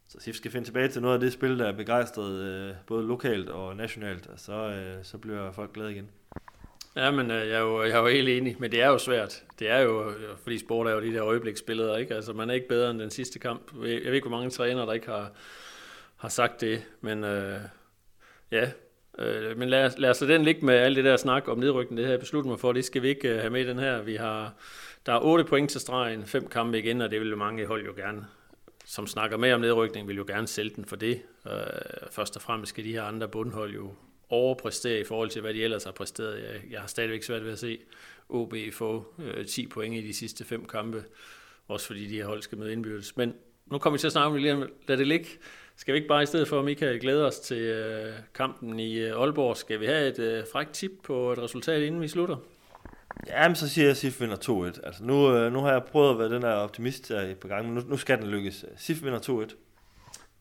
Så 0.08 0.18
SIF 0.20 0.36
skal 0.36 0.52
finde 0.52 0.68
tilbage 0.68 0.88
til 0.88 1.02
noget 1.02 1.14
af 1.14 1.20
det 1.20 1.34
spil, 1.34 1.60
der 1.60 1.68
er 1.68 1.72
begejstret 1.72 2.42
øh, 2.42 2.76
både 2.88 3.08
lokalt 3.08 3.50
og 3.50 3.76
nationalt, 3.76 4.28
og 4.28 4.40
så, 4.40 4.54
øh, 4.54 5.04
så 5.04 5.18
bliver 5.18 5.52
folk 5.52 5.74
glade 5.74 5.92
igen. 5.92 6.10
Ja, 6.96 7.12
men 7.12 7.32
øh, 7.32 7.48
jeg, 7.48 7.56
er 7.56 7.60
jo, 7.60 7.84
jeg 7.84 7.92
er 7.92 8.00
jo 8.00 8.08
helt 8.08 8.30
enig, 8.30 8.56
men 8.60 8.72
det 8.72 8.82
er 8.82 8.88
jo 8.88 8.98
svært. 8.98 9.44
Det 9.60 9.70
er 9.70 9.80
jo, 9.80 10.10
øh, 10.10 10.38
fordi 10.44 10.58
sport 10.58 10.88
er 10.88 10.92
jo 10.92 11.02
de 11.02 11.14
der 11.14 11.26
øjebliksbilleder, 11.26 11.98
ikke? 11.98 12.16
Altså, 12.16 12.34
man 12.34 12.50
er 12.50 12.54
ikke 12.54 12.68
bedre 12.68 12.92
end 12.92 13.00
den 13.00 13.10
sidste 13.10 13.40
kamp. 13.40 13.74
Jeg 13.74 13.82
ved 13.82 14.14
ikke, 14.14 14.28
hvor 14.28 14.38
mange 14.38 14.50
trænere, 14.50 14.86
der 14.86 14.94
ikke 14.94 15.08
har, 15.08 15.32
har 16.16 16.30
sagt 16.30 16.62
det, 16.62 16.84
men 17.02 17.24
øh, 17.24 17.60
ja, 18.52 18.72
øh, 19.20 19.58
men 19.58 19.70
lad, 19.70 19.92
lad 19.98 20.10
os 20.10 20.22
lade 20.22 20.34
den 20.34 20.44
ligge 20.44 20.66
med 20.66 20.74
alt 20.74 20.96
det 20.96 21.06
der 21.06 21.18
snak 21.18 21.48
om 21.48 21.58
nedrykning. 21.58 21.98
Det 21.98 22.08
her 22.08 22.18
besluttet 22.18 22.50
mig 22.50 22.60
for, 22.60 22.74
det 22.74 22.86
skal 22.86 23.02
vi 23.02 23.08
ikke 23.08 23.30
øh, 23.30 23.40
have 23.40 23.50
med 23.50 23.62
i 23.62 23.68
den 23.68 23.80
her. 23.80 24.02
Vi 24.02 24.16
har, 24.16 24.54
der 25.06 25.14
er 25.14 25.20
8 25.20 25.44
point 25.44 25.70
til 25.70 25.82
stregen, 25.82 26.26
fem 26.26 26.48
kampe 26.48 26.80
igen, 26.80 27.02
og 27.02 27.12
det 27.12 27.20
vil 27.20 27.30
jo 27.30 27.36
mange 27.36 27.66
hold 27.66 27.86
jo 27.86 27.94
gerne 27.96 28.26
som 28.86 29.08
snakker 29.08 29.38
med 29.38 29.54
om 29.54 29.62
nedrykning, 29.62 30.08
vil 30.08 30.18
jo 30.18 30.26
gerne 30.28 30.48
sælge 30.48 30.76
den 30.76 30.86
for 30.86 30.96
det. 30.96 31.22
Øh, 31.48 31.52
først 32.12 32.36
og 32.36 32.42
fremmest 32.42 32.70
skal 32.70 32.84
de 32.84 32.92
her 32.92 33.04
andre 33.04 33.28
bundhold 33.28 33.74
jo 33.74 33.94
overpræstere 34.30 35.00
i 35.00 35.04
forhold 35.04 35.30
til, 35.30 35.42
hvad 35.42 35.54
de 35.54 35.64
ellers 35.64 35.84
har 35.84 35.92
præsteret. 35.92 36.44
Jeg, 36.44 36.72
jeg 36.72 36.80
har 36.80 36.88
stadigvæk 36.88 37.24
svært 37.24 37.46
ved 37.46 37.52
at 37.52 37.60
se 37.60 37.80
OB 38.30 38.54
få 38.74 39.14
øh, 39.20 39.46
10 39.46 39.68
point 39.68 39.96
i 39.96 40.08
de 40.08 40.14
sidste 40.14 40.44
fem 40.44 40.66
kampe, 40.66 41.04
også 41.68 41.88
fordi 41.88 42.08
de 42.08 42.16
her 42.16 42.26
hold 42.26 42.42
skal 42.42 42.58
med 42.58 42.72
indbyrdes. 42.72 43.18
Men 43.18 43.34
nu 43.66 43.78
kommer 43.78 43.98
vi 43.98 44.00
til 44.00 44.08
at 44.08 44.12
snakke 44.12 44.28
om 44.28 44.34
det 44.34 44.42
lige 44.42 44.68
lad 44.88 44.98
det 44.98 45.08
ligge. 45.08 45.28
Skal 45.78 45.94
vi 45.94 45.98
ikke 45.98 46.08
bare 46.08 46.24
i 46.24 46.26
stedet 46.26 46.48
for, 46.48 46.62
Michael, 46.62 47.00
glæde 47.00 47.28
os 47.28 47.40
til 47.40 47.58
øh, 47.58 48.14
kampen 48.34 48.80
i 48.80 48.98
øh, 48.98 49.22
Aalborg? 49.22 49.58
Skal 49.58 49.80
vi 49.80 49.86
have 49.86 50.08
et 50.08 50.20
øh, 50.20 50.44
frækt 50.52 50.72
tip 50.72 50.92
på 51.04 51.32
et 51.32 51.40
resultat, 51.40 51.82
inden 51.82 52.02
vi 52.02 52.08
slutter? 52.08 52.36
Ja, 53.28 53.48
men 53.48 53.56
så 53.56 53.70
siger 53.70 53.86
jeg, 53.86 53.92
at 53.92 53.98
SIF 53.98 54.22
vinder 54.22 54.36
2-1. 54.36 54.86
Altså 54.86 55.04
nu, 55.04 55.36
øh, 55.36 55.54
nu 55.54 55.60
har 55.60 55.72
jeg 55.72 55.84
prøvet 55.84 56.12
at 56.12 56.20
være 56.20 56.30
den 56.30 56.44
her 56.44 56.50
optimist 56.50 57.10
her 57.10 57.36
på 57.36 57.48
gang, 57.48 57.66
men 57.66 57.76
nu, 57.76 57.82
nu 57.88 57.98
skal 57.98 58.18
den 58.18 58.28
lykkes. 58.28 58.66
SIF 58.78 59.04
vinder 59.04 59.46
2-1. 59.50 59.56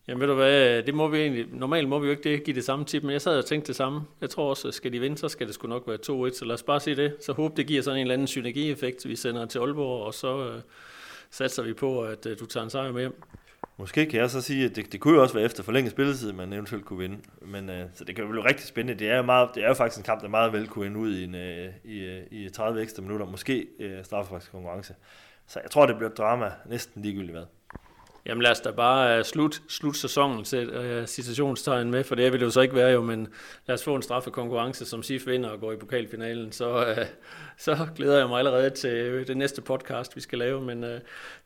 Jamen 0.09 0.20
ved 0.20 0.27
du 0.27 0.35
hvad, 0.35 0.83
det 0.83 0.94
må 0.94 1.09
vi 1.09 1.18
egentlig, 1.18 1.47
normalt 1.53 1.88
må 1.88 1.99
vi 1.99 2.07
jo 2.07 2.11
ikke 2.11 2.31
det, 2.31 2.44
give 2.44 2.57
det 2.57 2.64
samme 2.64 2.85
tip, 2.85 3.03
men 3.03 3.12
jeg 3.12 3.20
sad 3.20 3.38
og 3.38 3.47
tænkte 3.47 3.68
det 3.68 3.77
samme. 3.77 4.01
Jeg 4.20 4.31
tror 4.31 4.51
også, 4.51 4.70
skal 4.70 4.92
de 4.92 5.01
vinde, 5.01 5.18
så 5.18 5.29
skal 5.29 5.47
det 5.47 5.55
sgu 5.55 5.68
nok 5.68 5.85
være 5.87 6.29
2-1, 6.31 6.38
så 6.38 6.44
lad 6.44 6.55
os 6.55 6.62
bare 6.62 6.81
se 6.81 6.97
det. 6.97 7.16
Så 7.20 7.33
håber 7.33 7.55
det 7.55 7.66
giver 7.66 7.83
sådan 7.83 7.97
en 7.97 8.01
eller 8.01 8.14
anden 8.14 8.27
synergieffekt, 8.27 9.09
vi 9.09 9.16
sender 9.16 9.47
til 9.47 9.59
Aalborg, 9.59 10.07
og 10.07 10.14
så 10.14 10.49
øh, 10.49 10.61
satser 11.31 11.62
vi 11.62 11.73
på, 11.73 12.03
at 12.03 12.27
øh, 12.27 12.38
du 12.40 12.47
tager 12.47 12.64
en 12.64 12.70
sejr 12.70 12.92
med 12.92 13.01
hjem. 13.01 13.23
Måske 13.76 14.06
kan 14.06 14.20
jeg 14.20 14.30
så 14.30 14.40
sige, 14.40 14.64
at 14.64 14.76
det, 14.76 14.92
det 14.92 15.00
kunne 15.00 15.14
jo 15.14 15.22
også 15.22 15.34
være 15.34 15.44
efter 15.44 15.62
forlænget 15.62 15.92
spilletid, 15.92 16.32
man 16.32 16.52
eventuelt 16.52 16.84
kunne 16.84 16.98
vinde. 16.98 17.18
Men, 17.42 17.70
øh, 17.70 17.87
så 17.94 18.04
det 18.04 18.16
kan 18.16 18.24
jo 18.24 18.30
blive 18.30 18.44
rigtig 18.44 18.66
spændende. 18.66 18.98
Det 18.98 19.10
er, 19.10 19.16
jo 19.16 19.22
meget, 19.22 19.50
det 19.54 19.64
er 19.64 19.68
jo 19.68 19.74
faktisk 19.74 19.98
en 19.98 20.04
kamp, 20.04 20.22
der 20.22 20.28
meget 20.28 20.52
vel 20.52 20.68
kunne 20.68 20.87
ende 20.87 20.98
ud 20.98 21.16
i, 21.16 21.24
en, 21.24 21.34
øh, 21.34 21.72
i, 21.84 21.98
øh, 21.98 22.22
i 22.30 22.48
30 22.48 22.82
ekstra 22.82 23.02
minutter. 23.02 23.26
Måske 23.26 23.66
øh, 23.78 24.04
straffesparkskonkurrence. 24.04 24.50
konkurrence. 24.50 24.94
Så 25.46 25.60
jeg 25.60 25.70
tror, 25.70 25.87
det 25.87 25.96
bliver 25.96 26.10
et 26.10 26.18
drama 26.18 26.52
næsten 26.66 27.02
ligegyldigt 27.02 27.32
hvad. 27.32 27.44
Jamen 28.26 28.42
lad 28.42 28.50
os 28.50 28.60
da 28.60 28.70
bare 28.70 29.18
uh, 29.18 29.24
slut, 29.24 29.62
slut 29.68 29.96
sæsonen 29.96 30.44
til 30.44 30.78
uh, 30.78 30.84
øh, 30.84 31.06
citationstegn 31.06 31.90
med, 31.90 32.04
for 32.04 32.14
det 32.14 32.32
vil 32.32 32.40
det 32.40 32.46
jo 32.46 32.50
så 32.50 32.60
ikke 32.60 32.74
være 32.74 32.90
jo, 32.90 33.02
men 33.02 33.28
lad 33.66 33.74
os 33.74 33.84
få 33.84 33.94
en 33.94 34.02
straffekonkurrence, 34.02 34.87
som 34.87 35.02
SIF 35.02 35.26
vinder 35.26 35.48
og 35.48 35.60
går 35.60 35.72
i 35.72 35.76
pokalfinalen, 35.76 36.52
så, 36.52 36.76
uh, 36.76 37.04
så 37.56 37.87
glæder 37.96 38.18
jeg 38.18 38.28
mig 38.28 38.38
allerede 38.38 38.70
til 38.70 39.26
det 39.26 39.37
næste 39.37 39.62
podcast, 39.62 40.16
vi 40.16 40.20
skal 40.20 40.38
lave. 40.38 40.60
Men 40.60 40.84
uh, 40.84 40.90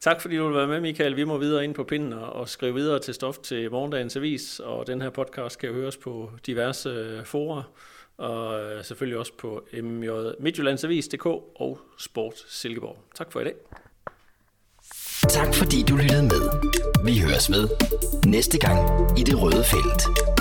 tak 0.01 0.21
fordi 0.21 0.37
du 0.37 0.47
vil 0.47 0.57
være 0.57 0.67
med, 0.67 0.81
Michael. 0.81 1.17
Vi 1.17 1.25
må 1.25 1.39
videre 1.39 1.65
ind 1.65 1.75
på 1.75 1.85
pinden 1.85 2.13
og, 2.13 2.33
og 2.33 2.49
skrive 2.49 2.75
videre 2.75 2.99
til 2.99 3.15
stof 3.15 3.39
til 3.39 3.71
morgendagens 3.71 4.17
avis, 4.17 4.61
og 4.61 4.87
den 4.87 5.03
her 5.03 5.11
podcast 5.11 5.59
kan 5.59 5.69
jo 5.69 5.75
høres 5.75 5.97
på 5.97 6.31
diverse 6.47 7.19
uh, 7.19 7.25
forer, 7.25 7.63
og 8.17 8.65
uh, 8.65 8.85
selvfølgelig 8.85 9.19
også 9.19 9.33
på 9.39 9.67
mjmidtjyllandsavis.dk 9.73 11.27
og 11.27 11.81
Sport 11.99 12.35
Silkeborg. 12.49 12.99
Tak 13.15 13.33
for 13.33 13.41
i 13.41 13.45
dag. 13.45 13.55
Tak 15.29 15.55
fordi 15.55 15.83
du 15.83 15.97
lyttede 15.97 16.23
med. 16.23 16.41
Vi 17.05 17.19
høres 17.19 17.51
ved 17.51 17.69
næste 18.27 18.59
gang 18.59 18.79
i 19.19 19.23
det 19.23 19.43
røde 19.43 19.65
felt. 19.65 20.38